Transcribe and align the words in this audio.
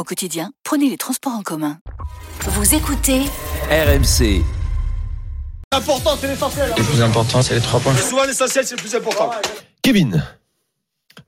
Au 0.00 0.02
quotidien, 0.02 0.50
prenez 0.64 0.88
les 0.88 0.96
transports 0.96 1.34
en 1.34 1.42
commun. 1.42 1.78
Vous 2.46 2.74
écoutez 2.74 3.20
RMC. 3.70 4.42
L'important, 5.70 6.16
c'est 6.18 6.28
l'essentiel. 6.28 6.72
Le 6.74 6.82
plus 6.82 7.02
important, 7.02 7.42
c'est 7.42 7.54
les 7.56 7.60
trois 7.60 7.80
points. 7.80 7.94
Souvent, 7.94 8.24
l'essentiel, 8.24 8.66
c'est 8.66 8.76
le 8.76 8.80
plus 8.80 8.94
important. 8.94 9.30
Kevin. 9.82 10.24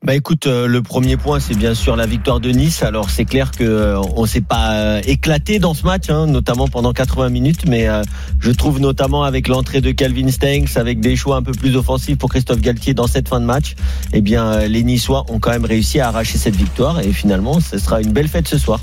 Bah 0.04 0.16
écoute, 0.16 0.48
euh, 0.48 0.66
le 0.66 0.82
premier 0.82 1.16
point, 1.16 1.38
c'est 1.38 1.54
bien 1.54 1.74
sûr 1.74 1.94
la 1.94 2.06
victoire 2.06 2.40
de 2.40 2.50
Nice. 2.50 2.82
Alors 2.82 3.08
c'est 3.08 3.24
clair 3.24 3.52
que 3.52 3.62
euh, 3.62 4.00
on 4.16 4.26
s'est 4.26 4.40
pas 4.40 4.72
euh, 4.72 5.00
éclaté 5.06 5.60
dans 5.60 5.74
ce 5.74 5.84
match, 5.84 6.10
hein, 6.10 6.26
notamment 6.26 6.66
pendant 6.66 6.92
80 6.92 7.28
minutes, 7.28 7.66
mais 7.68 7.86
euh, 7.86 8.02
je 8.40 8.50
trouve 8.50 8.80
notamment 8.80 9.22
avec 9.22 9.46
l'entrée 9.46 9.80
de 9.80 9.92
Calvin 9.92 10.28
Stengs, 10.28 10.66
avec 10.74 10.98
des 10.98 11.14
choix 11.14 11.36
un 11.36 11.42
peu 11.44 11.52
plus 11.52 11.76
offensifs 11.76 12.18
pour 12.18 12.30
Christophe 12.30 12.60
Galtier 12.60 12.94
dans 12.94 13.06
cette 13.06 13.28
fin 13.28 13.38
de 13.38 13.44
match, 13.44 13.76
eh 14.12 14.22
bien 14.22 14.44
euh, 14.44 14.66
les 14.66 14.82
Niçois 14.82 15.24
ont 15.28 15.38
quand 15.38 15.52
même 15.52 15.66
réussi 15.66 16.00
à 16.00 16.08
arracher 16.08 16.36
cette 16.36 16.56
victoire 16.56 16.98
et 16.98 17.12
finalement, 17.12 17.60
ce 17.60 17.78
sera 17.78 18.00
une 18.00 18.10
belle 18.12 18.26
fête 18.26 18.48
ce 18.48 18.58
soir. 18.58 18.80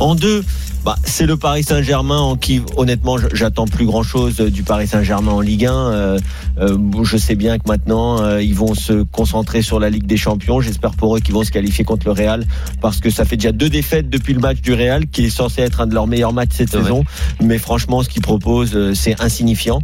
En 0.00 0.16
deux, 0.16 0.44
bah, 0.86 0.94
c'est 1.02 1.26
le 1.26 1.36
Paris 1.36 1.64
Saint-Germain 1.64 2.20
en 2.20 2.36
qui, 2.36 2.62
honnêtement, 2.76 3.16
j'attends 3.32 3.66
plus 3.66 3.86
grand-chose 3.86 4.36
du 4.36 4.62
Paris 4.62 4.86
Saint-Germain 4.86 5.32
en 5.32 5.40
Ligue 5.40 5.66
1. 5.66 5.72
Euh, 5.72 6.18
euh, 6.60 6.78
je 7.02 7.16
sais 7.16 7.34
bien 7.34 7.58
que 7.58 7.64
maintenant, 7.66 8.22
euh, 8.22 8.40
ils 8.40 8.54
vont 8.54 8.72
se 8.74 9.02
concentrer 9.02 9.62
sur 9.62 9.80
la 9.80 9.90
Ligue 9.90 10.06
des 10.06 10.16
Champions. 10.16 10.55
J'espère 10.60 10.92
pour 10.92 11.16
eux 11.16 11.20
qu'ils 11.20 11.34
vont 11.34 11.44
se 11.44 11.50
qualifier 11.50 11.84
contre 11.84 12.06
le 12.06 12.12
Real 12.12 12.44
parce 12.80 13.00
que 13.00 13.10
ça 13.10 13.24
fait 13.24 13.36
déjà 13.36 13.52
deux 13.52 13.68
défaites 13.68 14.08
depuis 14.08 14.34
le 14.34 14.40
match 14.40 14.60
du 14.60 14.72
Real, 14.72 15.06
qui 15.06 15.26
est 15.26 15.30
censé 15.30 15.62
être 15.62 15.80
un 15.80 15.86
de 15.86 15.94
leurs 15.94 16.06
meilleurs 16.06 16.32
matchs 16.32 16.52
cette 16.52 16.70
vrai. 16.70 16.82
saison. 16.82 17.04
Mais 17.42 17.58
franchement, 17.58 18.02
ce 18.02 18.08
qu'ils 18.08 18.22
proposent, 18.22 18.74
euh, 18.74 18.94
c'est 18.94 19.20
insignifiant. 19.20 19.80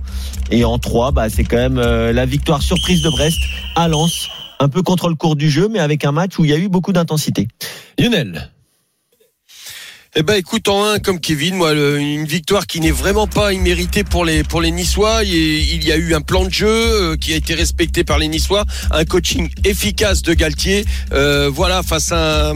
Et 0.50 0.64
en 0.64 0.78
trois, 0.78 1.12
bah, 1.12 1.28
c'est 1.28 1.44
quand 1.44 1.56
même 1.56 1.78
euh, 1.78 2.12
la 2.12 2.26
victoire 2.26 2.62
surprise 2.62 3.02
de 3.02 3.10
Brest 3.10 3.38
à 3.76 3.88
Lens. 3.88 4.28
Un 4.60 4.68
peu 4.68 4.82
contre 4.82 5.08
le 5.08 5.16
cours 5.16 5.34
du 5.34 5.50
jeu, 5.50 5.68
mais 5.68 5.80
avec 5.80 6.04
un 6.04 6.12
match 6.12 6.38
où 6.38 6.44
il 6.44 6.50
y 6.50 6.54
a 6.54 6.58
eu 6.58 6.68
beaucoup 6.68 6.92
d'intensité. 6.92 7.48
Lionel. 7.98 8.50
Eh 10.14 10.22
ben 10.22 10.34
écoute 10.34 10.68
en 10.68 10.84
un 10.84 10.98
comme 10.98 11.18
Kevin, 11.20 11.54
moi 11.54 11.72
une 11.72 12.26
victoire 12.26 12.66
qui 12.66 12.80
n'est 12.80 12.90
vraiment 12.90 13.26
pas 13.26 13.54
imméritée 13.54 14.04
pour 14.04 14.26
les 14.26 14.44
pour 14.44 14.60
les 14.60 14.70
Niçois. 14.70 15.24
Il, 15.24 15.32
il 15.32 15.82
y 15.86 15.90
a 15.90 15.96
eu 15.96 16.12
un 16.14 16.20
plan 16.20 16.44
de 16.44 16.52
jeu 16.52 16.66
euh, 16.68 17.16
qui 17.16 17.32
a 17.32 17.36
été 17.36 17.54
respecté 17.54 18.04
par 18.04 18.18
les 18.18 18.28
Niçois, 18.28 18.66
un 18.90 19.06
coaching 19.06 19.48
efficace 19.64 20.20
de 20.20 20.34
Galtier. 20.34 20.84
Euh, 21.14 21.48
voilà 21.50 21.82
face 21.82 22.12
à 22.12 22.52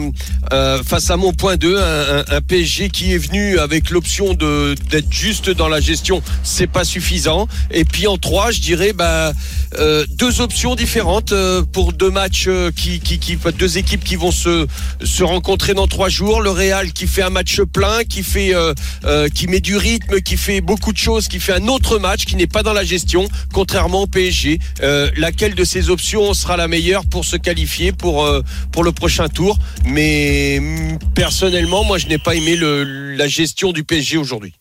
euh, 0.53 0.83
face 0.83 1.09
à 1.09 1.17
mon 1.17 1.33
point 1.33 1.55
2, 1.57 1.79
un, 1.79 2.17
un- 2.19 2.25
un 2.29 2.41
PSG 2.41 2.89
qui 2.91 3.13
est 3.13 3.17
venu 3.17 3.57
avec 3.57 3.89
l'option 3.89 4.35
de 4.35 4.75
d'être 4.91 5.11
juste 5.11 5.49
dans 5.49 5.67
la 5.67 5.79
gestion, 5.81 6.21
c'est 6.43 6.67
pas 6.67 6.83
suffisant. 6.85 7.47
Et 7.71 7.85
puis 7.85 8.05
en 8.05 8.17
3, 8.17 8.51
je 8.51 8.61
dirais 8.61 8.93
bah 8.93 9.33
euh, 9.79 10.05
deux 10.11 10.41
options 10.41 10.75
différentes 10.75 11.31
euh, 11.31 11.63
pour 11.63 11.91
deux 11.91 12.11
matchs 12.11 12.45
euh, 12.49 12.69
qui, 12.69 12.99
qui 12.99 13.17
qui 13.17 13.35
deux 13.57 13.79
équipes 13.79 14.03
qui 14.03 14.15
vont 14.15 14.31
se 14.31 14.67
se 15.03 15.23
rencontrer 15.23 15.73
dans 15.73 15.87
trois 15.87 16.09
jours. 16.09 16.39
Le 16.41 16.51
Real 16.51 16.93
qui 16.93 17.07
fait 17.07 17.23
un 17.23 17.31
match 17.31 17.46
plein, 17.55 18.03
qui 18.03 18.23
fait, 18.23 18.53
euh, 18.53 18.73
euh, 19.05 19.27
qui 19.29 19.47
met 19.47 19.59
du 19.59 19.77
rythme, 19.77 20.21
qui 20.21 20.37
fait 20.37 20.61
beaucoup 20.61 20.91
de 20.91 20.97
choses, 20.97 21.27
qui 21.27 21.39
fait 21.39 21.53
un 21.53 21.67
autre 21.67 21.99
match, 21.99 22.25
qui 22.25 22.35
n'est 22.35 22.47
pas 22.47 22.63
dans 22.63 22.73
la 22.73 22.83
gestion, 22.83 23.27
contrairement 23.53 24.03
au 24.03 24.07
PSG. 24.07 24.59
Euh, 24.81 25.09
laquelle 25.15 25.55
de 25.55 25.63
ces 25.63 25.89
options 25.89 26.33
sera 26.33 26.57
la 26.57 26.67
meilleure 26.67 27.05
pour 27.05 27.25
se 27.25 27.37
qualifier 27.37 27.91
pour 27.91 28.23
le 28.23 28.91
prochain 28.91 29.27
tour? 29.29 29.57
Mais 29.85 30.59
mm, 30.61 30.99
personnellement, 31.15 31.83
moi, 31.83 31.97
je 31.97 32.07
n'ai 32.07 32.17
pas 32.17 32.35
aimé 32.35 32.57
la 32.57 33.27
gestion 33.27 33.71
du 33.71 33.83
PSG 33.83 34.17
aujourd'hui. 34.17 34.53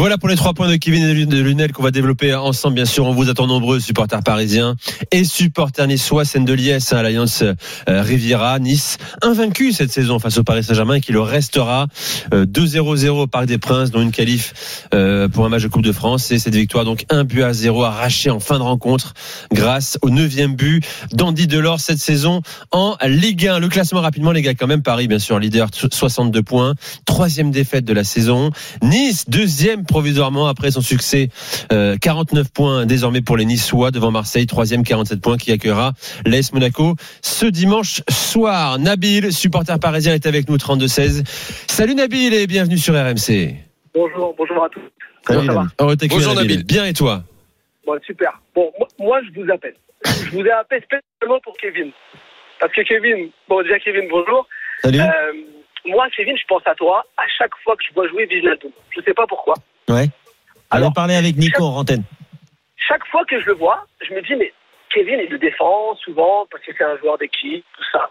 Voilà 0.00 0.16
pour 0.16 0.30
les 0.30 0.36
trois 0.36 0.54
points 0.54 0.70
de 0.70 0.76
Kevin 0.76 1.04
et 1.04 1.26
de 1.26 1.42
Lunel 1.42 1.72
qu'on 1.72 1.82
va 1.82 1.90
développer 1.90 2.34
ensemble. 2.34 2.76
Bien 2.76 2.86
sûr, 2.86 3.04
on 3.04 3.12
vous 3.12 3.28
attend 3.28 3.46
nombreux, 3.46 3.80
supporters 3.80 4.22
parisiens 4.22 4.76
et 5.10 5.24
supporters 5.24 5.86
niçois, 5.86 6.24
scène 6.24 6.46
de 6.46 6.54
liesse, 6.54 6.94
hein, 6.94 6.96
Alliance 6.96 7.42
euh, 7.42 7.54
Riviera, 7.86 8.58
Nice, 8.60 8.96
invaincu 9.20 9.72
cette 9.72 9.92
saison 9.92 10.18
face 10.18 10.38
au 10.38 10.42
Paris 10.42 10.64
Saint-Germain 10.64 11.00
qui 11.00 11.12
le 11.12 11.20
restera 11.20 11.86
euh, 12.32 12.46
2-0-0 12.46 13.08
au 13.10 13.26
Parc 13.26 13.44
des 13.44 13.58
Princes, 13.58 13.90
dont 13.90 14.00
une 14.00 14.10
qualif 14.10 14.86
euh, 14.94 15.28
pour 15.28 15.44
un 15.44 15.50
match 15.50 15.64
de 15.64 15.68
Coupe 15.68 15.84
de 15.84 15.92
France. 15.92 16.30
Et 16.30 16.38
cette 16.38 16.54
victoire, 16.54 16.86
donc 16.86 17.04
un 17.10 17.24
but 17.24 17.42
à 17.42 17.52
zéro 17.52 17.84
arraché 17.84 18.30
en 18.30 18.40
fin 18.40 18.56
de 18.56 18.62
rencontre 18.62 19.12
grâce 19.52 19.98
au 20.00 20.08
neuvième 20.08 20.54
but 20.54 20.82
d'Andy 21.12 21.46
Delors 21.46 21.80
cette 21.80 21.98
saison 21.98 22.40
en 22.70 22.96
Ligue 23.06 23.48
1. 23.48 23.58
Le 23.58 23.68
classement 23.68 24.00
rapidement, 24.00 24.32
les 24.32 24.40
gars, 24.40 24.54
quand 24.54 24.66
même, 24.66 24.82
Paris, 24.82 25.08
bien 25.08 25.18
sûr, 25.18 25.38
leader, 25.38 25.68
62 25.74 26.42
points, 26.42 26.74
troisième 27.04 27.50
défaite 27.50 27.84
de 27.84 27.92
la 27.92 28.04
saison. 28.04 28.50
Nice, 28.80 29.26
deuxième 29.28 29.84
provisoirement 29.90 30.46
après 30.46 30.70
son 30.70 30.80
succès, 30.80 31.28
euh, 31.72 31.96
49 32.00 32.52
points 32.52 32.86
désormais 32.86 33.20
pour 33.20 33.36
les 33.36 33.44
Niçois 33.44 33.90
devant 33.90 34.10
Marseille, 34.10 34.46
troisième 34.46 34.84
47 34.84 35.20
points 35.20 35.36
qui 35.36 35.52
accueillera 35.52 35.92
l'AS 36.24 36.52
Monaco 36.52 36.94
ce 37.22 37.46
dimanche 37.46 38.02
soir. 38.08 38.78
Nabil, 38.78 39.32
supporter 39.32 39.78
parisien, 39.78 40.14
est 40.14 40.26
avec 40.26 40.48
nous 40.48 40.56
32-16. 40.56 41.24
Salut 41.68 41.94
Nabil 41.94 42.32
et 42.32 42.46
bienvenue 42.46 42.78
sur 42.78 42.94
RMC. 42.94 43.56
Bonjour, 43.94 44.34
bonjour 44.38 44.64
à 44.64 44.68
tous. 44.68 44.80
Comment 45.26 45.68
ça 45.78 45.84
va 45.84 45.96
t'accueillir, 45.96 46.28
Bonjour, 46.28 46.34
Nabil. 46.34 46.64
Bien 46.64 46.86
et 46.86 46.92
toi 46.92 47.22
Bon, 47.84 47.98
super. 48.06 48.40
Bon, 48.54 48.70
moi, 48.78 48.88
moi, 48.98 49.20
je 49.22 49.40
vous 49.40 49.50
appelle. 49.50 49.74
Je 50.04 50.30
vous 50.30 50.44
ai 50.44 50.50
appelé 50.52 50.80
spécialement 50.82 51.40
pour 51.42 51.56
Kevin. 51.60 51.90
Parce 52.60 52.72
que 52.72 52.82
Kevin, 52.82 53.30
bon, 53.48 53.62
déjà 53.62 53.78
Kevin, 53.80 54.08
bonjour. 54.08 54.46
Salut. 54.82 55.00
Euh, 55.00 55.32
moi, 55.86 56.06
Kevin, 56.16 56.36
je 56.36 56.44
pense 56.46 56.62
à 56.66 56.74
toi 56.74 57.04
à 57.16 57.24
chaque 57.38 57.52
fois 57.64 57.74
que 57.76 57.82
je 57.88 57.94
vois 57.94 58.08
jouer 58.08 58.26
Wijnaldum. 58.30 58.70
Je 58.90 59.00
sais 59.02 59.14
pas 59.14 59.26
pourquoi. 59.26 59.54
Ouais. 59.90 60.06
Alors, 60.70 60.92
parler 60.92 61.14
avec 61.14 61.36
Nico 61.36 61.64
en 61.64 61.80
antenne. 61.80 62.04
Chaque 62.76 63.04
fois 63.08 63.24
que 63.24 63.40
je 63.40 63.46
le 63.46 63.54
vois, 63.54 63.86
je 64.00 64.14
me 64.14 64.22
dis, 64.22 64.34
mais 64.36 64.52
Kevin, 64.94 65.20
il 65.20 65.30
le 65.30 65.38
défend 65.38 65.96
souvent 65.96 66.46
parce 66.50 66.64
que 66.64 66.72
c'est 66.76 66.84
un 66.84 66.96
joueur 66.98 67.18
d'équipe, 67.18 67.64
tout 67.76 67.84
ça. 67.92 68.10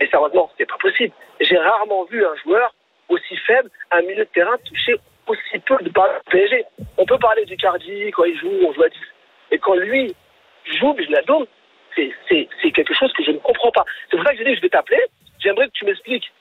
Mais 0.00 0.08
sérieusement, 0.08 0.50
c'est 0.58 0.66
pas 0.66 0.78
possible. 0.78 1.12
J'ai 1.40 1.58
rarement 1.58 2.04
vu 2.04 2.24
un 2.24 2.36
joueur 2.44 2.74
aussi 3.08 3.36
faible, 3.46 3.70
un 3.90 4.02
milieu 4.02 4.24
de 4.24 4.30
terrain 4.32 4.56
toucher 4.64 4.96
aussi 5.26 5.58
peu 5.66 5.76
de 5.82 5.90
balles 5.90 6.20
PSG. 6.30 6.64
On 6.98 7.06
peut 7.06 7.18
parler 7.18 7.44
du 7.44 7.56
Cardi 7.56 8.10
quand 8.10 8.24
il 8.24 8.38
joue, 8.38 8.52
on 8.66 8.72
joue 8.72 8.82
à 8.82 8.88
10. 8.88 8.96
Mais 9.50 9.58
quand 9.58 9.74
lui 9.74 10.14
joue 10.64 10.94
Wijnaldum, 10.94 11.46
c'est, 11.94 12.12
c'est, 12.28 12.48
c'est 12.62 12.70
quelque 12.72 12.94
chose 12.94 13.12
que 13.12 13.24
je 13.24 13.30
ne 13.30 13.38
comprends 13.38 13.70
pas. 13.70 13.84
C'est 14.10 14.16
pour 14.16 14.26
ça 14.26 14.32
que 14.32 14.38
j'ai 14.38 14.44
dit, 14.44 14.56
je 14.56 14.62
vais 14.62 14.68
t'appeler. 14.68 15.02
J'aimerais 15.38 15.66
que 15.66 15.72
tu 15.72 15.84
m'expliques. 15.84 16.32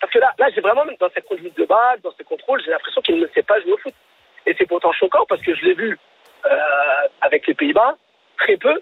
Parce 0.00 0.12
que 0.12 0.18
là, 0.18 0.32
là, 0.38 0.48
j'ai 0.54 0.60
vraiment, 0.60 0.84
dans 1.00 1.10
cette 1.14 1.26
conduite 1.26 1.56
de 1.56 1.64
balle, 1.64 2.00
dans 2.02 2.12
ce 2.16 2.22
contrôle, 2.22 2.62
j'ai 2.64 2.70
l'impression 2.70 3.00
qu'il 3.02 3.18
ne 3.18 3.26
sait 3.28 3.42
pas 3.42 3.60
jouer 3.60 3.72
au 3.72 3.78
foot. 3.78 3.94
Et 4.46 4.54
c'est 4.58 4.66
pourtant 4.66 4.92
choquant 4.92 5.24
parce 5.28 5.40
que 5.42 5.54
je 5.54 5.64
l'ai 5.64 5.74
vu 5.74 5.98
euh, 6.46 6.50
avec 7.20 7.46
les 7.46 7.54
Pays-Bas, 7.54 7.96
très 8.38 8.56
peu. 8.56 8.80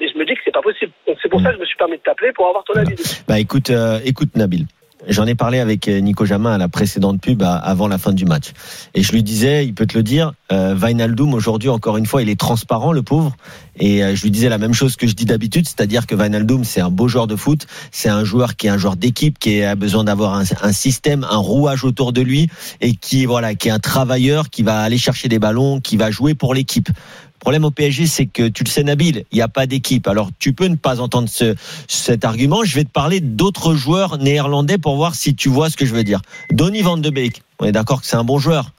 Et 0.00 0.08
je 0.08 0.16
me 0.16 0.24
dis 0.24 0.34
que 0.34 0.40
c'est 0.44 0.52
pas 0.52 0.62
possible. 0.62 0.92
Donc 1.06 1.18
c'est 1.22 1.28
pour 1.28 1.40
ça 1.40 1.48
que 1.50 1.56
je 1.56 1.60
me 1.60 1.66
suis 1.66 1.76
permis 1.76 1.96
de 1.96 2.02
t'appeler 2.02 2.32
pour 2.32 2.46
avoir 2.46 2.64
ton 2.64 2.74
avis. 2.74 2.94
Bah 3.26 3.38
écoute, 3.40 3.70
euh, 3.70 3.98
écoute 4.04 4.36
Nabil. 4.36 4.66
J'en 5.06 5.26
ai 5.26 5.36
parlé 5.36 5.60
avec 5.60 5.86
euh, 5.86 6.00
Nico 6.00 6.24
Jamin 6.24 6.52
à 6.52 6.58
la 6.58 6.68
précédente 6.68 7.20
pub 7.20 7.42
avant 7.42 7.86
la 7.86 7.98
fin 7.98 8.12
du 8.12 8.24
match. 8.24 8.52
Et 8.94 9.02
je 9.02 9.12
lui 9.12 9.22
disais, 9.22 9.64
il 9.64 9.72
peut 9.72 9.86
te 9.86 9.96
le 9.96 10.02
dire, 10.02 10.32
euh, 10.50 10.74
Wijnaldum 10.74 11.34
aujourd'hui, 11.34 11.68
encore 11.68 11.96
une 11.96 12.06
fois, 12.06 12.20
il 12.20 12.28
est 12.28 12.38
transparent, 12.38 12.90
le 12.90 13.02
pauvre. 13.02 13.36
Et 13.78 14.02
euh, 14.02 14.16
je 14.16 14.22
lui 14.22 14.32
disais 14.32 14.48
la 14.48 14.58
même 14.58 14.74
chose 14.74 14.96
que 14.96 15.06
je 15.06 15.14
dis 15.14 15.24
d'habitude, 15.24 15.66
c'est-à-dire 15.66 16.06
que 16.06 16.16
Wijnaldum, 16.16 16.64
c'est 16.64 16.80
un 16.80 16.90
beau 16.90 17.06
joueur 17.06 17.28
de 17.28 17.36
foot, 17.36 17.66
c'est 17.92 18.08
un 18.08 18.24
joueur 18.24 18.56
qui 18.56 18.66
est 18.66 18.70
un 18.70 18.78
joueur 18.78 18.96
d'équipe, 18.96 19.38
qui 19.38 19.62
a 19.62 19.76
besoin 19.76 20.02
d'avoir 20.02 20.34
un, 20.34 20.42
un 20.62 20.72
système, 20.72 21.24
un 21.30 21.36
rouage 21.36 21.84
autour 21.84 22.12
de 22.12 22.20
lui, 22.20 22.50
et 22.80 22.96
qui 22.96 23.24
voilà, 23.24 23.54
qui 23.54 23.68
est 23.68 23.72
un 23.72 23.78
travailleur, 23.78 24.50
qui 24.50 24.64
va 24.64 24.80
aller 24.80 24.98
chercher 24.98 25.28
des 25.28 25.38
ballons, 25.38 25.80
qui 25.80 25.96
va 25.96 26.10
jouer 26.10 26.34
pour 26.34 26.54
l'équipe. 26.54 26.88
Le 27.48 27.52
problème 27.52 27.64
au 27.64 27.70
PSG, 27.70 28.06
c'est 28.06 28.26
que 28.26 28.46
tu 28.46 28.62
le 28.62 28.68
sais, 28.68 28.82
Nabil, 28.82 29.24
il 29.32 29.34
n'y 29.34 29.40
a 29.40 29.48
pas 29.48 29.66
d'équipe. 29.66 30.06
Alors, 30.06 30.28
tu 30.38 30.52
peux 30.52 30.66
ne 30.66 30.74
pas 30.74 31.00
entendre 31.00 31.30
ce, 31.30 31.54
cet 31.86 32.26
argument. 32.26 32.62
Je 32.62 32.74
vais 32.74 32.84
te 32.84 32.90
parler 32.90 33.20
d'autres 33.20 33.74
joueurs 33.74 34.18
néerlandais 34.18 34.76
pour 34.76 34.96
voir 34.96 35.14
si 35.14 35.34
tu 35.34 35.48
vois 35.48 35.70
ce 35.70 35.78
que 35.78 35.86
je 35.86 35.94
veux 35.94 36.04
dire. 36.04 36.20
Donny 36.50 36.82
van 36.82 36.98
de 36.98 37.08
Beek, 37.08 37.40
on 37.58 37.64
est 37.64 37.72
d'accord 37.72 38.02
que 38.02 38.06
c'est 38.06 38.16
un 38.16 38.24
bon 38.24 38.38
joueur. 38.38 38.72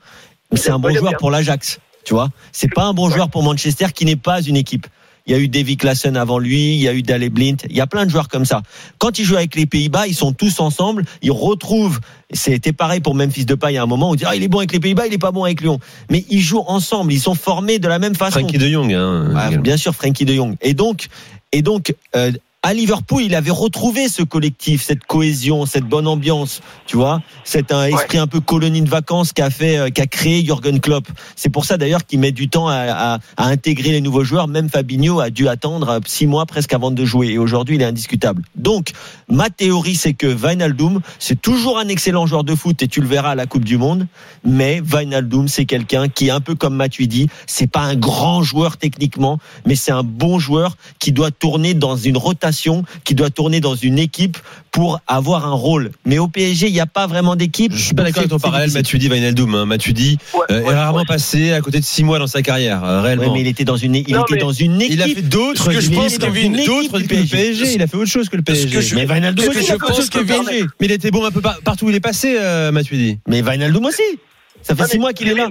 Mais 0.52 0.60
c'est 0.60 0.70
un 0.70 0.78
bon 0.78 0.96
joueur 0.96 1.14
pour 1.18 1.32
l'Ajax. 1.32 1.80
Tu 2.06 2.14
vois, 2.14 2.30
c'est 2.52 2.72
pas 2.72 2.84
un 2.84 2.94
bon 2.94 3.10
joueur 3.10 3.32
pour 3.32 3.42
Manchester 3.42 3.88
qui 3.92 4.06
n'est 4.06 4.16
pas 4.16 4.40
une 4.40 4.56
équipe. 4.56 4.86
Il 5.30 5.34
y 5.34 5.36
a 5.36 5.38
eu 5.38 5.48
Davy 5.48 5.78
Klassen 5.78 6.18
avant 6.18 6.40
lui, 6.40 6.74
il 6.74 6.80
y 6.80 6.88
a 6.88 6.94
eu 6.96 7.04
Dale 7.04 7.30
Blint, 7.30 7.58
il 7.70 7.78
y 7.78 7.82
a 7.82 7.86
plein 7.86 8.08
de 8.08 8.10
joueurs 8.10 8.30
comme 8.30 8.46
ça. 8.46 8.64
Quand 8.98 9.20
ils 9.20 9.26
jouent 9.26 9.36
avec 9.36 9.54
les 9.54 9.68
Pays-Bas, 9.68 10.08
ils 10.08 10.16
sont 10.16 10.34
tous 10.34 10.60
ensemble, 10.60 11.06
ils 11.22 11.32
retrouvent. 11.32 12.00
C'était 12.34 12.74
pareil 12.74 13.00
pour 13.00 13.14
Memphis 13.14 13.46
Depay 13.46 13.78
à 13.78 13.84
un 13.84 13.86
moment. 13.86 14.10
On 14.10 14.16
dit 14.16 14.24
ah 14.26 14.36
il 14.36 14.42
est 14.42 14.48
bon 14.48 14.58
avec 14.58 14.72
les 14.72 14.80
Pays-Bas, 14.80 15.06
il 15.06 15.14
est 15.14 15.20
pas 15.20 15.30
bon 15.30 15.44
avec 15.44 15.62
Lyon. 15.62 15.80
Mais 16.10 16.26
ils 16.32 16.42
jouent 16.42 16.64
ensemble, 16.66 17.14
ils 17.14 17.20
sont 17.20 17.36
formés 17.36 17.78
de 17.78 17.88
la 17.88 18.00
même 18.00 18.16
façon. 18.16 18.40
Frankie 18.40 18.58
de 18.58 18.68
Jong. 18.68 18.92
Hein, 18.92 19.58
bien 19.58 19.78
sûr, 19.78 19.94
Frankie 19.94 20.26
de 20.26 20.34
Jong. 20.34 20.56
Et 20.64 20.74
donc, 20.74 21.10
et 21.52 21.62
donc, 21.62 21.94
euh, 22.16 22.32
à 22.62 22.74
Liverpool, 22.74 23.24
il 23.24 23.36
avait 23.36 23.52
retrouvé 23.52 24.10
ce 24.10 24.22
collectif, 24.22 24.84
cette 24.84 25.06
cohésion, 25.06 25.66
cette 25.66 25.86
bonne 25.86 26.08
ambiance, 26.08 26.60
tu 26.86 26.98
vois, 26.98 27.22
c'est 27.46 27.72
un 27.72 27.86
esprit 27.86 28.18
un 28.18 28.28
peu 28.28 28.42
colonie 28.42 28.82
de 28.82 28.90
vacances 28.90 29.32
qu'a 29.32 29.50
fait, 29.50 29.78
euh, 29.78 29.90
qu'a 29.90 30.08
créé 30.08 30.44
Jürgen 30.44 30.82
Klopp. 30.82 31.08
C'est 31.38 31.48
pour 31.48 31.64
ça 31.64 31.78
d'ailleurs 31.78 32.06
qu'il 32.06 32.20
met 32.20 32.34
du 32.34 32.50
temps 32.50 32.68
à, 32.68 32.76
à- 32.76 33.20
à 33.38 33.46
intégrer 33.46 33.92
les 33.92 34.02
nouveaux 34.02 34.26
joueurs. 34.26 34.50
Même 34.50 34.70
Fabinho 34.70 35.22
a 35.22 35.30
dû 35.30 35.48
attendre 35.48 36.02
six 36.06 36.28
mois 36.28 36.46
presque 36.46 36.74
avant 36.74 36.92
de 36.92 37.06
jouer, 37.06 37.30
et 37.30 37.38
aujourd'hui 37.38 37.76
il 37.78 37.82
est 37.82 37.86
indiscutable. 37.86 38.44
Donc, 38.56 38.92
ma 39.30 39.50
théorie, 39.50 39.96
c'est 39.96 40.14
que 40.14 40.28
Wijnaldum, 40.28 41.00
c'est 41.18 41.42
toujours 41.42 41.80
un 41.80 41.88
excellent 41.88 42.26
joueur 42.26 42.44
de 42.44 42.56
foot, 42.56 42.84
et 42.84 42.90
tu 42.90 43.00
le 43.00 43.08
verras 43.08 43.32
à 43.32 43.36
la 43.36 43.46
Coupe 43.46 43.64
du 43.64 43.78
Monde. 43.78 44.06
Mais 44.44 44.82
Wijnaldum, 44.82 45.48
c'est 45.48 45.64
quelqu'un 45.66 46.10
qui, 46.10 46.30
un 46.30 46.42
peu 46.42 46.56
comme 46.56 46.76
Matuidi, 46.76 47.30
c'est 47.48 47.68
pas 47.72 47.82
un 47.84 47.96
grand 47.96 48.44
joueur 48.44 48.76
techniquement, 48.76 49.40
mais 49.66 49.76
c'est 49.76 49.92
un 49.94 50.04
bon 50.04 50.40
joueur 50.40 50.76
qui 51.00 51.14
doit 51.14 51.32
tourner 51.32 51.74
dans 51.74 51.96
une 51.96 52.18
rotation, 52.18 52.49
qui 53.04 53.16
doit 53.16 53.30
tourner 53.30 53.60
dans 53.60 53.76
une 53.76 54.00
équipe 54.00 54.38
pour 54.72 55.00
avoir 55.08 55.46
un 55.48 55.54
rôle. 55.54 55.92
Mais 56.06 56.20
au 56.20 56.28
PSG, 56.28 56.68
il 56.68 56.74
n'y 56.74 56.80
a 56.80 56.86
pas 56.86 57.08
vraiment 57.08 57.36
d'équipe. 57.36 57.74
Je 57.76 57.82
suis 57.84 57.96
pas 57.96 58.04
d'accord 58.04 58.20
avec 58.20 58.30
ton 58.30 58.40
parallèle. 58.40 58.72
Matuidi, 58.72 59.08
Wijnaldum. 59.10 59.56
Hein. 59.56 59.66
Matuidi 59.66 60.18
Ouais, 60.34 60.42
euh, 60.52 60.62
ouais, 60.62 60.72
est 60.74 60.76
rarement 60.76 61.00
ouais. 61.00 61.06
passé 61.06 61.52
à 61.54 61.62
côté 61.62 61.80
de 61.80 61.86
six 61.86 62.04
mois 62.04 62.20
dans 62.20 62.28
sa 62.28 62.42
carrière, 62.42 62.84
euh, 62.84 62.98
Ouais, 63.02 63.08
réellement. 63.16 63.34
mais 63.34 63.42
il 63.42 63.48
était 63.48 63.64
dans 63.66 63.78
une, 63.78 63.96
il 63.96 64.14
Non, 64.14 64.24
était 64.26 64.38
dans 64.38 64.52
une 64.52 64.82
équipe. 64.82 64.94
Il 64.96 65.02
a 65.02 65.08
fait 65.08 65.22
d'autres, 65.22 65.72
que 65.72 65.80
je 65.80 65.90
pense, 65.90 66.18
Kevin, 66.18 66.54
d'autres 66.66 66.92
que 67.00 67.16
le 67.16 67.26
PSG. 67.26 67.74
Il 67.74 67.82
a 67.82 67.88
fait 67.88 67.98
autre 67.98 68.12
chose 68.12 68.30
que 68.30 68.38
le 68.38 68.44
Ce 68.48 68.52
que 68.66 68.70
PSG. 68.70 68.82
je- 68.82 68.96
Mais 68.96 69.02
a 69.12 69.32
je 69.32 69.76
pense, 69.76 70.10
que 70.10 70.20
PSG. 70.20 70.66
Mais 70.80 70.86
il 70.88 70.92
était 70.92 71.12
bon 71.12 71.26
un 71.26 71.32
peu 71.32 71.42
par- 71.42 71.60
partout 71.62 71.86
où 71.86 71.90
il 71.90 71.96
est 71.96 72.00
passé, 72.00 72.36
euh, 72.40 72.72
Matuidi. 72.72 73.20
Mais 73.28 73.42
Wijnaldum 73.42 73.86
aussi. 73.86 74.02
Ça 74.64 74.76
fait 74.76 74.82
Non, 74.84 74.88
six 74.88 75.00
mois 75.00 75.14
qu'il 75.14 75.28
est 75.30 75.34
là. 75.34 75.48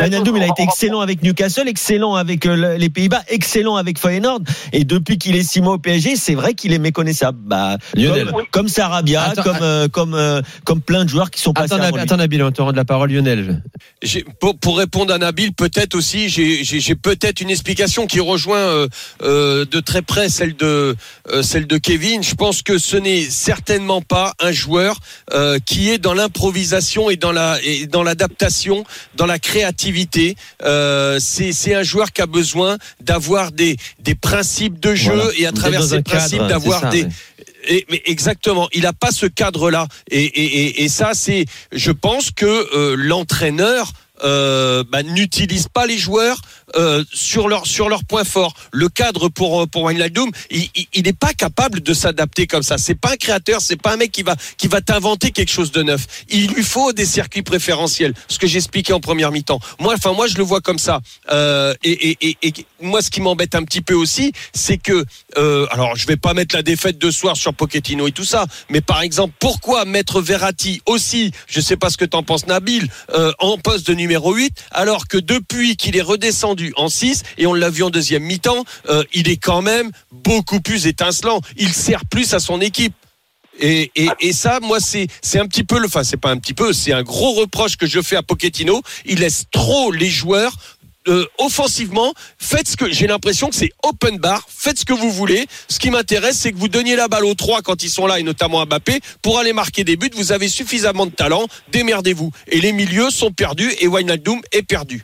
Wijnaldum, 0.00 0.36
il 0.36 0.42
a 0.42 0.46
été 0.48 0.62
excellent 0.62 1.00
avec 1.00 1.22
Newcastle, 1.22 1.68
excellent 1.68 2.14
avec 2.14 2.46
euh, 2.46 2.56
le- 2.56 2.76
les 2.76 2.90
Pays-Bas, 2.90 3.22
excellent 3.28 3.76
avec 3.76 3.98
Feyenoord. 3.98 4.40
Et 4.72 4.84
depuis 4.84 5.18
qu'il 5.18 5.36
est 5.36 5.42
six 5.42 5.60
mois 5.60 5.74
au 5.74 5.78
PSG, 5.78 6.16
c'est 6.16 6.34
vrai 6.34 6.54
qu'il 6.54 6.72
est 6.72 6.78
méconnaissable. 6.78 7.38
Bah, 7.42 7.76
Lionel. 7.94 8.26
comme, 8.30 8.42
comme 8.50 8.68
Sarabia, 8.68 9.22
Attends, 9.22 9.42
comme, 9.42 9.58
euh, 9.62 9.88
comme, 9.88 10.14
euh, 10.14 10.42
comme 10.64 10.80
plein 10.80 11.04
de 11.04 11.08
joueurs 11.10 11.30
qui 11.30 11.40
sont 11.40 11.52
passés 11.52 11.74
Attends, 11.74 11.84
avant 11.84 11.96
lui. 11.96 12.02
attends, 12.02 12.16
Nabil, 12.16 12.42
on 12.42 12.50
te 12.52 12.60
rend 12.62 12.72
de 12.72 12.76
la 12.76 12.84
parole, 12.84 13.10
Lionel. 13.12 13.62
Pour, 14.40 14.58
pour 14.58 14.78
répondre 14.78 15.12
à 15.12 15.18
Nabil, 15.18 15.52
peut-être 15.52 15.94
aussi, 15.94 16.28
j'ai- 16.28 16.94
peut-être 16.96 17.40
une 17.40 17.50
explication 17.50 18.06
qui 18.06 18.20
rejoint 18.20 18.58
euh, 18.58 18.88
euh, 19.22 19.64
de 19.64 19.80
très 19.80 20.02
près 20.02 20.28
celle 20.28 20.56
de 20.56 20.96
euh, 21.32 21.42
celle 21.42 21.66
de 21.66 21.78
Kevin. 21.78 22.22
Je 22.22 22.34
pense 22.34 22.62
que 22.62 22.78
ce 22.78 22.96
n'est 22.96 23.22
certainement 23.22 24.02
pas 24.02 24.34
un 24.40 24.52
joueur 24.52 24.98
euh, 25.32 25.58
qui 25.64 25.88
est 25.90 25.98
dans 25.98 26.14
l'improvisation 26.14 27.10
et 27.10 27.16
dans 27.16 27.32
la 27.32 27.58
et 27.62 27.86
dans 27.86 28.02
l'adaptation, 28.30 28.84
dans 29.14 29.26
la 29.26 29.38
créativité. 29.38 30.36
Euh, 30.62 31.18
C'est 31.20 31.74
un 31.74 31.82
joueur 31.82 32.12
qui 32.12 32.22
a 32.22 32.26
besoin 32.26 32.78
d'avoir 33.00 33.52
des 33.52 33.76
des 33.98 34.14
principes 34.14 34.78
de 34.80 34.94
jeu 34.94 35.14
Voilà. 35.14 35.30
et 35.38 35.46
à 35.46 35.52
travers 35.52 35.82
ces 35.82 36.02
principes 36.02 36.46
d'avoir 36.46 36.90
des 36.90 37.04
ouais. 37.04 37.08
et, 37.68 37.86
mais 37.90 38.02
exactement, 38.06 38.68
il 38.72 38.82
n'a 38.82 38.92
pas 38.92 39.12
ce 39.12 39.26
cadre-là. 39.26 39.86
Et, 40.10 40.24
et, 40.24 40.44
et, 40.44 40.84
et 40.84 40.88
ça, 40.88 41.10
c'est, 41.12 41.44
je 41.72 41.92
pense 41.92 42.30
que 42.30 42.46
euh, 42.46 42.94
l'entraîneur 42.96 43.92
euh, 44.24 44.84
bah, 44.90 45.02
n'utilise 45.02 45.68
pas 45.68 45.86
les 45.86 45.98
joueurs 45.98 46.40
euh, 46.76 47.04
sur 47.12 47.48
leur 47.48 47.66
sur 47.66 47.88
leur 47.88 48.04
point 48.04 48.24
fort. 48.24 48.54
Le 48.72 48.88
cadre 48.88 49.28
pour 49.28 49.62
euh, 49.62 49.66
pour 49.66 49.84
Wijnaldum, 49.84 50.30
il 50.50 51.02
n'est 51.02 51.12
pas 51.12 51.32
capable 51.32 51.80
de 51.80 51.94
s'adapter 51.94 52.46
comme 52.46 52.62
ça. 52.62 52.78
C'est 52.78 52.94
pas 52.94 53.12
un 53.12 53.16
créateur, 53.16 53.60
c'est 53.60 53.80
pas 53.80 53.94
un 53.94 53.96
mec 53.96 54.12
qui 54.12 54.22
va 54.22 54.36
qui 54.56 54.68
va 54.68 54.80
t'inventer 54.80 55.30
quelque 55.30 55.50
chose 55.50 55.72
de 55.72 55.82
neuf. 55.82 56.06
Il 56.28 56.48
lui 56.48 56.62
faut 56.62 56.92
des 56.92 57.06
circuits 57.06 57.42
préférentiels. 57.42 58.14
Ce 58.28 58.38
que 58.38 58.46
j'expliquais 58.46 58.92
en 58.92 59.00
première 59.00 59.32
mi-temps. 59.32 59.60
Moi, 59.78 59.94
enfin 59.94 60.12
moi, 60.12 60.26
je 60.26 60.36
le 60.36 60.44
vois 60.44 60.60
comme 60.60 60.78
ça. 60.78 61.00
Euh, 61.30 61.74
et, 61.82 62.16
et, 62.20 62.52
moi, 62.80 63.02
ce 63.02 63.10
qui 63.10 63.20
m'embête 63.20 63.54
un 63.54 63.64
petit 63.64 63.82
peu 63.82 63.94
aussi, 63.94 64.32
c'est 64.52 64.78
que 64.78 65.04
alors 65.72 65.96
je 65.96 66.06
vais 66.06 66.16
pas 66.16 66.34
mettre 66.34 66.54
la 66.54 66.62
défaite 66.62 66.98
de 66.98 67.10
soir 67.10 67.36
sur 67.36 67.54
Pochettino 67.54 68.06
et 68.06 68.12
tout 68.12 68.24
ça, 68.24 68.46
mais 68.68 68.80
par 68.80 69.02
exemple, 69.02 69.34
pourquoi 69.38 69.84
mettre 69.84 70.20
Verratti 70.20 70.82
aussi, 70.86 71.32
je 71.46 71.60
sais 71.60 71.76
pas 71.76 71.90
ce 71.90 71.96
que 71.96 72.04
t'en 72.04 72.22
penses 72.22 72.46
Nabil, 72.46 72.88
en 73.38 73.58
poste 73.58 73.86
de 73.86 73.94
numéro 73.94 74.34
8, 74.34 74.52
alors 74.70 75.08
que 75.08 75.18
depuis 75.18 75.76
qu'il 75.76 75.96
est 75.96 76.02
redescendu 76.02 76.59
en 76.76 76.88
6, 76.88 77.22
et 77.38 77.46
on 77.46 77.54
l'a 77.54 77.70
vu 77.70 77.82
en 77.82 77.90
deuxième 77.90 78.22
mi-temps, 78.22 78.64
euh, 78.88 79.04
il 79.12 79.28
est 79.28 79.36
quand 79.36 79.62
même 79.62 79.90
beaucoup 80.12 80.60
plus 80.60 80.86
étincelant. 80.86 81.40
Il 81.56 81.72
sert 81.72 82.04
plus 82.06 82.34
à 82.34 82.40
son 82.40 82.60
équipe. 82.60 82.94
Et, 83.58 83.90
et, 83.94 84.08
et 84.20 84.32
ça, 84.32 84.58
moi, 84.62 84.80
c'est 84.80 85.06
c'est 85.20 85.38
un 85.38 85.46
petit 85.46 85.64
peu 85.64 85.78
le, 85.78 85.86
enfin, 85.86 86.02
c'est 86.02 86.16
pas 86.16 86.30
un 86.30 86.38
petit 86.38 86.54
peu, 86.54 86.72
c'est 86.72 86.92
un 86.92 87.02
gros 87.02 87.32
reproche 87.32 87.76
que 87.76 87.86
je 87.86 88.00
fais 88.00 88.16
à 88.16 88.22
Pochettino. 88.22 88.80
Il 89.04 89.18
laisse 89.20 89.44
trop 89.50 89.92
les 89.92 90.08
joueurs 90.08 90.54
euh, 91.08 91.26
offensivement, 91.38 92.12
faites 92.38 92.68
ce 92.68 92.76
que 92.76 92.90
j'ai 92.92 93.06
l'impression 93.06 93.48
que 93.48 93.54
c'est 93.54 93.72
open 93.82 94.18
bar, 94.18 94.46
faites 94.48 94.80
ce 94.80 94.84
que 94.84 94.92
vous 94.92 95.10
voulez. 95.10 95.46
Ce 95.68 95.78
qui 95.78 95.90
m'intéresse, 95.90 96.36
c'est 96.38 96.52
que 96.52 96.58
vous 96.58 96.68
donniez 96.68 96.94
la 96.94 97.08
balle 97.08 97.24
aux 97.24 97.34
trois 97.34 97.62
quand 97.62 97.82
ils 97.82 97.88
sont 97.88 98.06
là 98.06 98.20
et 98.20 98.22
notamment 98.22 98.60
à 98.60 98.66
Mbappé 98.66 99.00
pour 99.22 99.38
aller 99.38 99.54
marquer 99.54 99.82
des 99.82 99.96
buts. 99.96 100.10
Vous 100.14 100.32
avez 100.32 100.48
suffisamment 100.48 101.06
de 101.06 101.12
talent, 101.12 101.46
démerdez-vous. 101.72 102.30
Et 102.48 102.60
les 102.60 102.72
milieux 102.72 103.10
sont 103.10 103.32
perdus 103.32 103.72
et 103.80 103.88
Wijnaldum 103.88 104.42
est 104.52 104.62
perdu. 104.62 105.02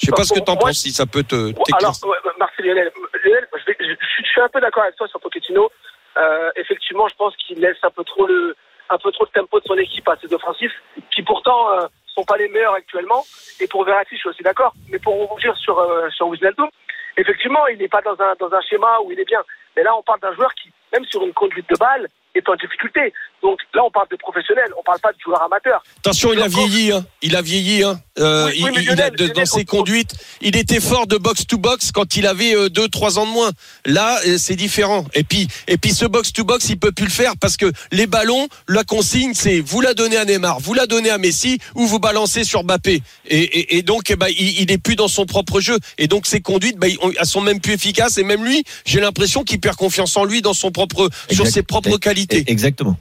Je 0.00 0.06
sais 0.06 0.12
pas 0.12 0.24
ce 0.24 0.34
que 0.34 0.40
t'en 0.40 0.56
penses, 0.56 0.78
si 0.78 0.90
ça 0.90 1.06
peut 1.06 1.22
te. 1.22 1.34
Alors, 1.34 1.94
ouais, 2.04 2.16
Marcel 2.38 2.66
Lionel, 2.66 2.90
Lionel, 3.24 3.48
je, 3.56 4.26
suis 4.26 4.40
un 4.40 4.48
peu 4.48 4.60
d'accord 4.60 4.84
avec 4.84 4.96
toi 4.96 5.08
sur 5.08 5.20
Pochettino. 5.20 5.70
Euh, 6.16 6.50
effectivement, 6.56 7.08
je 7.08 7.14
pense 7.16 7.36
qu'il 7.36 7.60
laisse 7.60 7.76
un 7.82 7.90
peu 7.90 8.04
trop 8.04 8.26
le, 8.26 8.56
un 8.90 8.98
peu 8.98 9.10
trop 9.12 9.24
le 9.24 9.40
tempo 9.40 9.60
de 9.60 9.64
son 9.64 9.76
équipe 9.76 10.08
à 10.08 10.16
ses 10.16 10.32
offensifs, 10.32 10.72
qui 11.10 11.22
pourtant 11.22 11.72
euh, 11.72 11.86
sont 12.06 12.24
pas 12.24 12.36
les 12.36 12.48
meilleurs 12.48 12.74
actuellement. 12.74 13.24
Et 13.60 13.66
pour 13.66 13.84
Verratti, 13.84 14.14
je 14.14 14.20
suis 14.20 14.28
aussi 14.28 14.42
d'accord. 14.42 14.72
Mais 14.90 14.98
pour 14.98 15.20
rebondir 15.20 15.56
sur 15.56 15.78
euh, 15.78 16.08
sur 16.10 16.28
Wijnaldum, 16.28 16.68
effectivement, 17.16 17.66
il 17.66 17.78
n'est 17.78 17.88
pas 17.88 18.02
dans 18.02 18.20
un 18.20 18.34
dans 18.38 18.52
un 18.52 18.60
schéma 18.62 18.98
où 19.04 19.12
il 19.12 19.20
est 19.20 19.24
bien. 19.24 19.42
Mais 19.76 19.82
là, 19.82 19.96
on 19.96 20.02
parle 20.02 20.20
d'un 20.20 20.34
joueur 20.34 20.52
qui, 20.54 20.70
même 20.92 21.04
sur 21.04 21.22
une 21.22 21.32
conduite 21.32 21.68
de 21.68 21.76
balle, 21.76 22.08
est 22.34 22.48
en 22.48 22.54
difficulté. 22.54 23.12
Donc 23.42 23.58
là, 23.74 23.82
on 23.86 23.90
parle 23.90 24.08
de 24.10 24.16
professionnel, 24.16 24.64
on 24.78 24.82
parle 24.82 24.98
pas 25.00 25.12
de 25.12 25.18
joueur 25.24 25.40
amateur. 25.42 25.80
Attention, 25.98 26.32
il 26.32 26.40
a 26.42 26.48
vieilli, 26.48 26.90
hein. 26.92 27.06
il 27.22 27.36
a 27.36 27.42
vieilli. 27.42 27.84
Hein. 27.84 28.00
Euh, 28.18 28.46
Oui, 28.46 28.52
oui, 28.52 28.58
il- 28.58 28.64
mais 28.76 28.82
il 28.82 28.90
a- 28.90 28.94
Lionel, 28.94 29.16
de- 29.16 29.26
dans 29.28 29.44
ses 29.46 29.60
on- 29.60 29.64
conduites, 29.64 30.10
il 30.40 30.56
était 30.56 30.80
fort 30.80 31.06
de 31.06 31.16
box 31.16 31.46
to 31.46 31.56
box 31.56 31.92
quand 31.92 32.16
il 32.16 32.26
avait 32.26 32.68
2-3 32.68 33.18
ans 33.18 33.26
de 33.26 33.30
moins. 33.30 33.50
Là, 33.86 34.18
euh, 34.26 34.38
c'est 34.38 34.56
différent. 34.56 35.04
Et 35.14 35.22
puis, 35.22 35.46
et 35.68 35.78
puis 35.78 35.92
ce 35.92 36.04
box 36.04 36.32
to 36.32 36.42
box, 36.44 36.68
il 36.68 36.78
peut 36.78 36.90
plus 36.90 37.04
le 37.04 37.10
faire 37.12 37.36
parce 37.40 37.56
que 37.56 37.70
les 37.92 38.06
ballons, 38.08 38.48
la 38.66 38.82
consigne, 38.82 39.34
c'est 39.34 39.60
vous 39.60 39.80
la 39.80 39.94
donnez 39.94 40.16
à 40.16 40.24
Neymar, 40.24 40.58
vous 40.58 40.74
la 40.74 40.86
donnez 40.86 41.10
à 41.10 41.18
Messi 41.18 41.58
ou 41.76 41.86
vous 41.86 42.00
balancez 42.00 42.42
sur 42.42 42.64
Mbappé. 42.64 43.02
Et, 43.26 43.38
et, 43.38 43.76
et 43.78 43.82
donc, 43.82 44.10
eh 44.10 44.16
ben, 44.16 44.28
il, 44.36 44.60
il 44.62 44.70
est 44.72 44.78
plus 44.78 44.96
dans 44.96 45.08
son 45.08 45.26
propre 45.26 45.60
jeu. 45.60 45.78
Et 45.98 46.08
donc, 46.08 46.26
ses 46.26 46.40
conduites, 46.40 46.76
ben, 46.78 46.92
elles 47.18 47.26
sont 47.26 47.40
même 47.40 47.60
plus 47.60 47.74
efficaces. 47.74 48.18
Et 48.18 48.24
même 48.24 48.44
lui, 48.44 48.64
j'ai 48.84 49.00
l'impression 49.00 49.44
qu'il 49.44 49.60
perd 49.60 49.76
confiance 49.76 50.16
en 50.16 50.24
lui 50.24 50.42
dans 50.42 50.54
son 50.54 50.72
propre, 50.72 51.08
sur 51.30 51.46
ses 51.46 51.62
propres 51.62 51.98
qualités. 51.98 52.42
Exactement. 52.48 52.96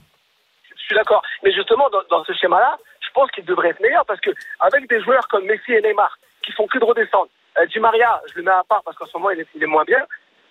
Je 0.87 0.93
suis 0.93 0.95
d'accord. 0.95 1.21
Mais 1.43 1.51
justement, 1.51 1.89
dans, 2.09 2.23
ce 2.23 2.31
schéma-là, 2.31 2.77
je 3.01 3.09
pense 3.13 3.29
qu'il 3.31 3.43
devrait 3.43 3.71
être 3.71 3.81
meilleur 3.81 4.05
parce 4.05 4.21
que 4.21 4.29
avec 4.61 4.87
des 4.87 5.01
joueurs 5.01 5.27
comme 5.27 5.43
Messi 5.43 5.73
et 5.73 5.81
Neymar 5.81 6.17
qui 6.41 6.53
font 6.53 6.65
que 6.65 6.79
de 6.79 6.85
redescendre, 6.85 7.27
euh, 7.59 7.65
Di 7.65 7.77
Maria, 7.81 8.21
je 8.31 8.37
le 8.37 8.43
mets 8.43 8.51
à 8.51 8.63
part 8.63 8.83
parce 8.83 8.95
qu'en 8.95 9.05
ce 9.05 9.17
moment 9.17 9.31
il 9.31 9.41
est, 9.41 9.65
moins 9.65 9.83
bien. 9.83 10.05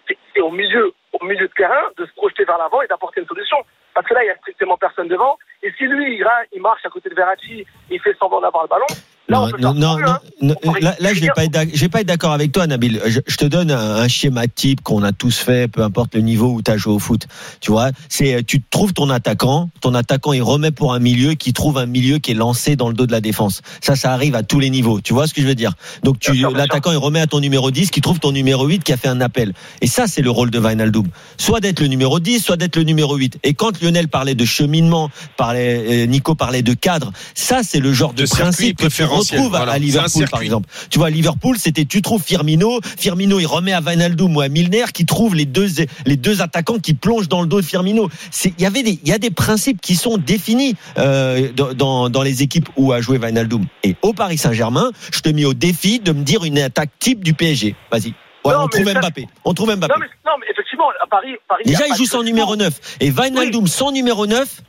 C'est 0.06 0.42
au 0.42 0.50
milieu, 0.50 0.92
au 1.18 1.24
milieu 1.24 1.48
de 1.48 1.52
terrain 1.54 1.88
de 1.96 2.04
se 2.04 2.12
projeter 2.12 2.44
vers 2.44 2.58
l'avant 2.58 2.82
et 2.82 2.86
d'apporter 2.86 3.22
une 3.22 3.26
solution. 3.26 3.56
Parce 3.94 4.06
que 4.06 4.12
là, 4.12 4.24
il 4.24 4.26
y 4.26 4.30
a 4.30 4.36
strictement 4.36 4.76
personne 4.76 5.08
devant. 5.08 5.38
Et 5.62 5.72
si 5.72 5.84
lui, 5.84 6.18
il, 6.18 6.28
il 6.52 6.60
marche 6.60 6.84
à 6.84 6.90
côté 6.90 7.08
de 7.08 7.14
Verratti, 7.14 7.66
il 7.88 8.00
fait 8.00 8.14
semblant 8.18 8.42
d'avoir 8.42 8.64
le 8.64 8.68
ballon. 8.68 8.86
Là, 9.28 9.42
on 9.42 9.46
Non, 9.46 9.50
peut 9.50 9.60
non, 9.60 9.74
non, 9.74 9.96
hein. 10.06 10.18
non, 10.40 10.54
là, 10.80 10.94
là, 11.00 11.12
je 11.14 11.20
vais 11.20 11.28
pas 11.34 11.44
être 11.44 11.52
d'ac- 11.52 11.70
je 11.74 11.80
vais 11.80 11.88
pas 11.88 12.00
être 12.02 12.06
d'accord 12.06 12.32
avec 12.32 12.52
toi, 12.52 12.66
Nabil. 12.68 13.00
Je, 13.06 13.20
je 13.26 13.36
te 13.36 13.44
donne 13.44 13.72
un, 13.72 13.96
un 13.96 14.06
schéma 14.08 14.46
type 14.46 14.82
qu'on 14.82 15.02
a 15.02 15.10
tous 15.12 15.36
fait, 15.38 15.66
peu 15.68 15.82
importe 15.82 16.14
le 16.14 16.20
niveau 16.20 16.52
où 16.52 16.62
tu 16.62 16.70
as 16.70 16.76
joué 16.76 16.92
au 16.94 16.98
foot. 17.00 17.26
Tu 17.60 17.72
vois, 17.72 17.90
c'est 18.08 18.44
tu 18.46 18.62
trouves 18.70 18.92
ton 18.92 19.10
attaquant, 19.10 19.68
ton 19.80 19.94
attaquant 19.94 20.32
il 20.32 20.42
remet 20.42 20.70
pour 20.70 20.94
un 20.94 21.00
milieu 21.00 21.34
qui 21.34 21.52
trouve 21.52 21.78
un 21.78 21.86
milieu 21.86 22.18
qui 22.18 22.30
est 22.30 22.34
lancé 22.34 22.76
dans 22.76 22.86
le 22.88 22.94
dos 22.94 23.06
de 23.06 23.12
la 23.12 23.20
défense. 23.20 23.62
Ça, 23.80 23.96
ça 23.96 24.12
arrive 24.12 24.34
à 24.36 24.44
tous 24.44 24.60
les 24.60 24.70
niveaux. 24.70 25.00
Tu 25.00 25.12
vois 25.12 25.26
ce 25.26 25.34
que 25.34 25.42
je 25.42 25.46
veux 25.48 25.54
dire? 25.56 25.72
Donc 26.04 26.20
tu 26.20 26.32
l'attaquant 26.54 26.92
il 26.92 26.96
remet 26.98 27.20
à 27.20 27.26
ton 27.26 27.40
numéro 27.40 27.70
10 27.72 27.90
qui 27.90 28.00
trouve 28.00 28.20
ton 28.20 28.30
numéro 28.32 28.64
8 28.66 28.84
qui 28.84 28.92
a 28.92 28.96
fait 28.96 29.08
un 29.08 29.20
appel. 29.20 29.54
Et 29.80 29.88
ça, 29.88 30.06
c'est 30.06 30.22
le 30.22 30.30
rôle 30.30 30.50
de 30.50 30.60
Wijnaldum. 30.60 31.08
Soit 31.36 31.58
d'être 31.60 31.80
le 31.80 31.88
numéro 31.88 32.20
10, 32.20 32.40
soit 32.44 32.56
d'être 32.56 32.76
le 32.76 32.84
numéro 32.84 33.16
8. 33.16 33.38
Et 33.42 33.54
quand 33.54 33.80
Lionel 33.82 34.06
parlait 34.08 34.34
de 34.36 34.44
cheminement, 34.44 35.10
parlait, 35.36 36.04
euh, 36.04 36.06
Nico 36.06 36.34
parlait 36.36 36.62
de 36.62 36.74
cadre, 36.74 37.12
ça, 37.34 37.60
c'est 37.64 37.80
le 37.80 37.92
genre 37.92 38.12
de, 38.12 38.22
De 38.22 38.26
circuit 38.26 38.42
principe 38.44 38.80
à- 39.20 39.48
voilà. 39.58 39.72
à 39.72 39.78
Liverpool, 39.78 40.28
par 40.28 40.42
exemple. 40.42 40.68
Tu 40.90 40.98
vois, 40.98 41.10
Liverpool, 41.10 41.56
c'était 41.58 41.84
tu 41.84 42.02
trouves 42.02 42.22
Firmino, 42.22 42.80
Firmino 42.98 43.38
il 43.40 43.46
remet 43.46 43.72
à 43.72 43.80
Wijnaldum 43.80 44.36
ou 44.36 44.40
à 44.40 44.48
Milner 44.48 44.84
qui 44.92 45.04
trouve 45.06 45.34
les 45.34 45.46
deux 45.46 45.68
les 46.04 46.16
deux 46.16 46.42
attaquants 46.42 46.78
qui 46.78 46.94
plongent 46.94 47.28
dans 47.28 47.40
le 47.40 47.46
dos 47.46 47.60
de 47.60 47.66
Firmino. 47.66 48.08
C'est 48.30 48.52
il 48.58 48.62
y 48.62 48.66
avait 48.66 48.82
des 48.82 48.98
il 49.02 49.08
y 49.08 49.12
a 49.12 49.18
des 49.18 49.30
principes 49.30 49.80
qui 49.80 49.94
sont 49.96 50.16
définis 50.18 50.74
euh, 50.98 51.52
dans, 51.52 52.08
dans 52.08 52.22
les 52.22 52.42
équipes 52.42 52.68
où 52.76 52.92
a 52.92 53.00
joué 53.00 53.18
Wijnaldum. 53.18 53.64
Et 53.84 53.96
au 54.02 54.12
Paris 54.12 54.38
Saint-Germain, 54.38 54.90
je 55.12 55.20
te 55.20 55.28
mets 55.28 55.44
au 55.44 55.54
défi 55.54 56.00
de 56.00 56.12
me 56.12 56.22
dire 56.22 56.44
une 56.44 56.58
attaque 56.58 56.90
type 56.98 57.22
du 57.22 57.34
PSG. 57.34 57.74
Vas-y. 57.90 58.14
On 58.44 58.68
trouve 58.68 58.84
ça- 58.92 59.00
Mbappé. 59.00 59.26
On 59.44 59.54
trouve 59.54 59.74
Mbappé. 59.74 59.92
Non 59.94 60.00
mais, 60.00 60.06
non, 60.24 60.32
mais 60.40 60.46
effectivement, 60.52 60.84
à 61.02 61.06
Paris, 61.08 61.30
Paris 61.48 61.64
Déjà, 61.66 61.88
il 61.88 61.96
joue 61.96 62.04
sans 62.06 62.22
numéro 62.22 62.54
9. 62.54 62.72
Et 63.00 63.10
Wijnaldum 63.10 63.66
sans 63.66 63.90
numéro 63.90 64.26
9, 64.28 64.62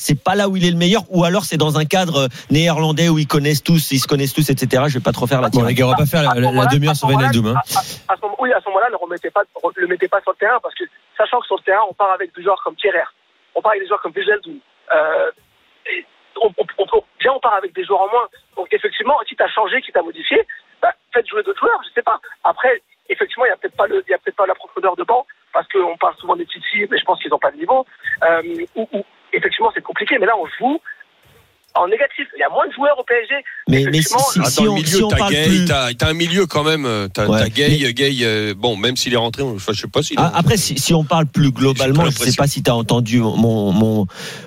c'est 0.00 0.18
pas 0.22 0.34
là 0.34 0.48
où 0.48 0.56
il 0.56 0.64
est 0.66 0.70
le 0.70 0.76
meilleur, 0.76 1.02
ou 1.10 1.24
alors 1.24 1.44
c'est 1.44 1.56
dans 1.58 1.78
un 1.78 1.84
cadre 1.84 2.28
néerlandais 2.50 3.08
où 3.08 3.18
ils 3.18 3.26
connaissent 3.26 3.62
tous, 3.62 3.90
ils 3.92 3.98
se 3.98 4.08
connaissent 4.08 4.32
tous, 4.32 4.48
etc. 4.50 4.84
Je 4.88 4.94
vais 4.98 5.02
pas 5.04 5.12
trop 5.12 5.26
faire 5.26 5.40
la 5.42 5.48
Bon, 5.50 5.62
les 5.62 5.74
tirade. 5.74 5.74
gars, 5.76 5.86
on 5.86 5.90
va 5.90 5.96
pas 5.96 6.06
faire 6.06 6.22
la, 6.22 6.30
À 6.30 6.66
demi-heure 6.66 6.92
à 6.92 6.94
sur 6.94 7.08
Wijnaldum. 7.08 7.46
Hein. 7.48 7.54
à- 7.54 7.78
à- 7.78 8.14
à 8.14 8.16
ce 8.16 8.20
moment- 8.22 8.36
Oui, 8.40 8.50
à 8.52 8.60
ce 8.60 8.66
moment-là, 8.68 8.88
ne 8.90 8.96
remettez 8.96 9.30
pas, 9.30 9.42
le 9.76 9.86
mettez 9.86 10.08
pas 10.08 10.20
sur 10.22 10.32
le 10.32 10.36
terrain 10.38 10.58
parce 10.62 10.74
que 10.74 10.84
sachant 11.18 11.40
que 11.40 11.46
sur 11.46 11.56
le 11.56 11.62
terrain, 11.62 11.82
on 11.90 11.94
part 11.94 12.12
avec 12.12 12.34
des 12.34 12.42
joueurs 12.42 12.60
comme 12.64 12.74
Thierry, 12.76 12.98
on 13.54 13.60
part 13.60 13.72
avec 13.72 13.82
des 13.82 13.88
joueurs 13.88 14.00
comme 14.00 14.12
Vigeldou. 14.16 14.56
Euh, 14.94 15.30
on, 16.42 16.48
on, 16.56 16.64
on, 16.78 17.02
déjà, 17.18 17.32
on 17.34 17.40
part 17.40 17.54
avec 17.54 17.74
des 17.74 17.84
joueurs 17.84 18.00
en 18.02 18.08
moins. 18.10 18.28
Donc, 18.56 18.68
effectivement, 18.72 19.16
si 19.28 19.36
tu 19.36 19.42
as 19.42 19.48
changé, 19.48 19.82
qui 19.82 19.92
t'a 19.92 20.02
modifié, 20.02 20.46
bah, 20.80 20.92
faites 21.12 21.26
jouer 21.28 21.42
d'autres 21.42 21.58
joueurs, 21.60 21.80
je 21.86 21.92
sais 21.94 22.02
pas. 22.02 22.18
Après, 22.44 22.80
effectivement, 23.08 23.44
il 23.44 23.48
n'y 23.48 23.52
a 23.54 23.56
peut-être 23.58 23.76
pas, 23.76 23.86
le, 23.86 24.02
il 24.06 24.10
y 24.10 24.14
a 24.14 24.18
peut-être 24.18 24.36
pas 24.36 24.46
la 24.46 24.54
profondeur 24.54 24.96
de 24.96 25.04
banc, 25.04 25.26
parce 25.52 25.66
qu'on 25.68 25.96
parle 25.98 26.14
souvent 26.16 26.36
des 26.36 26.46
petites 26.46 26.64
filles, 26.72 26.86
mais 26.90 26.98
je 26.98 27.04
pense 27.04 27.20
qu'ils 27.20 27.30
n'ont 27.30 27.38
pas 27.38 27.50
de 27.50 27.56
niveau. 27.58 27.84
Euh, 28.24 28.42
ou, 28.76 28.88
ou, 28.92 29.04
effectivement, 29.32 29.70
c'est 29.74 29.82
compliqué, 29.82 30.16
mais 30.18 30.26
là, 30.26 30.32
on 30.38 30.46
joue 30.58 30.78
en 31.74 31.86
négatif. 31.86 32.26
Il 32.36 32.40
y 32.40 32.42
a 32.42 32.48
moins 32.48 32.66
de 32.66 32.72
joueurs 32.72 32.98
au 32.98 33.04
PSG. 33.04 33.32
Mais, 33.68 33.84
mais 33.92 34.02
si, 34.02 34.12
si, 34.18 34.44
si 34.44 34.56
dans 34.56 34.62
on, 34.62 34.64
le 34.66 34.72
milieu, 34.82 34.86
si 34.98 35.02
on 35.04 35.08
t'as 35.08 35.16
parle 35.18 35.32
Gay, 35.32 35.44
plus. 35.46 35.64
t'as 35.66 35.92
t'as 35.94 36.08
un 36.08 36.14
milieu 36.14 36.46
quand 36.46 36.64
même. 36.64 36.84
euh, 36.84 37.06
T'as 37.06 37.26
Ouais. 37.28 37.38
t'as 37.38 37.48
Gay, 37.48 37.92
Gay, 37.92 38.16
euh, 38.22 38.54
bon, 38.56 38.76
même 38.76 38.96
s'il 38.96 39.14
est 39.14 39.16
rentré, 39.16 39.44
je 39.56 39.72
sais 39.72 39.86
pas 39.86 40.00
Ah, 40.16 40.32
Après, 40.34 40.56
si, 40.56 40.76
si 40.78 40.92
on 40.94 41.04
parle 41.04 41.26
plus 41.26 41.52
globalement, 41.52 42.06
je 42.06 42.10
sais 42.10 42.32
pas 42.36 42.48
si 42.48 42.62
tu 42.64 42.70
as 42.70 42.74
entendu 42.74 43.20
mon, 43.20 43.70
mon, 43.72 44.06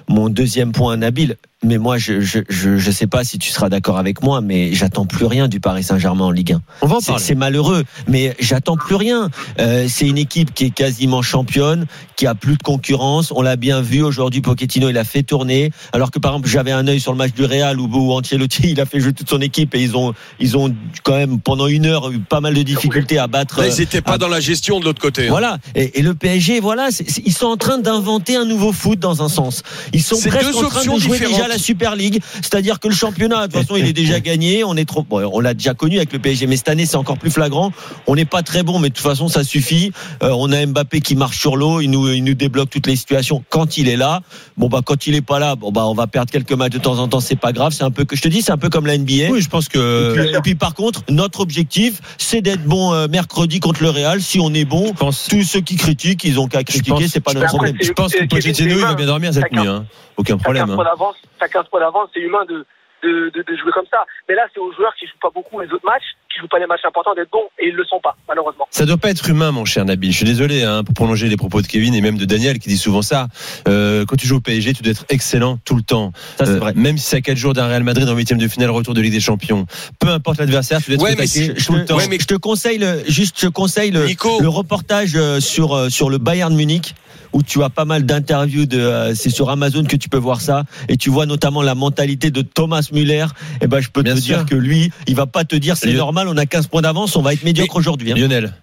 mon 0.09 0.27
deuxième 0.29 0.73
point, 0.73 0.97
Nabil, 0.97 1.37
mais 1.63 1.77
moi, 1.77 1.97
je 1.97 2.21
je, 2.21 2.39
je, 2.49 2.77
je 2.77 2.91
sais 2.91 3.07
pas 3.07 3.23
si 3.23 3.39
tu 3.39 3.49
seras 3.51 3.69
d'accord 3.69 3.97
avec 3.97 4.21
moi, 4.21 4.41
mais 4.41 4.73
j'attends 4.73 5.05
plus 5.05 5.25
rien 5.25 5.47
du 5.47 5.59
Paris 5.59 5.83
Saint-Germain 5.83 6.25
en 6.25 6.31
Ligue 6.31 6.53
1. 6.53 6.61
On 6.81 6.87
va 6.87 6.95
en 6.97 6.99
C'est 6.99 7.07
parler. 7.07 7.23
c'est 7.23 7.35
malheureux, 7.35 7.83
mais 8.07 8.35
j'attends 8.39 8.77
plus 8.77 8.95
rien. 8.95 9.29
Euh, 9.59 9.87
c'est 9.89 10.07
une 10.07 10.17
équipe 10.17 10.53
qui 10.53 10.65
est 10.65 10.69
quasiment 10.69 11.21
championne, 11.21 11.85
qui 12.15 12.27
a 12.27 12.35
plus 12.35 12.57
de 12.57 12.63
concurrence. 12.63 13.31
On 13.35 13.41
l'a 13.41 13.55
bien 13.55 13.81
vu 13.81 14.01
aujourd'hui. 14.03 14.41
Pochettino, 14.41 14.89
il 14.89 14.97
a 14.97 15.03
fait 15.03 15.23
tourner. 15.23 15.71
Alors 15.93 16.11
que 16.11 16.19
par 16.19 16.33
exemple, 16.33 16.49
j'avais 16.49 16.71
un 16.71 16.87
œil 16.87 16.99
sur 16.99 17.11
le 17.11 17.17
match 17.17 17.33
du 17.33 17.45
Real 17.45 17.79
où, 17.79 17.87
où 17.91 18.11
Ancelotti, 18.13 18.61
il 18.71 18.81
a 18.81 18.85
fait 18.85 18.99
jouer 18.99 19.13
toute 19.13 19.29
son 19.29 19.41
équipe 19.41 19.73
et 19.75 19.81
ils 19.81 19.95
ont, 19.97 20.13
ils 20.39 20.57
ont 20.57 20.73
quand 21.03 21.15
même 21.15 21.39
pendant 21.39 21.67
une 21.67 21.85
heure 21.85 22.11
eu 22.11 22.19
pas 22.19 22.41
mal 22.41 22.53
de 22.53 22.61
difficultés 22.63 23.17
à 23.17 23.27
battre. 23.27 23.61
Là, 23.61 23.67
ils 23.67 23.79
n'étaient 23.79 24.01
pas 24.01 24.17
dans 24.17 24.27
la 24.27 24.39
gestion 24.39 24.79
de 24.79 24.85
l'autre 24.85 25.01
côté. 25.01 25.27
hein. 25.27 25.29
Voilà. 25.31 25.57
Et, 25.75 25.99
et 25.99 26.01
le 26.01 26.13
PSG, 26.13 26.59
voilà, 26.59 26.89
ils 27.25 27.33
sont 27.33 27.47
en 27.47 27.57
train 27.57 27.77
d'inventer 27.77 28.35
un 28.35 28.45
nouveau 28.45 28.71
foot 28.71 28.99
dans 28.99 29.21
un 29.23 29.29
sens. 29.29 29.63
Ils 29.93 30.01
sont 30.03 30.17
presque 30.19 30.51
deux 30.51 30.57
en 30.57 30.67
train 30.69 30.79
options 30.79 30.95
de 30.95 30.99
jouer 31.01 31.17
différentes. 31.19 31.35
déjà 31.41 31.52
la 31.53 31.59
Super 31.59 31.95
League, 31.95 32.21
c'est-à-dire 32.35 32.79
que 32.79 32.87
le 32.87 32.93
championnat, 32.93 33.47
de 33.47 33.53
toute 33.53 33.61
façon, 33.61 33.75
il 33.75 33.87
est 33.87 33.93
déjà 33.93 34.19
gagné. 34.19 34.63
On 34.63 34.75
est 34.75 34.85
trop, 34.85 35.03
bon, 35.03 35.29
on 35.31 35.39
l'a 35.39 35.53
déjà 35.53 35.73
connu 35.73 35.97
avec 35.97 36.13
le 36.13 36.19
PSG, 36.19 36.47
mais 36.47 36.57
cette 36.57 36.69
année, 36.69 36.85
c'est 36.85 36.97
encore 36.97 37.17
plus 37.17 37.31
flagrant. 37.31 37.71
On 38.07 38.15
n'est 38.15 38.25
pas 38.25 38.43
très 38.43 38.63
bon, 38.63 38.79
mais 38.79 38.89
de 38.89 38.93
toute 38.93 39.03
façon, 39.03 39.27
ça 39.27 39.43
suffit. 39.43 39.91
Euh, 40.21 40.31
on 40.37 40.51
a 40.51 40.65
Mbappé 40.65 41.01
qui 41.01 41.15
marche 41.15 41.39
sur 41.39 41.55
l'eau, 41.55 41.81
il 41.81 41.89
nous, 41.89 42.09
il 42.09 42.23
nous 42.23 42.33
débloque 42.33 42.69
toutes 42.69 42.87
les 42.87 42.95
situations 42.95 43.43
quand 43.49 43.77
il 43.77 43.89
est 43.89 43.97
là. 43.97 44.21
Bon 44.57 44.67
bah 44.67 44.81
quand 44.85 45.07
il 45.07 45.15
est 45.15 45.21
pas 45.21 45.39
là, 45.39 45.55
bon 45.55 45.71
bah 45.71 45.85
on 45.85 45.93
va 45.93 46.07
perdre 46.07 46.31
quelques 46.31 46.51
matchs 46.53 46.73
de 46.73 46.79
temps 46.79 46.99
en 46.99 47.07
temps, 47.07 47.19
c'est 47.19 47.35
pas 47.35 47.51
grave. 47.51 47.73
C'est 47.73 47.83
un 47.83 47.91
peu 47.91 48.05
que 48.05 48.15
je 48.15 48.21
te 48.21 48.27
dis, 48.27 48.41
c'est 48.41 48.51
un 48.51 48.57
peu 48.57 48.69
comme 48.69 48.85
la 48.85 48.97
NBA. 48.97 49.29
Oui, 49.31 49.41
je 49.41 49.49
pense 49.49 49.67
Et 49.67 49.69
que. 49.69 50.13
puis, 50.15 50.29
et 50.29 50.41
puis, 50.41 50.55
par 50.55 50.73
contre, 50.73 51.01
notre 51.09 51.39
objectif, 51.39 52.01
c'est 52.17 52.41
d'être 52.41 52.63
bon 52.63 52.93
euh, 52.93 53.07
mercredi 53.07 53.59
contre 53.59 53.83
le 53.83 53.89
Real. 53.89 54.21
Si 54.21 54.39
on 54.39 54.53
est 54.53 54.65
bon, 54.65 54.93
pense, 54.93 55.27
tous 55.27 55.43
ceux 55.43 55.61
qui 55.61 55.75
critiquent, 55.75 56.23
ils 56.23 56.39
ont 56.39 56.47
qu'à 56.47 56.63
critiquer, 56.63 57.07
c'est 57.07 57.19
pas 57.19 57.33
notre 57.33 57.47
problème. 57.47 57.75
je 57.81 57.91
pense 57.91 58.13
que 58.13 58.25
Pochettino, 58.25 58.75
il 58.75 58.81
va 58.81 58.95
bien 58.95 59.05
dormir 59.05 59.33
cette 59.33 59.51
nuit. 59.51 59.67
Hein. 59.67 59.85
Aucun 60.17 60.37
problème. 60.37 60.67
15 60.67 60.77
hein. 60.79 61.42
T'as 61.43 61.49
15 61.49 61.65
points 61.69 61.81
d'avance, 61.81 62.09
c'est 62.13 62.21
humain 62.21 62.45
de, 62.47 62.65
de, 63.03 63.29
de, 63.35 63.41
de 63.43 63.57
jouer 63.57 63.71
comme 63.73 63.85
ça. 63.91 64.05
Mais 64.29 64.35
là, 64.35 64.43
c'est 64.53 64.59
aux 64.61 64.71
joueurs 64.73 64.93
qui 64.97 65.05
jouent 65.05 65.19
pas 65.21 65.29
beaucoup 65.33 65.59
les 65.59 65.67
autres 65.67 65.85
matchs, 65.85 66.07
qui 66.33 66.39
jouent 66.39 66.47
pas 66.47 66.57
les 66.59 66.65
matchs 66.67 66.85
importants 66.87 67.13
d'être 67.13 67.29
bons, 67.31 67.49
et 67.59 67.67
ils 67.67 67.75
le 67.75 67.83
sont 67.83 67.99
pas, 67.99 68.15
malheureusement. 68.29 68.65
Ça 68.71 68.85
doit 68.85 68.97
pas 68.97 69.09
être 69.09 69.29
humain, 69.29 69.51
mon 69.51 69.65
cher 69.65 69.83
Nabil. 69.83 70.11
Je 70.11 70.15
suis 70.17 70.25
désolé 70.25 70.63
hein, 70.63 70.83
pour 70.85 70.93
prolonger 70.95 71.27
les 71.27 71.35
propos 71.35 71.61
de 71.61 71.67
Kevin 71.67 71.93
et 71.93 72.01
même 72.01 72.17
de 72.17 72.23
Daniel 72.25 72.59
qui 72.59 72.69
dit 72.69 72.77
souvent 72.77 73.01
ça. 73.01 73.27
Euh, 73.67 74.05
quand 74.05 74.15
tu 74.15 74.25
joues 74.25 74.37
au 74.37 74.41
PSG, 74.41 74.73
tu 74.73 74.83
dois 74.83 74.91
être 74.93 75.05
excellent 75.09 75.57
tout 75.65 75.75
le 75.75 75.81
temps. 75.83 76.11
Ça, 76.37 76.45
c'est 76.45 76.51
Euh, 76.53 76.59
vrai. 76.59 76.73
Même 76.75 76.97
si 76.97 77.05
c'est 77.05 77.17
à 77.17 77.21
4 77.21 77.37
jours 77.37 77.53
d'un 77.53 77.67
Real 77.67 77.83
Madrid 77.83 78.07
en 78.07 78.15
huitième 78.15 78.39
de 78.39 78.47
finale 78.47 78.69
retour 78.71 78.93
de 78.93 79.01
Ligue 79.01 79.11
des 79.13 79.19
Champions. 79.19 79.65
Peu 79.99 80.07
importe 80.07 80.39
l'adversaire, 80.39 80.81
tu 80.81 80.95
dois 80.95 80.95
être 80.95 81.03
Ouais, 81.03 81.15
mais 81.19 81.27
Je 81.27 81.65
tout 81.65 81.73
le 81.73 81.81
te, 81.83 81.87
temps. 81.89 81.97
Ouais, 81.97 82.07
mais- 82.09 82.19
je 82.19 82.25
te 82.27 82.35
conseille 82.35 82.77
le, 82.77 83.03
juste, 83.07 83.35
je 83.39 83.47
conseille 83.49 83.91
le, 83.91 84.05
Nico. 84.05 84.39
le 84.41 84.47
reportage 84.49 85.13
euh, 85.15 85.39
sur 85.41 85.75
euh, 85.75 85.89
sur 85.89 86.09
le 86.09 86.17
Bayern 86.19 86.55
Munich 86.55 86.95
où 87.33 87.43
tu 87.43 87.61
as 87.63 87.69
pas 87.69 87.85
mal 87.85 88.05
d'interviews 88.05 88.65
de, 88.65 88.79
euh, 88.79 89.15
c'est 89.15 89.29
sur 89.29 89.49
Amazon 89.49 89.83
que 89.83 89.95
tu 89.95 90.09
peux 90.09 90.17
voir 90.17 90.39
ça 90.41 90.63
et 90.87 90.97
tu 90.97 91.09
vois 91.09 91.25
notamment 91.25 91.61
la 91.61 91.75
mentalité 91.75 92.31
de 92.31 92.41
Thomas 92.41 92.87
Müller. 92.91 93.25
Et 93.61 93.67
ben 93.67 93.81
je 93.81 93.89
peux 93.89 94.03
Bien 94.03 94.15
te 94.15 94.19
sûr. 94.21 94.37
dire 94.37 94.45
que 94.45 94.55
lui, 94.55 94.91
il 95.07 95.15
va 95.15 95.25
pas 95.25 95.43
te 95.43 95.55
dire 95.55 95.75
c'est 95.77 95.93
normal, 95.93 96.27
on 96.27 96.37
a 96.37 96.45
15 96.45 96.67
points 96.67 96.81
d'avance, 96.81 97.15
on 97.15 97.21
va 97.21 97.33
être 97.33 97.43
médiocre 97.43 97.75
aujourd'hui. 97.75 98.11
hein. 98.11 98.15
Lionel. 98.15 98.53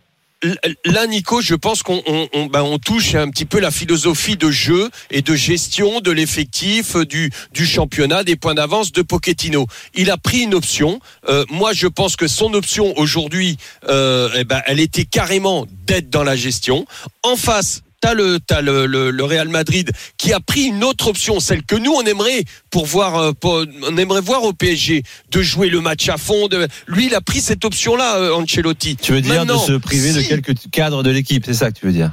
Là, 0.87 1.07
Nico, 1.07 1.43
je 1.43 1.55
pense 1.55 1.83
qu'on 1.83 2.01
on, 2.07 2.27
on- 2.33 2.47
ben, 2.47 2.63
on 2.63 2.79
touche 2.79 3.15
un 3.15 3.29
petit 3.29 3.45
peu 3.45 3.61
la 3.61 3.71
philosophie 3.71 4.37
de 4.39 4.51
jeu 4.51 4.89
et 5.11 5.21
de 5.21 5.35
gestion 5.35 6.01
de 6.01 6.11
l'effectif 6.11 6.97
euh, 6.97 7.05
du, 7.05 7.31
du 7.53 7.67
championnat, 7.67 8.25
des 8.25 8.37
points 8.37 8.55
d'avance 8.55 8.91
de 8.91 9.03
Pochettino. 9.03 9.67
Il 9.95 10.11
a 10.11 10.17
pris 10.17 10.39
une 10.45 10.55
option. 10.55 10.99
Euh, 11.29 11.45
moi, 11.51 11.75
je 11.75 11.87
pense 11.89 12.17
que 12.17 12.27
son 12.27 12.55
option 12.55 12.97
aujourd'hui, 12.99 13.59
euh, 13.91 14.31
eh 14.35 14.45
ben, 14.45 14.63
elle 14.67 14.81
était 14.81 15.05
carrément 15.05 15.67
d'être 15.87 16.09
dans 16.09 16.25
la 16.25 16.37
gestion. 16.37 16.87
En 17.23 17.37
face. 17.37 17.83
T'as 18.01 18.15
le, 18.15 18.39
t'as 18.41 18.63
le, 18.63 18.87
le, 18.87 19.11
le 19.11 19.25
Real 19.25 19.49
Madrid 19.49 19.91
qui 20.17 20.33
a 20.33 20.41
pris 20.41 20.63
une 20.65 20.85
autre 20.85 21.09
option, 21.09 21.39
celle 21.39 21.63
que 21.65 21.77
nous 21.77 21.93
on 21.93 22.03
aimerait 22.03 22.45
pour 22.71 22.87
voir, 22.87 23.17
euh, 23.19 23.33
pour- 23.33 23.65
on 23.91 23.97
aimerait 23.99 24.23
voir 24.23 24.43
au 24.45 24.55
PSG 24.55 25.03
de 25.31 25.43
jouer 25.43 25.69
le 25.69 25.83
match 25.83 26.09
à 26.09 26.17
fond. 26.17 26.49
De, 26.49 26.67
lui, 26.87 27.07
il 27.07 27.15
a 27.15 27.21
pris 27.21 27.41
cette 27.43 27.63
option-là, 27.65 28.17
euh, 28.17 28.33
Ancelotti. 28.35 28.97
Tu 28.97 29.13
veux 29.13 29.21
dire 29.21 29.35
Maintenant, 29.35 29.61
de 29.61 29.73
se 29.73 29.77
priver 29.77 30.15
de 30.15 30.23
quelques 30.23 30.55
cadres 30.71 31.03
de 31.03 31.11
l'équipe, 31.11 31.45
c'est 31.45 31.53
ça 31.53 31.71
que 31.71 31.79
tu 31.79 31.85
veux 31.85 31.93
dire? 31.93 32.13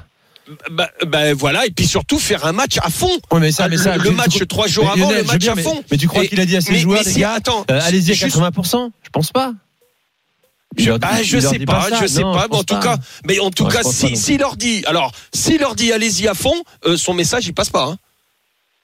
Bah, 0.72 0.90
bah, 1.06 1.34
voilà, 1.34 1.66
et 1.66 1.72
puis 1.72 1.88
surtout 1.88 2.20
faire 2.20 2.46
un 2.46 2.54
match 2.54 2.78
à 2.82 2.90
fond. 2.90 3.10
Oui, 3.32 3.40
mais 3.40 3.52
ça, 3.54 3.64
Ah, 3.66 3.70
mais 3.70 3.78
ça, 3.78 3.96
le, 3.98 4.12
match 4.12 4.46
trois 4.48 4.68
jours 4.68 4.86
Mais 4.86 4.92
avant, 5.02 5.10
Lionel, 5.10 5.22
le 5.26 5.28
match 5.28 5.40
bien, 5.40 5.52
à 5.54 5.56
mais- 5.56 5.64
fond. 5.64 5.84
Mais, 5.92 5.98
tu 5.98 6.08
crois 6.08 6.26
qu'il 6.26 6.40
a 6.42 6.46
dit 6.46 6.56
à 6.58 6.62
ses 6.62 6.80
joueurs, 6.80 7.00
mais 7.00 7.06
les 7.06 7.14
si- 7.14 7.20
gars, 7.22 7.32
attends, 7.34 7.66
euh, 7.72 7.80
allez-y 7.84 8.12
à 8.12 8.14
juste- 8.14 8.24
80% 8.36 8.92
Je 9.04 9.10
pense 9.10 9.32
pas. 9.32 9.54
Je, 10.76 10.90
leur- 10.90 11.00
bah, 11.00 11.24
je 11.24 11.40
sais 11.40 11.58
dit 11.58 11.66
pas, 11.66 11.90
ça. 11.90 12.00
je 12.02 12.08
sais 12.08 12.22
Non, 12.22 12.34
pas, 12.34 12.48
mais 12.52 12.58
en 12.58 12.64
tout 12.64 12.76
pas. 12.76 12.82
cas, 12.82 12.98
mais 13.26 13.40
en 13.40 13.50
tout 13.52 13.64
Non, 13.64 13.70
cas, 13.70 13.82
pas 13.84 13.92
si, 13.92 14.16
s'il 14.16 14.40
leur 14.40 14.58
dit, 14.58 14.84
alors, 14.86 15.12
s'il 15.34 15.60
leur 15.60 15.76
dit 15.76 15.92
allez-y 15.92 16.28
à 16.28 16.34
fond, 16.36 16.54
euh, 16.86 16.98
son 16.98 17.14
message 17.14 17.48
il 17.48 17.54
passe 17.54 17.70
pas. 17.70 17.86
Hein. 17.86 17.98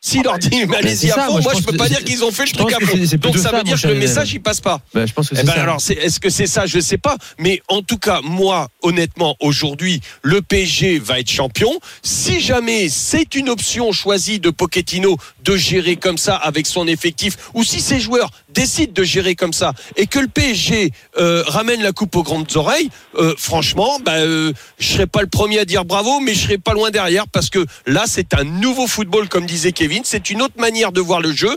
S'il 0.05 0.23
leur 0.23 0.37
dit 0.37 0.49
mais 0.67 0.75
allez-y 0.77 0.97
c'est 1.07 1.11
à 1.11 1.15
ça, 1.15 1.25
fond, 1.27 1.31
moi, 1.33 1.41
moi, 1.43 1.53
je 1.55 1.61
peux 1.63 1.77
pas 1.77 1.87
dire 1.87 1.99
c'est- 1.99 2.03
qu'ils 2.03 2.25
ont 2.25 2.31
fait 2.31 2.45
le 2.45 2.51
truc 2.51 2.73
à 2.73 2.79
fond. 2.85 2.91
c'est- 2.93 3.07
c'est 3.07 3.17
Donc 3.21 3.37
ça 3.37 3.51
ça, 3.51 3.57
veut 3.57 3.63
dire 3.63 3.81
que 3.81 3.87
le 3.87 3.95
message 3.95 4.33
il 4.33 4.41
passe 4.41 4.59
pas. 4.59 4.81
Bah, 4.93 5.05
je 5.05 5.13
pense 5.13 5.29
que 5.29 5.35
Eh 5.35 5.37
c'est 5.37 5.45
ben 5.45 5.53
ça. 5.53 5.61
alors, 5.61 5.79
c'est- 5.79 5.93
est-ce 5.93 6.19
que 6.19 6.29
c'est 6.29 6.45
ça? 6.47 6.65
Je 6.65 6.79
sais 6.81 6.97
pas. 6.97 7.15
Mais 7.37 7.61
en 7.69 7.81
tout 7.81 7.97
cas, 7.97 8.19
moi, 8.21 8.67
honnêtement, 8.81 9.37
aujourd'hui, 9.39 10.01
le 10.21 10.41
PSG 10.41 10.99
va 10.99 11.19
être 11.21 11.31
champion. 11.31 11.71
Si 12.01 12.41
jamais 12.41 12.89
c'est 12.89 13.33
une 13.35 13.47
option 13.47 13.93
choisie 13.93 14.39
de 14.41 14.49
Pochettino 14.49 15.15
de 15.45 15.55
gérer 15.55 15.95
comme 15.95 16.17
ça 16.17 16.35
avec 16.35 16.67
son 16.67 16.85
effectif, 16.87 17.37
ou 17.53 17.63
si 17.63 17.79
ses 17.79 18.01
joueurs 18.01 18.29
décident 18.53 18.93
de 18.93 19.03
gérer 19.03 19.35
comme 19.35 19.53
ça 19.53 19.73
et 19.97 20.07
que 20.07 20.19
le 20.19 20.27
PSG 20.27 20.91
euh, 21.17 21.43
ramène 21.47 21.81
la 21.81 21.91
coupe 21.91 22.15
aux 22.15 22.23
grandes 22.23 22.55
oreilles, 22.55 22.89
euh, 23.17 23.33
franchement, 23.37 23.99
bah, 24.03 24.13
euh, 24.13 24.53
je 24.79 24.87
serais 24.87 25.07
pas 25.07 25.21
le 25.21 25.27
premier 25.27 25.59
à 25.59 25.65
dire 25.65 25.85
bravo, 25.85 26.19
mais 26.19 26.33
je 26.33 26.39
serais 26.39 26.57
pas 26.57 26.73
loin 26.73 26.91
derrière 26.91 27.27
parce 27.27 27.49
que 27.49 27.65
là, 27.85 28.03
c'est 28.07 28.33
un 28.33 28.43
nouveau 28.43 28.87
football, 28.87 29.27
comme 29.27 29.45
disait 29.45 29.71
Kevin. 29.71 30.01
C'est 30.05 30.29
une 30.29 30.41
autre 30.41 30.55
manière 30.57 30.91
de 30.91 31.01
voir 31.01 31.21
le 31.21 31.31
jeu. 31.31 31.55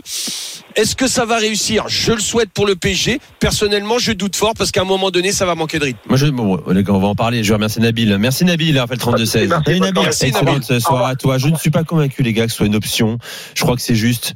Est-ce 0.75 0.95
que 0.95 1.07
ça 1.07 1.25
va 1.25 1.37
réussir? 1.37 1.85
Je 1.87 2.11
le 2.11 2.19
souhaite 2.19 2.49
pour 2.51 2.67
le 2.67 2.75
PSG. 2.75 3.19
Personnellement, 3.39 3.97
je 3.97 4.11
doute 4.11 4.35
fort 4.35 4.53
parce 4.55 4.71
qu'à 4.71 4.81
un 4.81 4.85
moment 4.85 5.09
donné, 5.09 5.31
ça 5.31 5.45
va 5.45 5.55
manquer 5.55 5.79
de 5.79 5.85
rythme. 5.85 5.99
Moi, 6.07 6.17
je, 6.17 6.27
bon, 6.27 6.61
les 6.69 6.83
gars, 6.83 6.93
on 6.93 6.99
va 6.99 7.07
en 7.07 7.15
parler. 7.15 7.43
Je 7.43 7.53
remercie 7.53 7.79
Nabil. 7.79 8.15
Merci 8.17 8.45
Nabil, 8.45 8.77
Raphaël 8.77 8.99
32-16. 8.99 9.47
Merci, 9.47 9.47
Nabil. 9.47 9.79
soirée. 9.79 9.91
Merci, 9.95 10.25
Excellente 10.25 10.45
Nabil. 10.45 10.63
ce 10.63 10.79
soir 10.79 11.05
à 11.05 11.15
toi. 11.15 11.37
Je 11.37 11.47
ne 11.47 11.55
suis 11.55 11.71
pas 11.71 11.83
convaincu, 11.83 12.21
les 12.21 12.33
gars, 12.33 12.45
que 12.45 12.51
ce 12.51 12.57
soit 12.57 12.67
une 12.67 12.75
option. 12.75 13.17
Je 13.55 13.63
crois 13.63 13.75
que 13.75 13.81
c'est 13.81 13.95
juste 13.95 14.33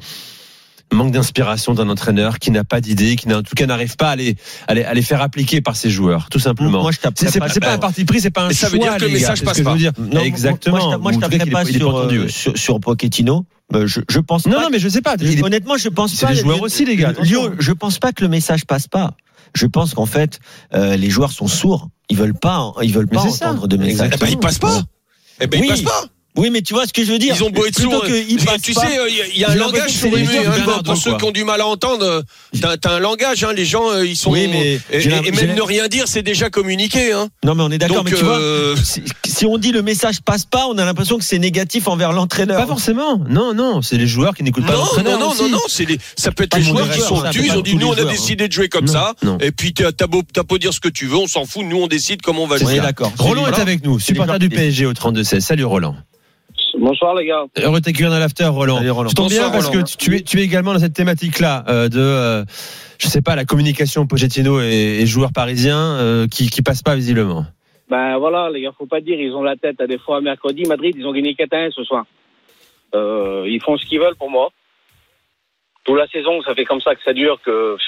manque 0.92 1.12
d'inspiration 1.12 1.74
d'un 1.74 1.90
entraîneur 1.90 2.40
qui 2.40 2.52
n'a 2.52 2.64
pas 2.64 2.82
d'idée, 2.82 3.16
qui 3.16 3.28
n'a- 3.28 3.38
en 3.40 3.44
tout 3.44 3.56
cas 3.56 3.66
n'arrive 3.66 3.96
pas 3.96 4.12
à 4.12 4.16
les, 4.16 4.36
à 4.68 4.74
les, 4.74 4.84
à 4.84 4.94
les 4.94 5.02
faire 5.02 5.22
appliquer 5.22 5.62
par 5.62 5.76
ses 5.76 5.90
joueurs, 5.90 6.28
tout 6.30 6.40
simplement. 6.40 6.82
Moi, 6.82 6.92
je 6.92 6.98
C'est 7.16 7.30
c'est 7.30 7.40
pas- 7.40 7.48
pas, 7.48 7.54
c'est 7.54 7.60
pas 7.60 7.74
un 7.74 7.78
parti 7.78 8.06
pris, 8.06 8.20
c'est 8.22 8.30
pas 8.32 8.44
un 8.44 8.48
Mais 8.50 8.54
ça 8.54 8.68
veut 8.70 8.78
choix, 8.78 8.86
dire 8.90 8.98
que 8.98 9.02
le 9.02 9.08
les 9.08 9.14
message 9.14 9.44
passe 9.44 9.58
je 9.58 9.64
pas. 9.64 9.76
Exactement. 10.24 11.00
Moi, 11.00 11.12
je, 11.14 11.20
je 11.20 11.26
qu'il 11.28 11.42
est 11.48 11.52
pas 11.52 11.66
sur, 11.66 11.96
euh, 11.98 12.08
ouais. 12.24 12.30
sur, 12.30 12.58
sur 12.58 12.80
Pochettino. 12.80 13.46
Euh, 13.74 13.88
Je, 13.88 14.02
je 14.10 14.20
pense 14.20 14.46
Non, 14.48 14.56
pas. 14.56 14.62
non, 14.64 14.70
mais 14.70 14.80
je 14.80 14.90
sais 14.90 15.02
pas. 15.02 15.16
Est- 15.16 15.42
Honnêtement, 15.42 15.78
je 15.78 15.88
pense 15.88 16.14
C'est 16.14 16.26
pas. 16.26 16.34
des 16.34 16.40
joueurs 16.42 16.62
aussi, 16.62 16.84
les 16.84 16.98
gars. 16.98 17.14
Lyon, 17.22 17.54
je 17.58 17.72
pense 17.72 18.00
pas 18.00 18.12
que 18.12 18.22
le 18.24 18.30
message 18.30 18.66
passe 18.66 18.88
pas. 18.88 19.12
Je 19.56 19.66
pense 19.66 19.94
qu'en 19.94 20.06
fait, 20.06 20.40
euh, 20.74 20.98
les 20.98 21.10
joueurs 21.10 21.32
sont 21.32 21.48
sourds. 21.48 21.88
Ils 22.10 22.18
veulent 22.18 22.34
pas, 22.38 22.72
ils 22.82 22.94
veulent 22.94 23.08
pas 23.08 23.22
c'est 23.24 23.30
ça. 23.32 23.52
entendre 23.52 23.68
de 23.70 23.78
message. 23.78 24.12
Eh 24.14 24.18
ben, 24.18 24.28
il 24.30 24.38
passe 24.40 24.60
pas. 24.60 24.82
Eh 25.40 25.48
ben, 25.48 25.62
Oui. 25.62 25.68
il 25.70 25.70
passe 25.70 25.82
pas. 25.84 26.06
Oui, 26.38 26.50
mais 26.50 26.62
tu 26.62 26.74
vois 26.74 26.88
ce 26.88 26.94
que 26.94 27.04
je 27.04 27.12
veux 27.12 27.20
dire. 27.20 27.36
Ils 27.38 27.44
ont 27.44 27.50
beau 27.50 27.66
être 27.66 27.80
sourds. 27.80 28.06
Tu 28.06 28.74
pas. 28.74 28.82
sais, 28.82 28.98
euh, 29.00 29.10
il 29.10 29.16
y 29.18 29.22
a- 29.22 29.28
il 29.28 29.40
y 29.40 29.44
a 29.44 29.52
un 29.52 29.56
langage 29.56 30.02
murs. 30.04 30.16
des 30.16 30.38
hein, 30.38 30.82
Pour 30.86 30.96
ceux 30.96 31.12
quoi. 31.12 31.20
qui 31.20 31.26
ont 31.26 31.32
du 31.32 31.44
mal 31.44 31.60
à 31.62 31.68
entendre, 31.68 32.06
euh, 32.06 32.76
t'as 32.80 32.92
un 32.96 33.00
langage. 33.00 33.44
hein, 33.44 33.52
Les 33.54 33.66
gens, 33.66 33.90
euh, 33.92 34.06
ils 34.06 34.16
sont. 34.16 34.32
Oui, 34.32 34.48
mais 34.50 34.80
et, 34.92 35.32
même 35.32 35.56
ne 35.56 35.62
rien 35.62 35.88
dire, 35.90 36.06
c'est 36.08 36.22
déjà 36.24 36.50
communiqué. 36.50 37.12
Hein. 37.12 37.28
Non, 37.44 37.54
mais 37.56 37.64
on 37.64 37.70
est 37.72 37.78
d'accord. 37.78 37.98
Donc, 37.98 38.12
Mais 38.12 38.18
tu 38.18 38.24
vois, 38.24 38.40
si, 38.84 39.04
si 39.26 39.46
on 39.46 39.58
dit 39.58 39.72
le 39.72 39.82
message 39.82 40.22
passe 40.22 40.46
pas, 40.46 40.68
on 40.68 40.78
a 40.78 40.86
l'impression 40.86 41.18
que 41.18 41.24
c'est 41.24 41.40
négatif 41.40 41.88
envers 41.88 42.14
l'entraîneur. 42.14 42.58
Pas 42.62 42.68
forcément. 42.68 43.18
Non, 43.30 43.54
non. 43.54 43.82
C'est 43.82 43.98
les 43.98 44.08
joueurs 44.08 44.34
qui 44.36 44.44
n'écoutent 44.44 44.66
pas 44.66 44.74
Non, 44.74 44.80
l'entraîneur 44.80 45.20
non, 45.20 45.34
non, 45.36 45.44
non, 45.44 45.50
non, 45.50 45.60
c'est 45.68 45.86
les, 45.86 45.98
ça 46.18 46.32
peut 46.32 46.44
être 46.46 46.56
les 46.56 46.64
joueurs 46.64 46.90
qui 46.92 47.02
sont 47.02 47.22
dus, 47.32 47.46
ils 47.46 47.52
ont 47.58 47.62
dit 47.62 47.76
nous 47.76 47.88
on 47.88 47.94
a 47.94 48.06
décidé 48.06 48.48
de 48.48 48.54
jouer 48.54 48.70
comme 48.70 48.88
ça, 48.88 49.14
et 49.42 49.52
puis 49.52 49.74
t'as 49.74 50.08
beau, 50.08 50.24
t'as 50.34 50.44
beau 50.44 50.58
dire 50.58 50.74
ce 50.74 50.80
que 50.80 50.90
tu 50.90 51.08
veux, 51.08 51.18
on 51.18 51.28
s'en 51.28 51.46
fout, 51.46 51.66
nous 51.66 51.78
on 51.78 51.88
décide 51.88 52.22
comment 52.22 52.44
on 52.44 52.48
va 52.48 52.56
On 52.56 52.60
jouer. 52.60 52.76
est 52.78 52.82
d'accord. 52.82 53.12
Roland 53.20 53.48
est 53.48 53.60
avec 53.60 53.84
nous, 53.84 54.00
supporter 54.00 54.40
du 54.40 54.50
PSG 54.50 54.86
au 54.86 54.94
32-16. 54.94 55.42
Salut 55.42 55.66
Roland. 55.66 55.96
Bonsoir 56.82 57.14
les 57.14 57.28
gars. 57.28 57.46
Heureux 57.62 57.80
de 57.80 57.86
t'accueillir 57.86 58.10
dans 58.10 58.18
l'after, 58.18 58.46
Roland. 58.46 58.78
Roland. 58.78 59.10
Tu 59.10 59.14
tombes 59.14 59.30
bien 59.30 59.52
parce 59.52 59.68
Roland. 59.68 59.84
que 59.84 59.88
tu, 59.88 59.98
tu 59.98 60.16
es, 60.16 60.22
tu 60.22 60.40
es 60.40 60.44
également 60.44 60.74
dans 60.74 60.80
cette 60.80 60.96
thématique-là 60.96 61.64
euh, 61.68 61.90
de, 61.90 62.00
euh, 62.00 62.44
je 62.98 63.08
sais 63.08 63.22
pas, 63.22 63.36
la 63.36 63.46
communication 63.46 64.08
Pochettino 64.08 64.60
et, 64.62 64.98
et 65.02 65.06
joueurs 65.06 65.32
parisiens 65.32 65.80
euh, 65.80 66.28
qui, 66.28 66.50
qui 66.50 66.64
passent 66.64 66.82
pas 66.82 66.96
visiblement. 66.96 67.46
Ben 67.88 68.18
voilà, 68.18 68.50
les 68.50 68.62
gars, 68.62 68.72
faut 68.76 68.88
pas 68.88 69.00
dire, 69.00 69.20
ils 69.22 69.34
ont 69.34 69.44
la 69.44 69.56
tête 69.58 69.80
à 69.80 69.86
des 69.86 70.00
fois 70.00 70.22
mercredi. 70.22 70.64
Madrid, 70.64 70.96
ils 70.98 71.06
ont 71.06 71.12
gagné 71.14 71.34
4-1 71.34 71.72
ce 71.72 71.84
soir. 71.84 72.06
Euh, 72.96 73.46
ils 73.48 73.62
font 73.62 73.78
ce 73.78 73.86
qu'ils 73.86 74.00
veulent 74.00 74.16
pour 74.16 74.32
moi. 74.32 74.50
Toute 75.84 75.98
la 75.98 76.08
saison, 76.08 76.42
ça 76.42 76.56
fait 76.56 76.66
comme 76.66 76.82
ça 76.82 76.96
que 76.96 77.04
ça 77.04 77.14
dure 77.14 77.40
que 77.46 77.76
pff, 77.76 77.84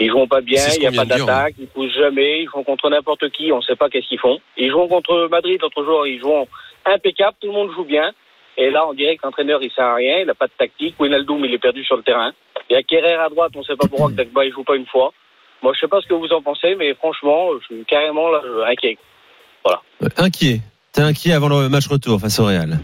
ils 0.00 0.10
jouent 0.10 0.26
pas 0.26 0.40
bien, 0.40 0.62
il 0.74 0.80
n'y 0.80 0.86
a 0.86 0.92
pas 0.92 1.04
d'attaque, 1.04 1.54
ils 1.58 1.68
poussent 1.68 1.94
jamais, 1.94 2.42
ils 2.42 2.48
jouent 2.48 2.62
contre 2.62 2.90
n'importe 2.90 3.30
qui, 3.30 3.52
on 3.52 3.62
sait 3.62 3.76
pas 3.76 3.88
qu'est-ce 3.88 4.08
qu'ils 4.08 4.18
font. 4.18 4.38
Ils 4.56 4.70
jouent 4.70 4.88
contre 4.88 5.28
Madrid 5.30 5.60
l'autre 5.62 5.84
jour, 5.84 6.06
ils 6.06 6.20
jouent 6.20 6.46
impeccable, 6.84 7.36
tout 7.40 7.48
le 7.48 7.52
monde 7.52 7.70
joue 7.72 7.84
bien. 7.84 8.12
Et 8.56 8.70
là, 8.70 8.86
on 8.86 8.94
dirait 8.94 9.16
que 9.16 9.22
l'entraîneur, 9.24 9.60
il 9.62 9.70
sert 9.70 9.84
à 9.84 9.94
rien, 9.94 10.18
il 10.20 10.26
n'a 10.26 10.34
pas 10.34 10.46
de 10.46 10.52
tactique. 10.56 10.94
Wijnaldum, 11.00 11.44
il 11.44 11.54
est 11.54 11.58
perdu 11.58 11.84
sur 11.84 11.96
le 11.96 12.02
terrain. 12.02 12.32
Il 12.70 12.74
y 12.74 12.76
a 12.76 12.82
Kerrer 12.82 13.14
à 13.14 13.28
droite, 13.28 13.52
on 13.56 13.62
sait 13.64 13.76
pas 13.76 13.88
pourquoi 13.88 14.08
que 14.08 14.14
Dagba, 14.14 14.44
il 14.44 14.52
joue 14.52 14.62
pas 14.62 14.76
une 14.76 14.86
fois. 14.86 15.12
Moi, 15.62 15.72
je 15.74 15.80
sais 15.80 15.88
pas 15.88 16.00
ce 16.00 16.06
que 16.06 16.14
vous 16.14 16.28
en 16.28 16.42
pensez, 16.42 16.74
mais 16.76 16.94
franchement, 16.94 17.48
je 17.60 17.64
suis 17.64 17.84
carrément 17.84 18.30
là, 18.30 18.40
inquiet. 18.68 18.98
Euh, 19.66 20.08
Inquiet. 20.18 20.60
T'es 20.92 21.00
inquiet 21.00 21.32
avant 21.32 21.48
le 21.48 21.68
match 21.68 21.88
retour 21.88 22.20
face 22.20 22.38
au 22.38 22.44
Real? 22.44 22.78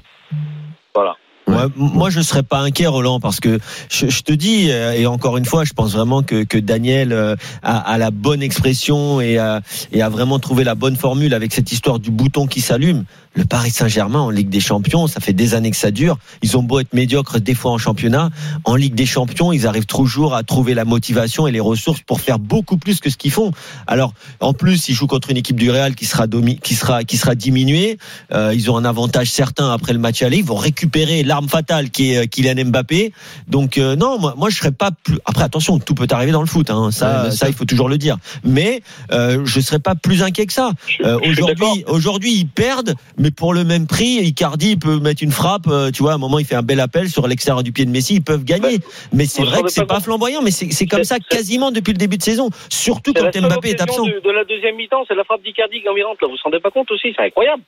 Voilà. 0.95 1.17
M- 1.65 1.73
moi, 1.77 2.11
je 2.11 2.21
serais 2.21 2.43
pas 2.43 2.61
inquiet, 2.61 2.87
Roland, 2.87 3.21
parce 3.21 3.41
que 3.41 3.59
je, 3.89 4.07
te 4.23 4.33
dis, 4.33 4.71
euh, 4.71 4.93
et 4.93 5.07
encore 5.07 5.37
une 5.37 5.45
fois, 5.45 5.65
je 5.65 5.73
pense 5.73 5.93
vraiment 5.93 6.23
que, 6.23 6.59
Daniel 6.59 7.13
euh, 7.13 7.37
a, 7.63 7.79
a 7.79 7.99
la 7.99 8.11
bonne 8.11 8.43
expression 8.43 9.21
et 9.21 9.39
a, 9.39 9.63
et 9.93 10.03
a 10.03 10.09
vraiment 10.09 10.39
trouvé 10.39 10.65
la 10.65 10.75
bonne 10.75 10.97
formule 10.97 11.35
avec 11.35 11.53
cette 11.53 11.73
histoire 11.73 11.99
du 11.99 12.11
bouton 12.11 12.47
qui 12.47 12.61
s'allume. 12.61 13.05
Le 13.35 13.45
Paris 13.45 13.71
Saint-Germain 13.71 14.21
en 14.21 14.31
Ligue 14.31 14.49
des 14.49 14.61
Champions, 14.61 15.07
ça 15.07 15.21
fait 15.21 15.33
des 15.33 15.55
années 15.55 15.71
que 15.71 15.77
ça 15.77 15.91
dure. 15.91 16.19
Ils 16.43 16.57
ont 16.57 16.63
beau 16.63 16.81
être 16.81 16.93
médiocres 16.93 17.41
des 17.41 17.55
fois 17.55 17.71
en 17.73 17.79
championnat, 17.79 18.31
en 18.65 18.75
Ligue 18.75 18.95
des 18.95 19.07
Champions, 19.07 19.53
ils 19.53 19.67
arrivent 19.67 19.87
toujours 19.87 20.35
à 20.35 20.43
trouver 20.43 20.75
la 20.75 20.85
motivation 20.85 21.47
et 21.47 21.53
les 21.53 21.61
ressources 21.61 22.01
pour 22.01 22.21
faire 22.21 22.39
beaucoup 22.39 22.77
plus 22.77 23.01
que 23.01 23.11
ce 23.11 23.17
qu'ils 23.17 23.31
font. 23.31 23.53
Alors, 23.87 24.15
en 24.41 24.53
plus, 24.53 24.89
ils 24.89 24.95
jouent 24.95 25.07
contre 25.07 25.31
une 25.31 25.37
équipe 25.37 25.57
du 25.57 25.71
Real 25.71 25.95
qui 25.95 26.07
sera 26.07 26.27
domi 26.27 26.59
qui 26.59 26.75
sera 26.75 27.05
qui 27.05 27.17
sera 27.17 27.35
diminuée. 27.35 27.99
Euh, 28.33 28.53
ils 28.55 28.71
ont 28.71 28.77
un 28.77 28.85
avantage 28.85 29.31
certain 29.31 29.73
après 29.73 29.93
le 29.93 29.99
match 29.99 30.23
aller. 30.23 30.39
Ils 30.39 30.45
vont 30.45 30.57
récupérer 30.57 31.23
l'arme 31.23 31.49
fatale 31.49 31.91
qui 31.91 32.13
est 32.13 32.19
euh, 32.19 32.27
Kylian 32.27 32.67
Mbappé. 32.67 33.13
Donc 33.49 33.79
euh, 33.79 33.97
non, 33.97 34.19
moi, 34.19 34.35
moi 34.37 34.51
je 34.51 34.57
serais 34.57 34.73
pas 34.73 34.91
plus. 34.91 35.19
Après 35.25 35.45
attention, 35.45 35.79
tout 35.79 35.95
peut 35.95 36.07
arriver 36.11 36.33
dans 36.33 36.41
le 36.41 36.47
foot. 36.47 36.71
Hein. 36.71 36.91
Ça, 36.91 37.31
ça 37.31 37.49
il 37.49 37.55
faut 37.55 37.65
toujours 37.65 37.89
le 37.89 37.99
dire. 37.99 38.17
Mais 38.45 38.83
euh, 39.13 39.43
je 39.45 39.61
serais 39.61 39.79
pas 39.79 39.95
plus 39.95 40.23
inquiet 40.23 40.47
que 40.47 40.53
ça. 40.53 40.73
Aujourd'hui, 41.29 41.85
aujourd'hui 41.87 42.35
ils 42.35 42.49
perdent, 42.49 42.95
mais 43.21 43.31
pour 43.31 43.53
le 43.55 43.65
même 43.65 43.87
prix, 43.87 44.17
Icardi 44.23 44.77
peut 44.77 44.99
mettre 44.99 45.23
une 45.23 45.31
frappe. 45.31 45.67
euh, 45.69 45.91
tu 45.91 46.03
vois, 46.03 46.13
à 46.13 46.15
un 46.15 46.19
moment 46.19 46.39
il 46.39 46.47
fait 46.47 46.55
un 46.57 46.63
bel 46.63 46.81
appel 46.81 47.09
sur 47.09 47.29
l'extérieur 47.29 47.63
du 47.63 47.71
pied 47.71 47.85
de 47.85 47.91
Messi, 47.91 48.15
ils 48.17 48.23
peuvent 48.23 48.45
gagner. 48.45 48.79
mais 49.13 49.27
c'est 49.27 49.43
vrai 49.45 49.63
que 49.63 49.69
c'est 49.69 49.87
pas 49.87 50.01
flamboyant, 50.01 50.41
mais 50.43 50.51
c'est 50.51 50.87
comme 50.87 51.05
ça 51.05 51.19
quasiment 51.19 51.71
depuis 51.71 51.93
le 51.93 51.99
début 51.99 52.17
de 52.17 52.23
saison. 52.23 52.51
Surtout 52.71 53.13
quand 53.13 53.31
Mbappé 53.31 53.71
est 53.71 53.81
absent. 53.81 54.05
De, 54.05 54.21
de 54.21 54.31
la 54.31 54.45
deuxième 54.45 54.77
mi-temps, 54.77 55.05
c'est 55.07 55.15
la 55.15 55.25
frappe 55.25 55.43
d'Icardi 55.43 55.81
qui 55.81 55.89
rentre 55.89 56.19
là. 56.23 56.29
Vous 56.29 56.35
vous 56.35 56.41
rendez 56.43 56.61
pas 56.61 56.71
compte 56.71 56.91
aussi, 56.91 57.13
c'est 57.15 57.23
incroyable. 57.23 57.63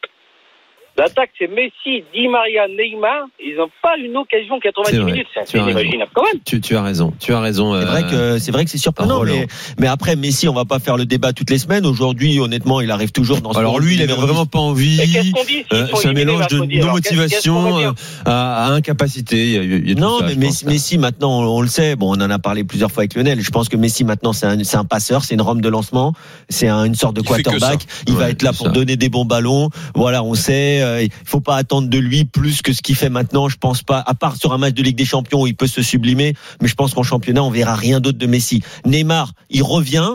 L'attaque, 0.98 1.30
c'est 1.38 1.48
Messi, 1.48 2.04
Di 2.12 2.28
Maria, 2.28 2.68
Neymar. 2.68 3.24
Ils 3.40 3.56
n'ont 3.56 3.70
pas 3.82 3.96
une 3.98 4.14
occasion 4.16 4.60
90 4.60 4.90
C'est 4.90 4.98
vrai. 5.00 5.12
minutes. 5.12 5.26
C'est 5.46 5.58
inimaginable 5.58 6.10
quand 6.14 6.22
même. 6.24 6.40
Tu, 6.44 6.60
tu 6.60 6.76
as 6.76 6.82
raison. 6.82 7.14
Tu 7.18 7.32
as 7.32 7.40
raison. 7.40 7.72
C'est 7.72 7.86
euh, 7.86 7.90
vrai 7.90 8.02
que 8.02 8.38
c'est 8.38 8.52
vrai 8.52 8.64
que 8.66 8.70
c'est 8.70 8.76
surprenant, 8.78 9.22
mais, 9.22 9.46
mais 9.78 9.86
après 9.86 10.16
Messi, 10.16 10.48
on 10.48 10.52
va 10.52 10.66
pas 10.66 10.78
faire 10.80 10.98
le 10.98 11.06
débat 11.06 11.32
toutes 11.32 11.48
les 11.48 11.56
semaines. 11.58 11.86
Aujourd'hui, 11.86 12.38
honnêtement, 12.40 12.82
il 12.82 12.90
arrive 12.90 13.10
toujours 13.10 13.40
dans. 13.40 13.54
ce 13.54 13.58
Alors 13.58 13.80
lui, 13.80 13.94
il 13.94 14.02
avait 14.02 14.12
vraiment 14.12 14.44
pas 14.44 14.58
envie. 14.58 15.00
Et 15.00 15.06
qu'est-ce 15.08 15.30
qu'on 15.30 15.44
dit 15.44 15.64
s'ils 15.64 15.66
Euh, 15.72 15.86
c'est 15.94 16.08
un 16.08 16.12
mélange 16.12 16.46
de 16.48 16.58
non 16.58 16.92
motivation 16.92 17.78
euh, 17.80 17.92
à, 18.26 18.66
à 18.66 18.70
incapacité. 18.72 19.52
Il 19.64 19.88
y 19.88 19.92
a, 19.92 19.94
Non, 19.94 20.18
ça, 20.18 20.26
mais 20.26 20.34
Messi, 20.66 20.98
maintenant, 20.98 21.40
on, 21.40 21.56
on 21.56 21.60
le 21.62 21.68
sait. 21.68 21.96
Bon, 21.96 22.10
on 22.14 22.20
en 22.20 22.30
a 22.30 22.38
parlé 22.38 22.64
plusieurs 22.64 22.90
fois 22.92 23.02
avec 23.04 23.14
Lionel. 23.14 23.40
Je 23.40 23.50
pense 23.50 23.70
que 23.70 23.78
Messi 23.78 24.04
maintenant, 24.04 24.34
c'est 24.34 24.46
un, 24.46 24.62
c'est 24.62 24.76
un 24.76 24.84
passeur, 24.84 25.24
c'est 25.24 25.34
une 25.34 25.40
rampe 25.42 25.62
de 25.62 25.68
lancement, 25.70 26.12
c'est 26.50 26.68
un- 26.68 26.84
une 26.84 26.94
sorte 26.94 27.16
de 27.16 27.22
Il 27.22 27.26
quarterback. 27.26 27.80
Il 28.06 28.14
va 28.14 28.28
être 28.28 28.42
là 28.42 28.52
pour 28.52 28.66
ça. 28.66 28.72
donner 28.72 28.96
des 28.96 29.08
bons 29.08 29.24
ballons. 29.24 29.70
Voilà, 29.94 30.22
on 30.22 30.34
sait. 30.34 30.81
Euh, 30.82 31.02
il 31.02 31.10
faut 31.24 31.40
pas 31.40 31.56
attendre 31.56 31.88
de 31.88 31.98
lui 31.98 32.24
plus 32.24 32.62
que 32.62 32.72
ce 32.72 32.82
qu'il 32.82 32.96
fait 32.96 33.08
maintenant. 33.08 33.48
Je 33.48 33.56
pense 33.56 33.82
pas. 33.82 34.02
À 34.06 34.14
part 34.14 34.36
sur 34.36 34.52
un 34.52 34.58
match 34.58 34.74
de 34.74 34.82
Ligue 34.82 34.96
des 34.96 35.04
Champions 35.04 35.42
où 35.42 35.46
il 35.46 35.56
peut 35.56 35.66
se 35.66 35.82
sublimer, 35.82 36.34
mais 36.60 36.68
je 36.68 36.74
pense 36.74 36.94
qu'en 36.94 37.02
championnat, 37.02 37.42
on 37.42 37.50
verra 37.50 37.74
rien 37.74 38.00
d'autre 38.00 38.18
de 38.18 38.26
Messi. 38.26 38.62
Neymar, 38.84 39.32
il 39.50 39.62
revient. 39.62 40.10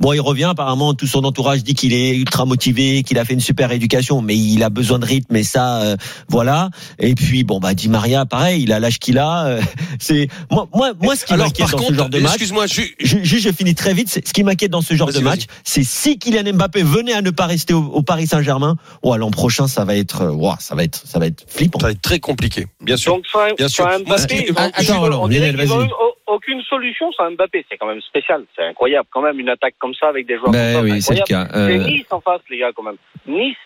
Bon, 0.00 0.12
il 0.12 0.20
revient. 0.20 0.48
Apparemment, 0.50 0.94
tout 0.94 1.06
son 1.06 1.24
entourage 1.24 1.62
dit 1.62 1.74
qu'il 1.74 1.92
est 1.92 2.16
ultra 2.16 2.44
motivé, 2.46 3.02
qu'il 3.02 3.18
a 3.18 3.24
fait 3.24 3.34
une 3.34 3.40
super 3.40 3.70
éducation, 3.70 4.22
mais 4.22 4.36
il 4.36 4.62
a 4.64 4.70
besoin 4.70 4.98
de 4.98 5.04
rythme. 5.06 5.36
Et 5.36 5.44
ça, 5.44 5.82
euh, 5.82 5.96
voilà. 6.28 6.70
Et 6.98 7.14
puis, 7.14 7.44
bon, 7.44 7.60
bah, 7.60 7.74
Di 7.74 7.88
Maria, 7.88 8.24
pareil, 8.26 8.62
il 8.62 8.72
a 8.72 8.80
l'âge 8.80 8.98
qu'il 8.98 9.18
a. 9.18 9.46
euh, 9.46 9.60
c'est 10.00 10.28
moi, 10.50 10.66
moi, 10.74 10.92
moi, 11.00 11.16
ce 11.16 11.24
qui 11.26 11.34
Alors 11.34 11.46
m'inquiète 11.46 11.66
par 11.70 11.72
dans 11.72 11.78
ce 11.78 11.86
contre, 11.86 11.98
genre 11.98 12.08
de 12.08 12.18
match. 12.18 12.32
excuse-moi, 12.32 12.66
je, 12.66 12.80
Je, 12.98 13.18
je, 13.22 13.36
je 13.38 13.52
finis 13.52 13.74
très 13.74 13.94
vite. 13.94 14.08
Ce 14.08 14.32
qui 14.32 14.42
m'inquiète 14.42 14.70
dans 14.70 14.80
ce 14.82 14.94
genre 14.94 15.12
de 15.12 15.20
match, 15.20 15.42
c'est 15.64 15.84
si 15.84 16.18
Kylian 16.18 16.54
Mbappé 16.54 16.82
venait 16.82 17.12
à 17.12 17.22
ne 17.22 17.30
pas 17.30 17.46
rester 17.46 17.74
au, 17.74 17.82
au 17.84 18.02
Paris 18.02 18.26
Saint-Germain. 18.26 18.76
Oh, 19.02 19.16
l'an 19.16 19.30
prochain, 19.30 19.68
ça 19.68 19.84
va 19.84 19.96
être, 19.96 20.22
euh, 20.22 20.30
ouah, 20.30 20.56
ça 20.60 20.74
va 20.74 20.82
être, 20.84 21.02
ça 21.06 21.18
va 21.18 21.26
être 21.26 21.44
flippant. 21.46 21.78
ça 21.78 21.86
va 21.86 21.92
être 21.92 22.00
très 22.02 22.20
compliqué, 22.20 22.66
bien 22.80 22.96
sûr. 22.96 23.14
Donc, 23.14 23.24
fin, 23.30 23.48
Bien 23.56 23.68
sûr. 23.68 23.86
ce 23.92 24.02
Mbappé, 24.04 24.50
Attends, 24.56 25.08
Lionel, 25.26 25.56
ont 25.56 25.76
vas-y. 25.76 25.88
Aucune 26.32 26.62
solution 26.62 27.10
sans 27.12 27.30
Mbappé. 27.32 27.64
C'est 27.70 27.76
quand 27.78 27.86
même 27.86 28.00
spécial. 28.02 28.44
C'est 28.56 28.64
incroyable 28.64 29.08
quand 29.12 29.22
même 29.22 29.38
une 29.38 29.48
attaque 29.48 29.74
comme 29.78 29.94
ça 29.94 30.08
avec 30.08 30.26
des 30.26 30.36
joueurs 30.36 30.50
Ben 30.50 30.74
comme 30.74 30.88
ça. 30.88 30.94
oui, 30.94 31.02
c'est 31.02 31.14
le 31.14 31.22
cas. 31.24 31.48
Euh, 31.54 31.68
C'est 31.68 31.90
Nice 31.90 32.06
en 32.10 32.20
face, 32.20 32.40
les 32.50 32.58
gars, 32.58 32.70
quand 32.74 32.82
même. 32.82 32.96
Nice. 33.26 33.56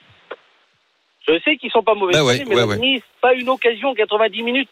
Je 1.26 1.38
sais 1.44 1.56
qu'ils 1.56 1.70
sont 1.70 1.82
pas 1.82 1.94
mauvais, 1.94 2.12
Bah 2.12 2.24
ouais, 2.24 2.44
mais 2.46 2.62
ouais. 2.62 2.76
Nice, 2.78 3.02
pas 3.22 3.32
une 3.34 3.48
occasion 3.48 3.94
90 3.94 4.42
minutes. 4.42 4.68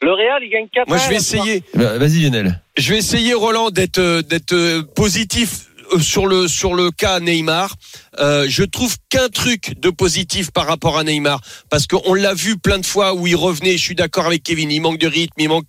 Le 0.00 0.12
Real, 0.12 0.42
il 0.42 0.50
gagne 0.50 0.68
4 0.68 0.88
Moi, 0.88 0.96
je 0.98 1.08
vais 1.08 1.16
essayer. 1.16 1.62
bah, 1.74 1.98
Vas-y 1.98 2.20
Lionel. 2.22 2.60
Je 2.76 2.92
vais 2.92 2.98
essayer, 2.98 3.34
Roland, 3.34 3.70
d'être 3.70 3.98
euh, 3.98 4.22
d'être 4.22 4.52
euh, 4.52 4.82
positif 4.82 5.66
euh, 5.92 5.98
sur 6.00 6.26
le 6.26 6.48
sur 6.48 6.74
le 6.74 6.90
cas 6.90 7.20
Neymar. 7.20 7.74
Euh, 8.18 8.46
je 8.48 8.64
trouve 8.64 8.96
qu'un 9.10 9.28
truc 9.28 9.78
de 9.80 9.90
positif 9.90 10.50
par 10.52 10.66
rapport 10.66 10.98
à 10.98 11.04
Neymar, 11.04 11.40
parce 11.70 11.86
qu'on 11.86 12.14
l'a 12.14 12.34
vu 12.34 12.58
plein 12.58 12.78
de 12.78 12.86
fois 12.86 13.14
où 13.14 13.26
il 13.28 13.36
revenait. 13.36 13.72
Je 13.72 13.82
suis 13.82 13.94
d'accord 13.94 14.26
avec 14.26 14.42
Kevin. 14.42 14.70
Il 14.72 14.80
manque 14.80 14.98
de 14.98 15.06
rythme, 15.06 15.34
il 15.40 15.48
manque. 15.48 15.66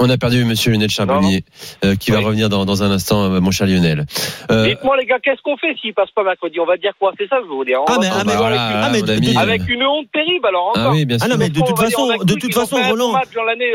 On 0.00 0.08
a 0.10 0.16
perdu 0.16 0.44
Monsieur 0.44 0.70
Lionel 0.70 0.90
Charbonnier, 0.90 1.44
euh, 1.84 1.96
qui 1.96 2.12
va 2.12 2.20
revenir 2.20 2.48
dans, 2.48 2.64
dans 2.64 2.84
un 2.84 2.90
instant, 2.92 3.24
euh, 3.24 3.40
mon 3.40 3.50
cher 3.50 3.66
Lionel. 3.66 4.06
Euh, 4.50 4.68
Dites-moi, 4.68 4.96
les 4.96 5.06
gars, 5.06 5.18
qu'est-ce 5.20 5.42
qu'on 5.42 5.56
fait 5.56 5.74
s'il 5.80 5.92
passe 5.92 6.10
pas 6.12 6.22
mercredi? 6.22 6.60
On 6.60 6.66
va 6.66 6.76
dire 6.76 6.92
quoi? 7.00 7.12
C'est 7.18 7.26
ça 7.28 7.38
que 7.38 7.44
je 7.44 7.48
veux 7.48 7.56
vous 7.56 7.64
dire. 7.64 7.80
Ah, 7.88 7.96
mais- 8.00 8.06
ah, 8.12 8.22
mais 8.24 8.36
voilà, 8.36 8.66
avec, 8.66 8.76
ah, 8.84 8.90
mais 8.92 9.02
de- 9.02 9.32
de- 9.32 9.38
avec 9.38 9.68
une 9.68 9.82
honte 9.84 10.06
terrible, 10.12 10.46
alors 10.46 10.72
Ah 10.76 10.90
oui, 10.92 11.04
bien 11.04 11.18
sûr. 11.18 11.26
Ah 11.28 11.32
non, 11.32 11.36
mais 11.38 11.48
de 11.48 11.60
toute 11.60 11.76
façon, 11.78 12.02
on 12.02 12.10
a 12.10 12.18
de 12.24 12.34
toute 12.34 12.54
façon, 12.54 12.76
fait 12.76 12.82
un 12.84 12.88
Roland. 12.90 13.12
match 13.12 13.28
dans 13.34 13.42
l'année 13.42 13.72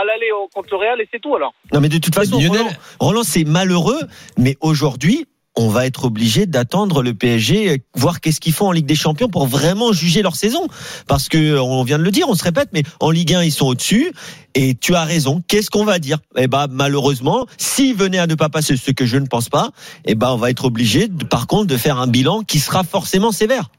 à 0.00 0.04
l'aller 0.04 0.30
au- 0.32 0.48
contre 0.54 0.68
le 0.72 0.76
Real 0.78 1.00
et 1.02 1.08
c'est 1.12 1.20
tout 1.20 1.34
alors. 1.36 1.52
Non, 1.74 1.80
mais 1.80 1.90
de 1.90 1.98
toute 1.98 2.14
façon, 2.14 2.38
Lionel- 2.38 2.60
Roland, 2.62 2.70
Roland, 3.00 3.22
c'est 3.24 3.44
malheureux, 3.44 4.00
mais 4.38 4.56
aujourd'hui, 4.62 5.26
on 5.56 5.68
va 5.68 5.86
être 5.86 6.04
obligé 6.04 6.46
d'attendre 6.46 7.02
le 7.02 7.14
PSG, 7.14 7.70
euh, 7.70 7.76
voir 7.94 8.20
qu'est-ce 8.20 8.40
qu'ils 8.40 8.52
font 8.52 8.68
en 8.68 8.72
Ligue 8.72 8.86
des 8.86 8.94
Champions 8.94 9.28
pour 9.28 9.46
vraiment 9.46 9.92
juger 9.92 10.22
leur 10.22 10.36
saison. 10.36 10.68
Parce 11.06 11.28
que, 11.28 11.38
euh, 11.38 11.62
on 11.62 11.82
vient 11.82 11.98
de 11.98 12.02
le 12.02 12.10
dire, 12.10 12.28
on 12.28 12.34
se 12.34 12.44
répète, 12.44 12.68
mais 12.72 12.82
en 13.00 13.10
Ligue 13.10 13.34
1, 13.34 13.42
ils 13.42 13.52
sont 13.52 13.66
au-dessus. 13.66 14.12
Et 14.54 14.74
tu 14.74 14.94
as 14.94 15.04
raison. 15.04 15.42
Qu'est-ce 15.48 15.70
qu'on 15.70 15.84
va 15.84 15.98
dire? 15.98 16.18
Eh 16.36 16.46
ben, 16.46 16.66
malheureusement, 16.70 17.46
s'ils 17.56 17.94
venaient 17.94 18.18
à 18.18 18.26
ne 18.26 18.34
pas 18.34 18.48
passer, 18.48 18.76
ce 18.76 18.90
que 18.90 19.06
je 19.06 19.16
ne 19.16 19.26
pense 19.26 19.48
pas, 19.48 19.70
eh 20.04 20.14
ben, 20.14 20.30
on 20.30 20.36
va 20.36 20.50
être 20.50 20.66
obligé, 20.66 21.08
par 21.30 21.46
contre, 21.46 21.66
de 21.66 21.76
faire 21.76 21.98
un 21.98 22.06
bilan 22.06 22.42
qui 22.42 22.60
sera 22.60 22.84
forcément 22.84 23.32
sévère. 23.32 23.70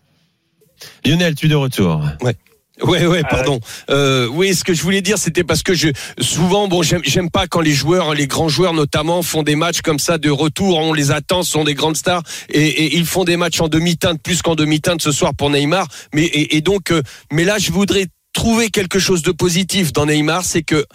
Lionel, 1.06 1.36
tu 1.36 1.48
es 1.48 1.50
de 1.50 1.56
retour. 1.56 2.04
Ouais, 2.22 2.36
ouais, 2.84 3.22
pardon. 3.30 3.60
Euh, 3.90 4.28
oui, 4.28 4.54
ce 4.54 4.64
que 4.64 4.74
je 4.74 4.82
voulais 4.82 5.02
dire, 5.02 5.18
c'était 5.18 5.44
parce 5.44 5.64
que 5.64 5.74
je 5.74 5.90
souvent, 6.20 6.68
bon, 6.68 6.84
j'aime, 6.84 7.02
j'aime 7.04 7.30
pas 7.30 7.48
quand 7.48 7.62
les 7.62 7.74
joueurs, 7.74 8.14
les 8.14 8.28
grands 8.28 8.50
joueurs 8.50 8.74
notamment, 8.74 9.22
font 9.22 9.44
des 9.44 9.56
matchs 9.56 9.82
comme 9.82 10.00
ça 10.00 10.18
de 10.18 10.30
retour. 10.30 10.78
On 10.78 10.94
les 10.94 11.12
attend, 11.12 11.44
ce 11.44 11.52
sont 11.52 11.64
des 11.64 11.74
grandes 11.74 11.98
stars, 11.98 12.24
et, 12.50 12.68
et 12.68 12.98
ils 12.98 13.06
font 13.06 13.24
des 13.24 13.38
matchs 13.38 13.62
en 13.62 13.68
demi-teinte, 13.68 14.22
plus 14.22 14.42
qu'en 14.42 14.56
demi-teinte 14.56 15.02
ce 15.02 15.12
soir 15.12 15.34
pour 15.36 15.50
Neymar. 15.50 15.88
Mais 16.14 16.24
et, 16.24 16.58
et 16.58 16.62
donc, 16.62 16.92
euh, 16.92 17.02
mais 17.32 17.44
là, 17.44 17.58
je 17.58 17.72
voudrais 17.72 18.08
trouver 18.34 18.70
quelque 18.70 19.00
chose 19.00 19.24
de 19.24 19.32
positif 19.32 19.92
dans 19.94 20.06
Neymar, 20.06 20.46
c'est 20.46 20.62
que 20.62 20.86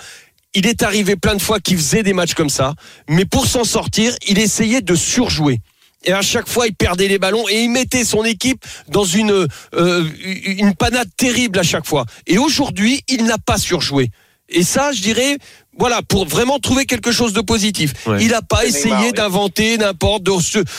il 0.54 0.66
est 0.66 0.82
arrivé 0.82 1.16
plein 1.16 1.34
de 1.34 1.42
fois 1.42 1.60
qu'il 1.60 1.76
faisait 1.78 2.02
des 2.02 2.12
matchs 2.12 2.34
comme 2.34 2.50
ça, 2.50 2.74
mais 3.08 3.24
pour 3.24 3.46
s'en 3.46 3.64
sortir, 3.64 4.14
il 4.28 4.38
essayait 4.38 4.82
de 4.82 4.94
surjouer. 4.94 5.60
Et 6.04 6.12
à 6.12 6.22
chaque 6.22 6.48
fois, 6.48 6.66
il 6.66 6.74
perdait 6.74 7.08
les 7.08 7.18
ballons 7.18 7.48
et 7.48 7.62
il 7.62 7.70
mettait 7.70 8.04
son 8.04 8.24
équipe 8.24 8.64
dans 8.88 9.04
une 9.04 9.46
euh, 9.74 10.04
une 10.46 10.74
panade 10.74 11.08
terrible 11.16 11.58
à 11.58 11.62
chaque 11.62 11.86
fois. 11.86 12.04
Et 12.26 12.38
aujourd'hui, 12.38 13.02
il 13.08 13.24
n'a 13.24 13.38
pas 13.38 13.58
surjoué. 13.58 14.10
Et 14.48 14.64
ça, 14.64 14.92
je 14.92 15.00
dirais, 15.00 15.38
voilà, 15.78 16.02
pour 16.02 16.26
vraiment 16.26 16.58
trouver 16.58 16.84
quelque 16.84 17.12
chose 17.12 17.32
de 17.32 17.40
positif. 17.40 17.94
Ouais. 18.06 18.22
Il 18.22 18.28
n'a 18.28 18.42
pas 18.42 18.66
essayé 18.66 18.94
oui. 19.06 19.12
d'inventer 19.12 19.78
n'importe, 19.78 20.22
de, 20.22 20.32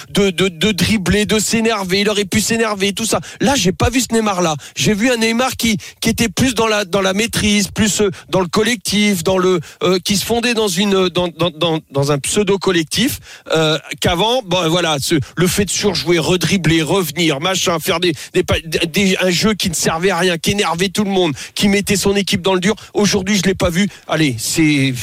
de, 0.10 0.30
de, 0.30 0.48
de 0.50 0.72
dribbler, 0.72 1.26
de 1.26 1.40
s'énerver. 1.40 2.02
Il 2.02 2.10
aurait 2.10 2.26
pu 2.26 2.42
s'énerver, 2.42 2.94
tout 2.94 3.06
ça. 3.06 3.20
Là, 3.42 3.56
j'ai 3.56 3.72
pas 3.72 3.90
vu 3.90 4.02
ce 4.02 4.14
Neymar-là. 4.14 4.56
J'ai 4.76 4.94
vu 4.94 5.12
un 5.12 5.18
Neymar 5.18 5.58
qui, 5.58 5.78
qui 6.00 6.10
était 6.10 6.30
plus 6.30 6.54
dans 6.54 6.68
la, 6.68 6.86
dans 6.86 7.02
la 7.02 7.14
maîtrise, 7.14 7.70
plus 7.70 8.02
euh, 8.02 8.12
dans 8.30 8.40
le 8.42 8.48
collectif, 8.48 9.24
dans 9.24 9.38
le, 9.38 9.60
euh, 9.82 10.00
qui 10.04 10.16
se 10.16 10.26
fondait 10.26 10.54
dans 10.54 10.68
une, 10.68 11.10
dans, 11.10 11.28
dans, 11.28 11.50
dans, 11.50 11.80
dans 11.92 12.12
un 12.12 12.20
pseudo 12.20 12.60
collectif, 12.60 13.20
euh, 13.56 13.78
qu'avant, 14.00 14.42
bon, 14.46 14.70
voilà, 14.70 14.98
ce, 15.00 15.16
le 15.36 15.48
fait 15.48 15.66
de 15.66 15.72
surjouer, 15.72 16.20
redribbler, 16.20 16.82
revenir, 16.82 17.40
machin, 17.40 17.80
faire 17.80 18.00
des, 18.00 18.14
des, 18.34 18.44
des- 18.88 19.18
un 19.20 19.32
jeu 19.32 19.54
qui 19.54 19.70
ne 19.70 19.76
servait 19.76 20.12
à 20.12 20.18
rien, 20.18 20.38
qui 20.38 20.52
énervait 20.52 20.90
tout 20.90 21.04
le 21.04 21.12
monde, 21.12 21.34
qui 21.56 21.68
mettait 21.68 21.96
son 21.96 22.16
équipe 22.16 22.42
dans 22.42 22.54
le 22.54 22.60
dur. 22.60 22.76
Aujourd'hui, 22.94 23.38
je 23.38 23.44
l'ai 23.44 23.56
pas 23.56 23.70
vu. 23.70 23.88
Allez, 24.08 24.36
c'est 24.38 24.83
et 24.90 24.94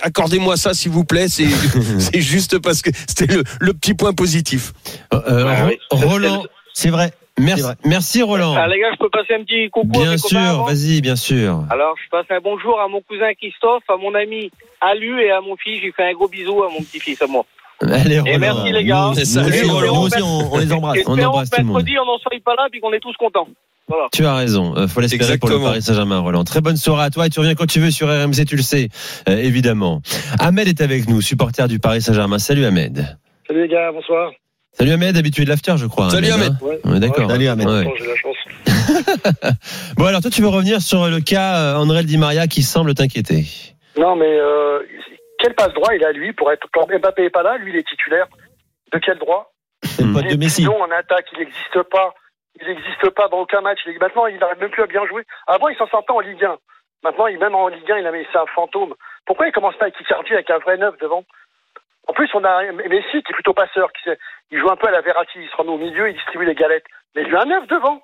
accordez-moi 0.00 0.56
ça 0.56 0.74
s'il 0.74 0.90
vous 0.92 1.04
plaît. 1.04 1.28
C'est 1.28 1.48
c'est 1.98 2.20
juste 2.20 2.58
parce 2.58 2.82
que 2.82 2.90
c'était 3.06 3.32
le, 3.32 3.42
le 3.60 3.72
petit 3.74 3.94
point 3.94 4.12
positif. 4.12 4.72
Euh, 5.12 5.20
euh, 5.28 5.44
Ouais, 5.44 5.60
Ro- 5.60 5.68
oui. 5.68 5.78
Roland, 6.04 6.42
C'est 6.74 6.90
vrai. 6.90 7.12
merci, 7.38 7.64
merci 7.84 8.22
Roland. 8.22 8.54
Ah, 8.56 8.66
les 8.68 8.78
gars, 8.80 8.90
je 8.92 8.98
peux 8.98 9.10
passer 9.10 9.34
un 9.34 9.44
petit 9.44 9.70
coucou 9.70 10.00
à 10.00 10.04
Bien 10.04 10.16
sûr, 10.18 10.64
vas-y, 10.64 11.00
bien 11.00 11.16
sûr. 11.16 11.64
Alors, 11.70 11.94
je 12.02 12.08
passe 12.10 12.26
un 12.30 12.40
bonjour 12.42 12.80
à 12.80 12.88
mon 12.88 13.00
cousin 13.02 13.32
Christophe, 13.34 13.84
à 13.88 13.96
mon 13.96 14.14
ami 14.14 14.50
Alu 14.80 15.20
et 15.22 15.30
à 15.30 15.40
mon 15.40 15.56
fils. 15.56 15.80
J'ai 15.82 15.92
fait 15.92 16.10
un 16.10 16.12
gros 16.14 16.28
bisou 16.28 16.62
à 16.64 16.68
mon 16.70 16.80
petit-fils, 16.82 17.20
à 17.22 17.26
moi. 17.26 17.44
Allez, 17.80 18.18
Roland. 18.18 18.32
Et 18.34 18.38
merci 18.38 18.72
les 18.72 18.84
gars. 18.84 19.12
Nous, 19.14 19.14
nous 19.14 19.48
aussi, 19.48 19.62
Roland. 19.70 19.94
nous 19.94 20.00
aussi, 20.06 20.22
on, 20.22 20.52
on 20.52 20.58
les 20.58 20.72
embrasse. 20.72 20.98
On 21.06 21.16
embrasse 21.18 21.50
tout 21.50 21.58
le 21.58 21.64
monde. 21.64 21.76
mercredi, 21.76 21.96
on 22.00 22.06
n'en 22.06 22.18
soit 22.18 22.32
pas 22.44 22.54
là 22.56 22.66
puis 22.70 22.80
qu'on 22.80 22.92
est 22.92 22.98
tous 23.00 23.14
contents. 23.18 23.46
Voilà. 23.88 24.08
Tu 24.12 24.24
as 24.26 24.34
raison. 24.34 24.76
Euh, 24.76 24.86
faut 24.86 25.00
l'espérer 25.00 25.38
pour 25.38 25.48
le. 25.48 25.58
Paris 25.58 25.82
Saint-Germain, 25.82 26.18
Roland. 26.18 26.44
Très 26.44 26.60
bonne 26.60 26.76
soirée 26.76 27.04
à 27.04 27.10
toi 27.10 27.26
et 27.26 27.30
tu 27.30 27.40
reviens 27.40 27.54
quand 27.54 27.66
tu 27.66 27.80
veux 27.80 27.90
sur 27.90 28.08
RMC, 28.08 28.44
tu 28.46 28.56
le 28.56 28.62
sais, 28.62 28.88
euh, 29.28 29.36
évidemment. 29.36 30.02
Ahmed 30.38 30.68
est 30.68 30.80
avec 30.80 31.08
nous, 31.08 31.20
supporter 31.22 31.66
du 31.68 31.78
Paris 31.78 32.02
Saint-Germain. 32.02 32.38
Salut 32.38 32.64
Ahmed. 32.64 33.16
Salut 33.46 33.62
les 33.62 33.68
gars, 33.68 33.90
bonsoir. 33.92 34.30
Salut 34.72 34.92
Ahmed, 34.92 35.16
habitué 35.16 35.44
de 35.44 35.48
l'after, 35.48 35.74
je 35.76 35.86
crois. 35.86 36.10
Salut, 36.10 36.28
hein 36.30 36.56
Ouais. 36.60 36.78
On 36.84 36.94
est 36.94 37.00
d'accord. 37.00 37.30
Salut, 37.30 37.48
Ahmed. 37.48 37.66
Ouais. 37.66 37.92
J'ai 37.98 38.06
la 38.06 38.16
chance. 38.16 38.36
Bon 39.96 40.06
alors 40.06 40.22
toi 40.22 40.30
tu 40.30 40.40
veux 40.40 40.48
revenir 40.48 40.80
sur 40.80 41.08
le 41.08 41.20
cas 41.20 41.56
euh, 41.56 41.76
André 41.76 42.04
Di 42.04 42.16
Maria 42.16 42.46
qui 42.46 42.62
semble 42.62 42.94
t'inquiéter. 42.94 43.44
Non, 43.98 44.16
mais 44.16 44.38
euh, 44.38 44.78
quel 45.38 45.54
passe 45.54 45.72
droit 45.74 45.94
il 45.94 46.04
a 46.04 46.12
lui 46.12 46.32
pour 46.32 46.50
être 46.52 46.66
quand 46.72 46.86
Mbappé 46.86 47.24
est 47.24 47.30
pas 47.30 47.42
là, 47.42 47.58
lui 47.58 47.72
il 47.72 47.78
est 47.78 47.86
titulaire. 47.86 48.26
De 48.92 48.98
quel 48.98 49.18
droit? 49.18 49.52
C'est 49.84 50.04
le 50.04 50.12
pote 50.12 50.26
de 50.26 50.36
Messi. 50.36 50.66
en 50.66 50.72
attaque, 50.98 51.26
il 51.34 51.40
n'existe 51.40 51.82
pas. 51.90 52.14
Il 52.60 52.68
n'existe 52.68 53.10
pas 53.10 53.28
dans 53.28 53.40
aucun 53.40 53.60
match. 53.60 53.80
Maintenant, 54.00 54.26
il 54.26 54.38
n'arrive 54.38 54.60
même 54.60 54.70
plus 54.70 54.82
à 54.82 54.86
bien 54.86 55.06
jouer. 55.06 55.24
Avant, 55.46 55.68
il 55.68 55.76
s'en 55.76 55.86
sortait 55.88 56.12
en 56.12 56.20
Ligue 56.20 56.44
1. 56.44 56.56
Maintenant, 57.04 57.26
il, 57.28 57.38
même 57.38 57.54
en 57.54 57.68
Ligue 57.68 57.90
1, 57.90 57.98
il 57.98 58.06
a 58.06 58.12
mis 58.12 58.26
c'est 58.32 58.38
un 58.38 58.46
fantôme. 58.54 58.94
Pourquoi 59.26 59.46
il 59.46 59.52
commence 59.52 59.76
pas 59.76 59.84
avec 59.84 60.00
Icardi 60.00 60.32
avec 60.34 60.50
un 60.50 60.58
vrai 60.58 60.76
neuf 60.76 60.94
devant? 61.00 61.24
En 62.08 62.12
plus, 62.14 62.28
on 62.34 62.42
a 62.44 62.62
Messi 62.72 63.10
qui 63.22 63.30
est 63.30 63.34
plutôt 63.34 63.52
passeur. 63.54 63.90
Qui 63.92 64.10
il 64.50 64.58
joue 64.58 64.70
un 64.70 64.76
peu 64.76 64.88
à 64.88 64.90
la 64.90 65.02
Verratti. 65.02 65.38
Il 65.38 65.48
se 65.48 65.56
remet 65.56 65.70
au 65.70 65.78
milieu, 65.78 66.08
il 66.08 66.14
distribue 66.14 66.46
les 66.46 66.54
galettes. 66.54 66.86
Mais 67.14 67.22
il 67.22 67.32
y 67.32 67.36
a 67.36 67.42
un 67.42 67.44
neuf 67.44 67.66
devant. 67.68 68.00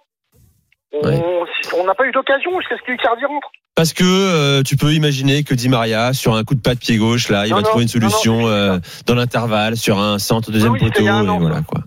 On 0.92 1.84
n'a 1.84 1.94
pas 1.94 2.06
eu 2.06 2.12
d'occasion 2.12 2.58
jusqu'à 2.60 2.76
ce 2.76 2.82
qu'Icardi 2.82 3.24
rentre. 3.24 3.50
Parce 3.74 3.92
que 3.92 4.04
euh, 4.04 4.62
tu 4.62 4.76
peux 4.76 4.92
imaginer 4.92 5.42
que 5.42 5.54
Di 5.54 5.68
Maria 5.68 6.12
sur 6.12 6.34
un 6.36 6.44
coup 6.44 6.54
de 6.54 6.60
patte 6.60 6.78
pied 6.78 6.96
gauche 6.96 7.28
là, 7.28 7.46
il 7.46 7.50
Non, 7.50 7.56
va 7.56 7.62
non, 7.62 7.68
trouver 7.70 7.84
une 7.84 8.00
non, 8.00 8.08
solution 8.08 8.46
euh, 8.46 8.78
dans 9.06 9.16
l'intervalle 9.16 9.76
sur 9.76 9.98
un 9.98 10.20
centre 10.20 10.52
deuxième 10.52 10.72
Oui, 10.74 10.78
poteau 10.78 11.00
et 11.00 11.10
voilà 11.10 11.56
ça. 11.56 11.62
quoi. 11.66 11.80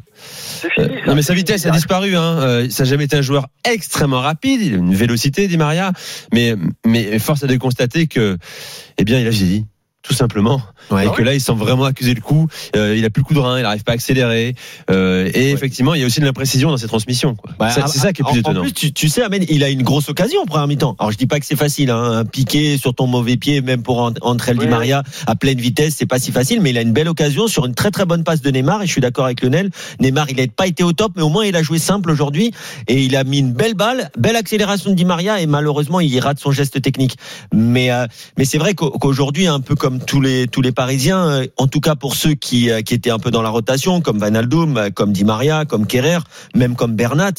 Euh, 0.79 0.87
non 1.05 1.15
mais 1.15 1.21
sa 1.21 1.33
vitesse 1.33 1.65
a 1.65 1.71
disparu 1.71 2.15
hein. 2.15 2.39
Euh, 2.39 2.69
ça 2.69 2.83
n'a 2.83 2.89
jamais 2.89 3.05
été 3.05 3.15
un 3.15 3.21
joueur 3.21 3.47
extrêmement 3.63 4.21
rapide, 4.21 4.61
il 4.61 4.73
a 4.73 4.77
une 4.77 4.95
vélocité 4.95 5.47
Di 5.47 5.57
Maria, 5.57 5.91
mais 6.33 6.55
mais 6.85 7.19
force 7.19 7.43
est 7.43 7.47
de 7.47 7.57
constater 7.57 8.07
que 8.07 8.37
eh 8.97 9.03
bien 9.03 9.19
il 9.19 9.27
a 9.27 9.29
vieilli 9.29 9.65
tout 10.03 10.13
simplement 10.13 10.61
Ouais. 10.89 11.05
et 11.05 11.09
que 11.09 11.21
là 11.21 11.33
il 11.33 11.41
semble 11.41 11.59
vraiment 11.59 11.83
accuser 11.83 12.13
le 12.13 12.21
coup 12.21 12.47
Euh, 12.75 12.95
il 12.97 13.03
a 13.03 13.09
plus 13.09 13.21
le 13.21 13.25
coup 13.25 13.33
de 13.33 13.39
rein 13.39 13.57
il 13.59 13.63
n'arrive 13.63 13.83
pas 13.83 13.91
à 13.91 13.95
accélérer 13.95 14.55
Euh, 14.89 15.29
et 15.33 15.51
effectivement 15.51 15.93
il 15.95 15.99
y 15.99 16.03
a 16.03 16.05
aussi 16.05 16.21
de 16.21 16.25
l'imprécision 16.25 16.69
dans 16.69 16.77
ses 16.77 16.87
transmissions. 16.87 17.35
Bah, 17.59 17.69
c'est 17.71 17.99
ça 17.99 18.13
qui 18.13 18.21
est 18.21 18.25
plus 18.25 18.35
en- 18.37 18.39
étonnant 18.39 18.59
En 18.61 18.63
plus, 18.63 18.73
tu, 18.73 18.93
tu 18.93 19.09
sais, 19.09 19.21
Ahmed, 19.21 19.45
il 19.49 19.63
a 19.65 19.69
une 19.69 19.83
grosse 19.83 20.07
occasion 20.07 20.41
en 20.41 20.45
première 20.45 20.67
mi-temps. 20.67 20.95
Alors, 20.99 21.11
je 21.11 21.17
dis 21.17 21.25
pas 21.27 21.39
que 21.39 21.45
c'est 21.45 21.55
facile, 21.57 21.89
hein, 21.89 22.11
un 22.19 22.25
piqué 22.25 22.77
sur 22.77 22.93
ton 22.93 23.05
mauvais 23.07 23.35
pied, 23.37 23.61
même 23.61 23.81
pour 23.83 23.99
en- 23.99 24.13
entrer 24.21 24.53
le 24.53 24.59
Di. 24.59 24.67
Maria 24.67 25.03
à 25.25 25.35
pleine 25.35 25.59
vitesse, 25.59 25.95
c'est 25.97 26.05
pas 26.05 26.19
si 26.19 26.31
facile, 26.31 26.61
mais 26.61 26.69
il 26.69 26.77
a 26.77 26.81
une 26.81 26.93
belle 26.93 27.09
occasion 27.09 27.47
sur 27.47 27.65
une 27.65 27.75
très 27.75 27.91
très 27.91 28.05
bonne 28.05 28.23
passe 28.23 28.41
de 28.41 28.49
Neymar. 28.49 28.81
Et 28.83 28.85
je 28.87 28.91
suis 28.91 29.01
d'accord 29.01 29.25
avec 29.25 29.41
Lionel. 29.41 29.71
Neymar, 29.99 30.29
il 30.29 30.37
n'a 30.37 30.47
pas 30.47 30.67
été 30.67 30.83
au 30.83 30.93
top, 30.93 31.11
mais 31.17 31.21
au 31.23 31.29
moins 31.29 31.45
il 31.45 31.55
a 31.55 31.63
joué 31.63 31.79
simple 31.79 32.11
aujourd'hui 32.11 32.51
et 32.87 33.01
il 33.03 33.15
a 33.17 33.23
mis 33.25 33.39
une 33.39 33.51
belle 33.51 33.73
balle, 33.73 34.09
belle 34.17 34.35
accélération 34.37 34.91
de 34.91 34.95
Di 34.95 35.03
Maria 35.05 35.41
et 35.41 35.47
malheureusement 35.47 35.99
il 35.99 36.17
rate 36.19 36.39
son 36.39 36.51
geste 36.51 36.81
technique. 36.81 37.17
Mais 37.53 37.91
euh, 37.91 38.05
mais 38.37 38.45
c'est 38.45 38.57
vrai 38.57 38.73
qu'au- 38.73 38.91
qu'aujourd'hui, 38.91 39.47
un 39.47 39.59
peu 39.59 39.75
comme 39.75 39.86
tous 40.05 40.21
les 40.21 40.47
tous 40.47 40.61
les 40.61 40.71
Parisiens, 40.71 41.27
euh, 41.29 41.45
en 41.57 41.67
tout 41.67 41.79
cas 41.79 41.95
pour 41.95 42.15
ceux 42.15 42.33
qui 42.33 42.69
euh, 42.69 42.81
qui 42.81 42.93
étaient 42.93 43.09
un 43.11 43.19
peu 43.19 43.31
dans 43.31 43.41
la 43.41 43.49
rotation, 43.49 44.01
comme 44.01 44.19
Van 44.19 44.33
Aldoum, 44.35 44.77
euh, 44.77 44.89
comme 44.89 45.11
Di 45.13 45.23
Maria, 45.23 45.65
comme 45.65 45.85
Kerrer, 45.87 46.19
même 46.55 46.75
comme 46.75 46.95
Bernat. 46.95 47.31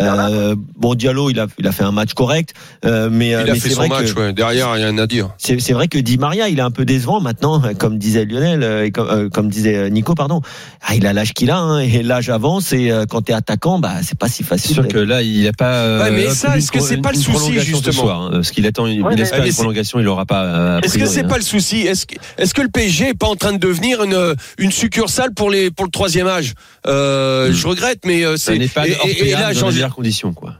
Euh, 0.00 0.54
bon, 0.76 0.94
Diallo, 0.94 1.30
il 1.30 1.38
a, 1.40 1.46
il 1.58 1.66
a 1.66 1.72
fait 1.72 1.84
un 1.84 1.92
match 1.92 2.14
correct, 2.14 2.54
euh, 2.84 3.08
mais, 3.10 3.28
Il 3.30 3.34
a 3.34 3.44
mais 3.44 3.54
fait 3.54 3.68
c'est 3.68 3.74
son 3.74 3.80
vrai 3.80 3.88
match. 3.88 4.14
que 4.14 4.20
ouais. 4.20 4.32
Derrière, 4.32 4.72
rien 4.72 4.96
à 4.98 5.06
dire. 5.06 5.30
c'est 5.38 5.60
c'est 5.60 5.72
vrai 5.74 5.88
que 5.88 5.98
Di 5.98 6.18
Maria, 6.18 6.48
il 6.48 6.58
est 6.58 6.62
un 6.62 6.70
peu 6.70 6.84
décevant 6.84 7.20
maintenant, 7.20 7.62
comme 7.78 7.98
disait 7.98 8.24
Lionel, 8.24 8.86
et 8.86 8.90
comme, 8.90 9.08
euh, 9.08 9.28
comme 9.28 9.48
disait 9.48 9.90
Nico, 9.90 10.14
pardon. 10.14 10.40
Ah, 10.86 10.94
il 10.94 11.06
a 11.06 11.12
l'âge 11.12 11.32
qu'il 11.34 11.50
a, 11.50 11.58
hein, 11.58 11.80
et 11.80 12.02
l'âge 12.02 12.30
avance, 12.30 12.72
et 12.72 12.90
euh, 12.90 13.04
quand 13.08 13.22
t'es 13.22 13.32
attaquant, 13.32 13.78
bah 13.78 13.94
c'est 14.02 14.18
pas 14.18 14.28
si 14.28 14.38
C'est 14.42 14.44
facile. 14.44 14.74
sûr 14.74 14.88
que 14.88 14.98
là, 14.98 15.22
il 15.22 15.44
n'a 15.44 15.52
pas. 15.52 15.74
euh, 15.74 16.02
Ouais, 16.02 16.10
mais 16.10 16.30
ça, 16.30 16.56
est-ce 16.56 16.72
que 16.72 16.80
c'est 16.80 16.96
pas 16.96 17.12
le 17.12 17.18
souci, 17.18 17.54
ce 17.54 17.60
justement 17.60 17.92
soir, 18.02 18.20
hein, 18.22 18.30
Parce 18.32 18.50
qu'il 18.50 18.66
attend, 18.66 18.84
Ouais, 18.84 18.94
il 19.12 19.20
espère 19.20 19.40
mais 19.40 19.46
une 19.46 19.52
c'est- 19.52 19.56
prolongation, 19.58 19.98
il 20.00 20.04
l'aura 20.04 20.24
pas. 20.26 20.76
a 20.76 20.80
Est-ce 20.80 20.98
que 20.98 21.06
c'est 21.06 21.24
hein. 21.24 21.28
pas 21.28 21.36
le 21.36 21.42
souci 21.42 21.86
Est-ce 21.92 22.54
que, 22.54 22.62
le 22.62 22.68
PSG 22.68 23.08
est 23.10 23.14
pas 23.14 23.26
en 23.28 23.36
train 23.36 23.52
de 23.52 23.58
devenir 23.58 24.02
une, 24.02 24.34
une 24.58 24.72
succursale 24.72 25.32
pour 25.34 25.50
les 25.50 25.70
pour 25.70 25.84
le 25.84 25.90
troisième 25.90 26.26
âge? 26.26 26.54
Euh, 26.86 27.50
Hmm. 27.50 27.52
Je 27.52 27.66
regrette, 27.66 28.00
mais 28.04 28.24
euh, 28.24 28.36
c'est 28.36 28.58
n'est 28.58 28.68
pas 28.68 28.86
et, 28.86 28.92
et- 29.04 29.28
et 29.28 29.32
là, 29.32 29.52
dans 29.54 29.68
les 29.68 29.74
meilleures 29.74 29.94
conditions, 29.94 30.32
quoi. 30.32 30.54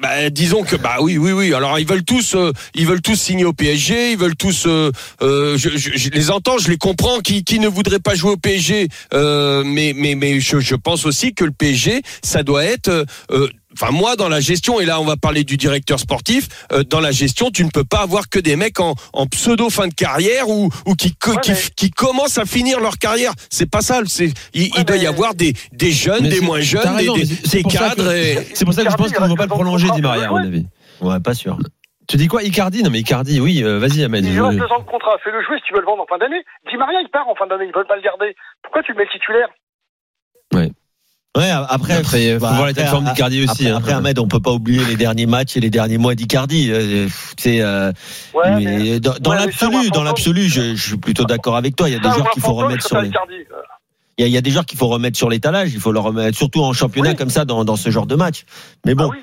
bah, 0.00 0.28
disons 0.30 0.62
que 0.62 0.76
bah 0.76 0.96
oui 1.00 1.16
oui 1.16 1.32
oui. 1.32 1.54
Alors 1.54 1.78
ils 1.78 1.86
veulent 1.86 2.04
tous 2.04 2.34
euh, 2.34 2.52
ils 2.74 2.86
veulent 2.86 3.00
tous 3.00 3.16
signer 3.16 3.44
au 3.46 3.52
PSG, 3.54 4.12
ils 4.12 4.18
veulent 4.18 4.36
tous 4.36 4.64
euh, 4.66 4.90
euh, 5.22 5.56
je, 5.56 5.70
je- 5.70 5.96
je 5.96 6.10
les 6.10 6.30
entends, 6.30 6.58
je 6.58 6.68
les 6.68 6.76
comprends 6.76 7.20
qui 7.20 7.44
qui 7.44 7.58
ne 7.60 7.68
voudraient 7.68 7.98
pas 7.98 8.14
jouer 8.14 8.32
au 8.32 8.36
PSG 8.36 8.88
euh, 9.14 9.62
mais 9.64 9.94
mais 9.96 10.14
mais 10.14 10.38
je, 10.40 10.60
je 10.60 10.74
pense 10.74 11.06
aussi 11.06 11.32
que 11.32 11.44
le 11.44 11.50
PSG 11.52 12.02
ça 12.22 12.42
doit 12.42 12.64
être 12.64 12.88
euh, 12.88 13.04
euh, 13.30 13.48
Enfin 13.78 13.92
moi 13.92 14.16
dans 14.16 14.28
la 14.28 14.40
gestion 14.40 14.80
et 14.80 14.84
là 14.86 15.00
on 15.00 15.04
va 15.04 15.16
parler 15.16 15.44
du 15.44 15.56
directeur 15.56 15.98
sportif 16.00 16.48
euh, 16.72 16.82
dans 16.84 17.00
la 17.00 17.10
gestion 17.10 17.50
tu 17.50 17.64
ne 17.64 17.70
peux 17.70 17.84
pas 17.84 18.00
avoir 18.00 18.28
que 18.28 18.38
des 18.38 18.56
mecs 18.56 18.80
en, 18.80 18.94
en 19.12 19.26
pseudo 19.26 19.68
fin 19.70 19.86
de 19.88 19.94
carrière 19.94 20.48
ou 20.48 20.70
ou 20.86 20.94
qui 20.94 21.14
co- 21.14 21.32
Ouais, 21.32 21.40
qui, 21.42 21.50
mais- 21.52 21.56
qui 21.76 21.90
commencent 21.90 22.38
à 22.38 22.44
finir 22.46 22.80
leur 22.80 22.98
carrière 22.98 23.32
c'est 23.50 23.70
pas 23.70 23.82
ça 23.82 24.00
c'est 24.06 24.32
il, 24.54 24.70
doit 24.84 24.96
y 24.96 25.06
avoir 25.06 25.34
des 25.34 25.52
des 25.72 25.90
jeunes 25.92 26.22
Mais 26.22 26.28
des 26.30 26.40
moins 26.40 26.60
jeunes 26.60 26.82
des, 26.96 27.08
raison, 27.10 27.68
cadres 27.68 28.04
que- 28.10 28.16
et 28.16 28.46
C'est 28.54 28.64
pour 28.64 28.72
ça 28.74 28.84
que 28.84 28.90
je 28.90 28.96
pense 28.96 29.12
qu'ils 29.12 29.22
ne 29.22 29.28
vont 29.28 29.34
pas 29.34 29.44
le 29.44 29.48
le 29.50 29.54
prolonger, 29.54 29.86
contrat, 29.88 29.96
Di 29.96 30.02
Maria, 30.02 30.24
à 30.26 30.28
mon 30.30 30.36
ouais. 30.36 30.46
avis. 30.46 30.66
Ouais, 31.00 31.20
pas 31.20 31.34
sûr. 31.34 31.58
Tu 32.08 32.16
dis 32.16 32.28
quoi, 32.28 32.42
Icardi? 32.42 32.82
Non, 32.82 32.90
mais 32.90 33.00
Icardi, 33.00 33.40
oui, 33.40 33.62
euh, 33.64 33.78
vas-y, 33.78 34.02
Ahmed. 34.04 34.24
Il 34.24 34.32
je- 34.34 34.40
reste 34.40 34.58
deux 34.58 34.64
ans 34.72 34.78
de 34.80 34.84
contrat. 34.84 35.16
Fais-le 35.24 35.42
jouer 35.44 35.56
si 35.58 35.64
tu 35.66 35.74
veux 35.74 35.80
le 35.80 35.86
vendre 35.86 36.02
en 36.02 36.06
fin 36.06 36.18
d'année. 36.18 36.40
Di 36.70 36.76
Maria, 36.76 37.00
il 37.02 37.08
part 37.10 37.28
en 37.28 37.34
fin 37.34 37.46
d'année. 37.46 37.66
Ils 37.66 37.74
veulent 37.74 37.86
pas 37.86 37.96
le 37.96 38.02
garder. 38.02 38.34
Pourquoi 38.62 38.82
tu 38.82 38.92
le 38.92 38.98
mets 38.98 39.08
titulaire? 39.12 39.48
Ouais, 40.54 40.70
après, 41.42 41.94
Après, 41.94 42.34
faut 42.34 42.40
bah, 42.40 42.52
voir 42.52 42.66
l'état 42.66 42.84
de 42.84 42.88
forme 42.88 43.04
d'Icardi 43.04 43.42
aussi. 43.44 43.50
Après, 43.50 43.70
hein. 43.70 43.76
après, 43.76 43.92
Ahmed, 43.92 44.18
on 44.18 44.28
peut 44.28 44.40
pas 44.40 44.52
oublier 44.52 44.84
les 44.84 44.96
derniers 44.96 45.26
matchs 45.26 45.56
et 45.56 45.60
les 45.60 45.70
derniers 45.70 45.98
mois 45.98 46.14
d'Icardi. 46.14 46.70
Euh, 46.70 47.08
C'est 47.38 47.60
euh, 47.60 47.92
Ouais, 48.34 48.50
mais 48.56 49.00
dans, 49.00 49.12
ouais, 49.12 49.36
l'absolu, 49.36 49.90
dans 49.90 50.02
l'absolu, 50.02 50.48
je, 50.48 50.74
je 50.74 50.88
suis 50.88 50.96
plutôt 50.96 51.24
d'accord 51.24 51.56
avec 51.56 51.76
toi. 51.76 51.88
Il 51.88 51.92
y 51.92 51.96
a 51.96 52.00
des 52.00 52.10
joueurs 52.10 52.30
qu'il 52.30 52.42
faut 52.42 52.54
remettre 52.54 52.86
sur 52.86 53.00
les. 53.00 53.08
Icardi. 53.08 53.34
Il 54.18 54.22
y, 54.22 54.24
a, 54.24 54.28
il 54.28 54.32
y 54.32 54.36
a 54.38 54.40
des 54.40 54.50
joueurs 54.50 54.64
qu'il 54.64 54.78
faut 54.78 54.88
remettre 54.88 55.18
sur 55.18 55.28
l'étalage. 55.28 55.74
Il 55.74 55.80
faut 55.80 55.92
leur 55.92 56.04
remettre, 56.04 56.38
surtout 56.38 56.62
en 56.62 56.72
championnat 56.72 57.10
Oui. 57.10 57.16
comme 57.16 57.28
ça, 57.28 57.44
dans, 57.44 57.66
dans 57.66 57.76
ce 57.76 57.90
genre 57.90 58.06
de 58.06 58.14
match. 58.14 58.44
Mais 58.86 58.94
bon, 58.94 59.10
Ah 59.12 59.14
oui. 59.14 59.18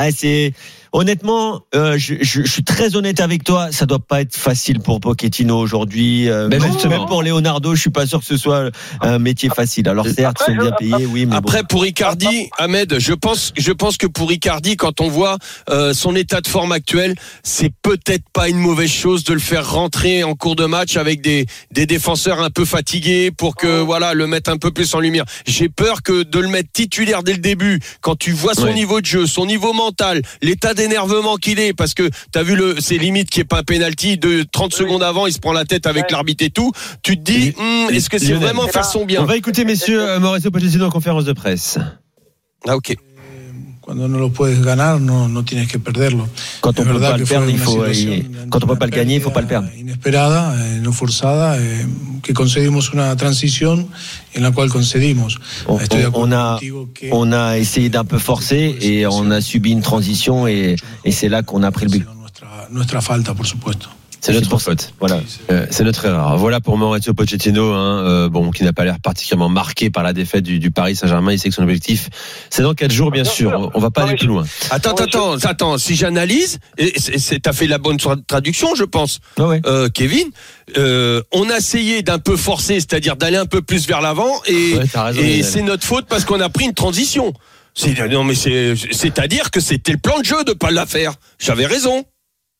Ouais, 0.00 0.10
c'est 0.12 0.52
honnêtement, 0.92 1.60
euh, 1.74 1.96
je, 1.98 2.14
je, 2.20 2.42
je 2.42 2.50
suis 2.50 2.64
très 2.64 2.96
honnête 2.96 3.20
avec 3.20 3.44
toi. 3.44 3.68
Ça 3.72 3.86
doit 3.86 3.98
pas 3.98 4.20
être 4.20 4.36
facile 4.36 4.80
pour 4.80 5.00
Pochettino 5.00 5.58
aujourd'hui. 5.58 6.28
Euh, 6.28 6.48
Mais 6.48 6.58
même, 6.58 7.06
pour 7.06 7.22
Leonardo, 7.22 7.74
je 7.74 7.80
suis 7.80 7.90
pas 7.90 8.06
sûr 8.06 8.20
que 8.20 8.26
ce 8.26 8.36
soit 8.36 8.70
un 9.00 9.18
métier 9.18 9.48
facile. 9.48 9.88
Alors 9.88 10.06
certes, 10.06 10.38
ils 10.48 10.54
sont 10.54 10.60
bien 10.60 10.72
payés, 10.72 11.06
oui, 11.06 11.26
mais 11.26 11.36
Après 11.36 11.60
bon. 11.62 11.66
pour 11.68 11.86
Icardi, 11.86 12.48
Ahmed, 12.58 12.98
je 12.98 13.12
pense, 13.12 13.52
je 13.56 13.72
pense 13.72 13.96
que 13.96 14.06
pour 14.06 14.30
Icardi, 14.32 14.76
quand 14.76 15.00
on 15.00 15.08
voit 15.08 15.38
euh, 15.70 15.92
son 15.94 16.14
état 16.16 16.40
de 16.40 16.48
forme 16.48 16.72
actuel, 16.72 17.14
c'est 17.42 17.72
peut-être 17.82 18.24
pas 18.32 18.48
une 18.48 18.58
mauvaise 18.58 18.90
chose 18.90 19.24
de 19.24 19.32
le 19.34 19.40
faire 19.40 19.70
rentrer 19.70 20.24
en 20.24 20.34
cours 20.34 20.56
de 20.56 20.64
match 20.64 20.96
avec 20.96 21.20
des 21.20 21.46
des 21.72 21.86
défenseurs 21.86 22.40
un 22.40 22.50
peu 22.50 22.64
fatigués 22.64 23.30
pour 23.30 23.56
que 23.56 23.80
voilà 23.80 24.14
le 24.14 24.26
mettre 24.26 24.50
un 24.50 24.56
peu 24.58 24.70
plus 24.70 24.94
en 24.94 25.00
lumière. 25.00 25.24
J'ai 25.46 25.68
peur 25.68 26.02
que 26.02 26.22
de 26.22 26.38
le 26.38 26.48
mettre 26.48 26.70
titulaire 26.72 27.22
dès 27.22 27.32
le 27.32 27.38
début, 27.38 27.80
quand 28.00 28.16
tu 28.16 28.32
vois 28.32 28.54
son 28.54 28.64
Ouais. 28.64 28.74
niveau 28.74 29.00
de 29.00 29.06
jeu, 29.06 29.26
son 29.26 29.46
niveau 29.46 29.72
mental, 29.72 30.20
l'état 30.42 30.74
d'énervement 30.78 31.36
qu'il 31.36 31.60
est, 31.60 31.74
parce 31.74 31.92
que 31.94 32.08
t'as 32.32 32.42
vu 32.42 32.56
le, 32.56 32.76
c'est 32.80 32.96
limite 32.96 33.28
qui 33.30 33.40
est 33.40 33.44
pas 33.44 33.58
un 33.58 33.62
penalty 33.62 34.16
de 34.16 34.44
30 34.50 34.72
secondes 34.74 35.02
avant, 35.02 35.26
il 35.26 35.32
se 35.32 35.38
prend 35.38 35.52
la 35.52 35.64
tête 35.64 35.86
avec 35.86 36.04
Ouais. 36.04 36.12
l'arbitre 36.12 36.44
et 36.44 36.50
tout. 36.50 36.72
Tu 37.02 37.16
te 37.18 37.22
dis, 37.22 37.52
hum, 37.58 37.90
est-ce 37.90 38.08
que 38.08 38.18
c'est 38.18 38.32
vraiment 38.32 38.64
Eh 38.66 38.70
faire 38.72 38.82
ben, 38.82 38.88
son 38.88 39.00
On 39.00 39.04
bien 39.04 39.24
va 39.24 39.36
écouter 39.36 39.64
messieurs 39.64 40.00
euh, 40.00 40.18
Mauricio 40.20 40.50
Pochettino 40.50 40.86
en 40.86 40.90
conférence 40.90 41.24
de 41.24 41.32
presse. 41.32 41.78
Ah 42.66 42.76
ok. 42.76 42.96
Cuando 43.88 44.06
no 44.06 44.18
lo 44.18 44.30
puedes 44.30 44.62
ganar, 44.62 45.00
no, 45.00 45.30
no 45.30 45.46
tienes 45.46 45.66
que 45.66 45.78
perderlo. 45.78 46.28
Quand 46.60 46.78
on 46.78 46.86
Es 46.86 46.92
verdad 46.92 47.16
que 47.16 47.24
fue 47.24 47.36
una 47.54 47.64
situación 47.86 48.12
una. 49.62 49.72
Inesperada, 49.74 50.54
eh, 50.76 50.80
no 50.82 50.92
forzada, 50.92 51.56
eh, 51.58 51.86
que 52.22 52.34
concedimos 52.34 52.92
una 52.92 53.16
transición 53.16 53.88
en 54.34 54.42
la 54.42 54.50
cual 54.52 54.68
concedimos. 54.68 55.40
On, 55.66 55.80
on- 56.12 56.32
a, 56.34 56.58
on 57.12 57.32
a 57.32 57.56
essayé 57.56 57.88
d'un 57.88 58.04
peu 58.04 58.18
forcer 58.18 58.76
et 58.82 59.06
on 59.06 59.30
a 59.30 59.40
subi 59.40 59.70
une 59.72 59.80
transition 59.80 60.46
et, 60.46 60.76
et 61.02 61.10
c'est 61.10 61.30
là 61.30 61.42
qu'on 61.42 61.62
a 61.62 61.70
pris 61.70 61.86
le 61.86 61.90
but. 61.90 62.06
nuestra, 62.20 62.68
nuestra 62.70 63.00
falta, 63.00 63.32
por 63.32 63.46
supuesto. 63.46 63.88
C'est 64.20 64.32
notre 64.32 64.48
pour 64.48 64.60
faute. 64.60 64.92
Voilà. 64.98 65.20
Euh, 65.50 65.66
c'est 65.70 65.84
notre 65.84 66.04
erreur. 66.04 66.36
Voilà 66.38 66.60
pour 66.60 66.76
Maurizio 66.76 67.14
Pochettino, 67.14 67.72
hein, 67.72 68.04
euh, 68.04 68.28
bon, 68.28 68.50
qui 68.50 68.64
n'a 68.64 68.72
pas 68.72 68.84
l'air 68.84 68.98
particulièrement 69.00 69.48
marqué 69.48 69.90
par 69.90 70.02
la 70.02 70.12
défaite 70.12 70.42
du, 70.42 70.58
du 70.58 70.70
Paris 70.72 70.96
Saint-Germain. 70.96 71.32
Il 71.32 71.38
sait 71.38 71.48
que 71.48 71.54
son 71.54 71.62
objectif, 71.62 72.08
c'est 72.50 72.62
dans 72.62 72.74
quatre 72.74 72.90
jours, 72.92 73.10
bien, 73.12 73.22
Bien 73.22 73.30
sûr. 73.32 73.50
sûr. 73.50 73.70
On 73.74 73.78
va 73.80 73.90
pas 73.90 74.02
Non, 74.02 74.08
aller 74.08 74.16
plus 74.16 74.26
loin. 74.26 74.44
Attends, 74.70 74.94
attends, 74.94 75.34
attends. 75.34 75.78
Si 75.78 75.94
j'analyse, 75.94 76.58
et 76.78 76.92
t'as 77.40 77.52
fait 77.52 77.66
la 77.68 77.78
bonne 77.78 77.96
tra- 77.96 78.20
traduction, 78.26 78.74
je 78.74 78.84
pense, 78.84 79.20
euh, 79.40 79.88
Kevin. 79.88 80.26
euh, 80.76 81.22
on 81.32 81.48
a 81.48 81.58
essayé 81.58 82.02
d'un 82.02 82.18
peu 82.18 82.36
forcer, 82.36 82.74
c'est-à-dire 82.80 83.16
d'aller 83.16 83.36
un 83.36 83.46
peu 83.46 83.62
plus 83.62 83.86
vers 83.86 84.00
l'avant, 84.00 84.32
et, 84.46 84.74
Ouais, 84.74 84.84
et 85.22 85.42
c'est 85.42 85.62
notre 85.62 85.84
faute 85.84 86.06
parce 86.08 86.24
qu'on 86.24 86.40
a 86.40 86.48
pris 86.48 86.64
une 86.64 86.74
transition. 86.74 87.32
C'est- 87.74 87.94
Non 88.08 88.24
mais 88.24 88.34
c'est, 88.34 88.74
c'est-à-dire 88.90 89.52
que 89.52 89.60
c'était 89.60 89.92
le 89.92 89.98
plan 89.98 90.18
de 90.18 90.24
jeu 90.24 90.42
de 90.44 90.52
pas 90.52 90.72
la 90.72 90.84
faire. 90.86 91.12
J'avais 91.38 91.66
raison. 91.66 92.04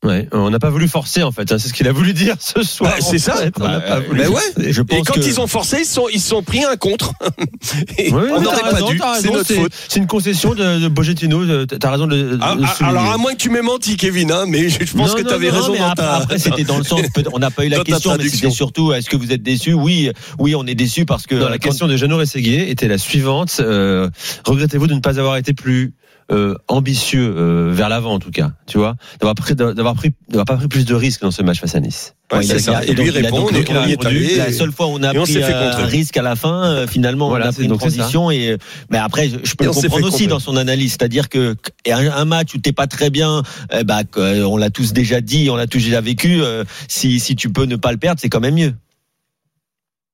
Ouais, 0.04 0.28
on 0.30 0.48
n'a 0.48 0.60
pas 0.60 0.70
voulu 0.70 0.86
forcer 0.86 1.24
en 1.24 1.32
fait. 1.32 1.50
hein, 1.50 1.58
c'est 1.58 1.66
ce 1.68 1.72
qu'il 1.74 1.88
a 1.88 1.92
voulu 1.92 2.12
dire 2.12 2.36
ce 2.38 2.62
soir. 2.62 2.92
Bah, 2.96 3.04
c'est 3.04 3.18
ça. 3.18 3.34
fait. 3.34 3.58
N'a 3.58 3.80
Bah, 3.80 3.98
voulu 4.00 4.20
mais 4.20 4.26
ouais. 4.28 4.40
Je 4.70 4.80
Et 4.80 4.84
pense 4.84 5.08
quand 5.08 5.14
que- 5.14 5.26
ils 5.26 5.40
ont 5.40 5.48
forcé, 5.48 5.78
ils 5.80 5.84
sont, 5.86 6.06
ils 6.12 6.20
sont 6.20 6.44
pris 6.44 6.62
un 6.62 6.76
contre. 6.76 7.14
Et 7.98 8.12
Oui, 8.12 8.22
on 8.30 8.38
mais 8.38 8.44
n'aurait 8.44 8.60
pas 8.60 8.80
dû. 8.82 9.00
C'est 9.20 9.32
notre 9.32 9.52
faute. 9.52 9.72
C'est 9.88 9.98
une 9.98 10.06
concession 10.06 10.54
de, 10.54 10.78
de 10.78 10.86
Pochettino. 10.88 11.44
de- 11.44 11.64
T'as 11.64 11.90
raison 11.90 12.06
de, 12.06 12.14
de 12.16 12.38
Ah, 12.40 12.56
ah, 12.62 12.86
alors 12.86 13.10
à 13.10 13.18
moins 13.18 13.32
que 13.32 13.38
tu 13.38 13.50
m'aies 13.50 13.60
menti, 13.60 13.96
Kevin, 13.96 14.30
hein, 14.30 14.44
mais 14.46 14.68
je 14.68 14.84
je 14.84 14.96
pense 14.96 15.10
Non, 15.10 15.14
que 15.16 15.22
non, 15.22 15.28
tu 15.30 15.34
avais 15.34 15.48
non, 15.50 15.56
raison 15.56 15.72
mais 15.72 15.78
dans 15.80 15.88
après, 15.90 16.04
ta. 16.04 16.14
après, 16.14 16.38
c'était 16.38 16.62
dans 16.64 16.78
le 16.78 16.84
sens. 16.84 17.00
On 17.32 17.40
n'a 17.40 17.50
pas 17.50 17.64
eu 17.66 17.68
la 17.68 17.82
question, 17.82 18.14
mais 18.16 18.28
c'était 18.28 18.50
surtout 18.50 18.92
est-ce 18.92 19.10
que 19.10 19.16
vous 19.16 19.32
êtes 19.32 19.42
déçus? 19.42 19.72
Oui, 19.74 20.12
oui, 20.38 20.54
on 20.54 20.64
est 20.68 20.76
déçus 20.76 21.06
parce 21.06 21.26
que 21.26 21.34
Non, 21.34 21.48
la 21.48 21.58
quand- 21.58 21.70
question 21.70 21.88
de 21.88 21.96
Jeannot 21.96 22.18
Rességuier 22.18 22.70
était 22.70 22.86
la 22.86 22.98
suivante. 22.98 23.56
Euh, 23.58 24.08
Regrettez-vous 24.44 24.86
de 24.86 24.94
ne 24.94 25.00
pas 25.00 25.18
avoir 25.18 25.36
été 25.38 25.54
plus 25.54 25.92
euh, 26.30 26.54
ambitieux 26.68 27.34
euh, 27.36 27.70
vers 27.72 27.88
l'avant 27.88 28.12
en 28.14 28.18
tout 28.18 28.30
cas, 28.30 28.52
tu 28.66 28.76
vois, 28.76 28.96
d'avoir 29.20 29.34
pris, 29.34 29.54
d'avoir 29.54 29.94
pris, 29.94 30.12
d'avoir 30.28 30.44
pas 30.44 30.56
pris 30.56 30.68
plus 30.68 30.84
de 30.84 30.94
risques 30.94 31.22
dans 31.22 31.30
ce 31.30 31.42
match 31.42 31.58
face 31.60 31.74
à 31.74 31.80
Nice. 31.80 32.14
Ouais, 32.30 32.44
il 32.44 32.52
a- 32.52 32.58
ça. 32.58 32.80
il 32.84 32.90
Et 32.90 32.94
lui 32.94 32.96
donc, 32.96 33.06
il 33.06 33.16
a 33.16 33.20
répond, 33.22 33.40
donc 33.50 33.50
il 33.86 33.92
est 33.92 34.06
allé. 34.06 34.36
La 34.36 34.52
seule 34.52 34.70
fois 34.72 34.88
où 34.88 34.90
on 34.90 35.02
a 35.02 35.14
pris 35.14 35.32
fait 35.32 35.42
un 35.54 35.86
risque 35.86 36.16
à 36.18 36.22
la 36.22 36.36
fin, 36.36 36.64
euh, 36.66 36.86
finalement, 36.86 37.28
Voilà, 37.30 37.46
on 37.46 37.48
a 37.48 37.52
c'est- 37.52 37.56
pris 37.56 37.64
une 37.64 37.70
donc 37.70 37.80
transition. 37.80 38.30
Et 38.30 38.58
mais 38.90 38.98
après, 38.98 39.30
je, 39.30 39.36
je 39.42 39.54
peux 39.54 39.64
Et 39.64 39.68
le 39.68 39.72
comprendre 39.72 40.06
aussi 40.06 40.26
dans 40.26 40.38
son 40.38 40.56
analyse, 40.58 40.90
c'est-à-dire 40.90 41.30
que 41.30 41.56
et 41.86 41.92
un, 41.92 42.12
un 42.12 42.24
match 42.26 42.54
où 42.54 42.58
t'es 42.58 42.72
pas 42.72 42.86
très 42.86 43.08
bien, 43.08 43.42
eh 43.72 43.84
ben, 43.84 44.02
euh, 44.18 44.42
on 44.44 44.58
l'a 44.58 44.68
tous 44.68 44.92
déjà 44.92 45.22
dit, 45.22 45.48
on 45.50 45.56
l'a 45.56 45.66
tous 45.66 45.78
déjà 45.82 46.02
vécu. 46.02 46.42
euh, 46.42 46.64
si 46.88 47.18
si 47.20 47.34
tu 47.36 47.48
peux 47.50 47.64
ne 47.64 47.76
pas 47.76 47.92
le 47.92 47.98
perdre, 47.98 48.20
c'est 48.20 48.28
quand 48.28 48.40
même 48.40 48.54
mieux. 48.56 48.74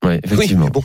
Ouais, 0.05 0.21
Oui, 0.27 0.33
effectivement. 0.33 0.67
mais 0.67 0.71
bon. 0.71 0.85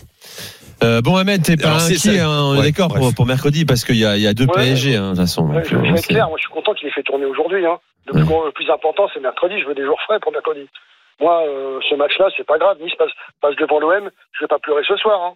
Euh, 0.83 1.01
bon, 1.01 1.15
Ahmed, 1.17 1.43
t'es 1.43 1.57
pas 1.57 1.83
inquiet, 1.83 2.19
hein, 2.19 2.29
on 2.29 2.55
est 2.55 2.59
Ouais, 2.59 2.63
d'accord 2.71 2.93
pour, 2.93 3.13
pour 3.13 3.25
mercredi 3.25 3.65
parce 3.65 3.83
qu'il 3.83 3.97
y 3.97 4.05
a, 4.05 4.15
il 4.15 4.21
y 4.23 4.27
a 4.27 4.33
deux 4.33 4.45
Ouais. 4.45 4.53
PSG, 4.53 4.95
hein, 4.95 5.01
de 5.03 5.07
toute 5.09 5.19
façon. 5.19 5.47
Ouais, 5.47 5.55
donc, 5.55 5.65
je, 5.65 5.75
euh, 5.75 5.81
vais 5.81 5.89
être 5.89 5.97
c'est- 5.99 6.07
clair, 6.07 6.27
moi 6.29 6.37
je 6.37 6.43
suis 6.43 6.53
content 6.53 6.73
qu'il 6.73 6.87
ait 6.87 6.91
fait 6.91 7.03
tourner 7.03 7.25
aujourd'hui. 7.25 7.65
Hein. 7.65 7.77
Le, 8.07 8.13
Ouais. 8.13 8.19
plus 8.21 8.25
gros- 8.27 8.45
le 8.45 8.51
plus 8.51 8.69
important, 8.69 9.07
c'est 9.13 9.19
mercredi. 9.19 9.55
Je 9.61 9.67
veux 9.67 9.75
des 9.75 9.83
jours 9.85 9.99
frais 10.05 10.19
pour 10.21 10.31
mercredi. 10.31 10.67
Moi, 11.19 11.43
euh, 11.47 11.79
ce 11.89 11.95
match-là, 11.95 12.27
c'est 12.37 12.45
pas 12.45 12.57
grave. 12.57 12.77
Nice 12.81 12.93
passe, 12.97 13.11
passe 13.41 13.55
devant 13.57 13.79
l'OM. 13.79 14.09
Je 14.31 14.39
vais 14.43 14.47
pas 14.47 14.59
pleurer 14.59 14.83
ce 14.87 14.95
soir. 14.97 15.19
Hein. 15.21 15.33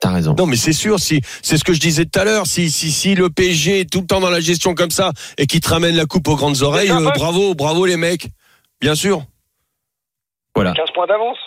T'as 0.00 0.12
raison. 0.12 0.36
Non, 0.38 0.46
mais 0.46 0.54
c'est 0.54 0.72
sûr, 0.72 1.00
si, 1.00 1.20
c'est 1.42 1.56
ce 1.56 1.64
que 1.64 1.72
je 1.72 1.80
disais 1.80 2.04
tout 2.04 2.20
à 2.20 2.24
l'heure, 2.24 2.46
si, 2.46 2.70
si, 2.70 2.92
si 2.92 3.16
le 3.16 3.30
PSG 3.30 3.80
est 3.80 3.90
tout 3.92 3.98
le 4.02 4.06
temps 4.06 4.20
dans 4.20 4.30
la 4.30 4.38
gestion 4.38 4.76
comme 4.76 4.92
ça 4.92 5.10
et 5.38 5.46
qui 5.48 5.58
te 5.58 5.68
ramène 5.68 5.96
la 5.96 6.04
coupe 6.06 6.28
aux 6.28 6.36
grandes 6.36 6.62
oreilles, 6.62 6.92
euh, 6.92 7.10
bravo, 7.16 7.56
bravo 7.56 7.84
les 7.84 7.96
mecs. 7.96 8.28
Bien 8.80 8.94
sûr. 8.94 9.22
Voilà, 10.54 10.72
15 10.74 10.90
points 10.94 11.08
d'avance. 11.08 11.38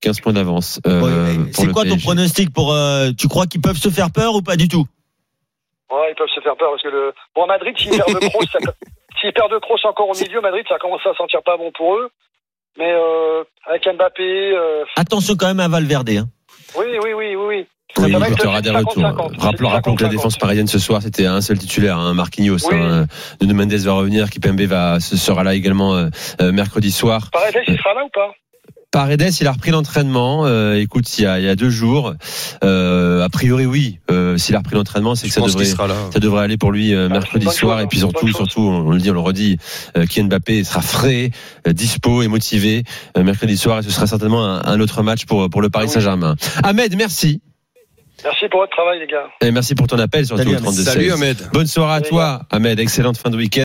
15 0.00 0.20
points 0.20 0.32
d'avance. 0.32 0.80
euh, 0.86 1.00
Ouais, 1.02 1.50
c'est 1.52 1.72
quoi 1.72 1.84
ton 1.84 1.98
pronostic 1.98 2.52
pour 2.52 2.72
euh, 2.72 3.10
Tu 3.18 3.28
crois 3.28 3.46
qu'ils 3.46 3.60
peuvent 3.60 3.76
se 3.78 3.88
faire 3.90 4.10
peur 4.10 4.34
ou 4.34 4.42
pas 4.42 4.56
du 4.56 4.68
tout? 4.68 4.86
Ouais, 5.90 6.10
ils 6.10 6.14
peuvent 6.16 6.28
se 6.34 6.40
faire 6.40 6.56
peur 6.56 6.70
parce 6.70 6.82
que 6.82 6.88
le. 6.88 7.12
Bon, 7.34 7.44
à 7.44 7.46
Madrid, 7.46 7.74
s'ils 7.78 7.90
perdent 7.90 8.14
de 8.20 8.28
Kroos, 8.28 8.44
ça... 8.52 8.58
s'ils 9.20 9.32
perdent 9.32 9.52
de 9.52 9.58
Kroos 9.58 9.78
encore 9.84 10.08
au 10.10 10.14
milieu, 10.14 10.40
Madrid, 10.40 10.64
ça 10.68 10.78
commence 10.78 11.00
à 11.06 11.14
sentir 11.14 11.42
pas 11.42 11.56
bon 11.56 11.70
pour 11.76 11.94
eux. 11.96 12.08
Mais 12.78 12.92
euh, 12.92 13.42
avec 13.66 13.82
Mbappé, 13.86 14.52
euh, 14.54 14.84
Attention 14.96 15.34
quand 15.36 15.48
même 15.48 15.60
à 15.60 15.68
Valverde. 15.68 16.10
Hein. 16.10 16.28
oui, 16.76 16.86
oui, 17.02 17.12
oui, 17.14 17.34
oui, 17.34 17.36
oui. 17.36 17.66
Oui, 17.96 18.04
il 18.10 18.14
être 18.22 18.44
y 18.44 18.46
aura 18.46 18.60
des 18.60 18.70
50-50. 18.70 18.76
retours. 18.84 19.32
Rappelons, 19.38 19.68
rappelons 19.70 19.94
que 19.96 20.02
la 20.04 20.10
50-50. 20.10 20.12
défense 20.12 20.36
parisienne 20.36 20.66
ce 20.66 20.78
soir, 20.78 21.00
c'était 21.00 21.24
un 21.24 21.40
seul 21.40 21.58
titulaire, 21.58 21.96
hein, 21.96 22.12
Marquinhos. 22.12 22.58
Oui. 22.70 22.76
Hein, 22.76 23.06
Nuno 23.40 23.54
Mendes 23.54 23.72
va 23.72 23.92
revenir, 23.94 24.28
Kipembe 24.28 24.60
va, 24.60 25.00
ce 25.00 25.16
sera 25.16 25.42
là 25.42 25.54
également 25.54 25.94
euh, 25.96 26.08
mercredi 26.52 26.92
soir. 26.92 27.30
Paredes, 27.32 27.64
il 27.66 27.78
sera 27.78 27.94
là 27.94 28.04
ou 28.04 28.10
pas? 28.10 28.30
Paredes, 28.90 29.30
il 29.40 29.46
a 29.46 29.52
repris 29.52 29.70
l'entraînement. 29.70 30.46
euh, 30.46 30.80
écoute, 30.80 31.18
il 31.18 31.22
y, 31.22 31.26
a, 31.26 31.38
il 31.38 31.44
y 31.44 31.48
a 31.48 31.56
deux 31.56 31.68
jours. 31.68 32.14
Euh, 32.64 33.22
a 33.22 33.28
priori, 33.28 33.66
oui. 33.66 33.98
Euh, 34.10 34.38
S'il 34.38 34.54
a 34.54 34.58
repris 34.58 34.76
l'entraînement, 34.76 35.14
c'est 35.14 35.28
que 35.28 35.34
ça 35.34 35.42
devrait, 35.42 35.64
qu'il 35.64 35.66
sera 35.66 35.86
là. 35.86 35.94
ça 36.10 36.20
devrait 36.20 36.42
aller 36.44 36.56
pour 36.56 36.72
lui 36.72 36.94
euh, 36.94 37.06
Ah, 37.10 37.12
mercredi 37.12 37.46
soir. 37.50 37.80
et 37.80 37.86
puis 37.86 37.98
surtout, 37.98 38.28
surtout, 38.32 38.62
on 38.62 38.90
le 38.90 38.98
dit, 38.98 39.10
on 39.10 39.14
le 39.14 39.20
redit, 39.20 39.58
euh, 39.96 40.06
Kylian 40.06 40.28
Mbappé 40.28 40.64
sera 40.64 40.80
frais, 40.80 41.30
euh, 41.66 41.72
dispo 41.74 42.22
et 42.22 42.28
motivé 42.28 42.84
euh, 43.18 43.22
mercredi 43.24 43.58
soir. 43.58 43.80
Et 43.80 43.82
ce 43.82 43.90
sera 43.90 44.06
certainement 44.06 44.44
un, 44.44 44.64
un 44.64 44.80
autre 44.80 45.02
match 45.02 45.26
pour 45.26 45.50
pour 45.50 45.60
le 45.60 45.68
Paris. 45.68 45.90
Saint-Germain. 45.90 46.34
Ahmed, 46.62 46.96
merci. 46.96 47.42
Merci 48.24 48.46
pour 48.50 48.58
votre 48.60 48.72
travail, 48.72 48.98
les 48.98 49.06
gars. 49.06 49.26
Et 49.46 49.52
merci 49.52 49.76
pour 49.76 49.86
ton 49.86 49.96
appel, 50.00 50.26
surtout 50.26 50.42
Salut, 50.42 50.54
au 50.54 50.58
Ahmed. 50.58 50.64
32 50.74 50.82
Salut 50.82 51.12
Ahmed. 51.12 51.36
Bonne 51.52 51.66
soirée 51.68 51.94
à 51.94 52.00
toi, 52.00 52.40
Ahmed. 52.50 52.80
Excellente 52.80 53.16
fin 53.16 53.30
de 53.30 53.36
week-end. 53.36 53.56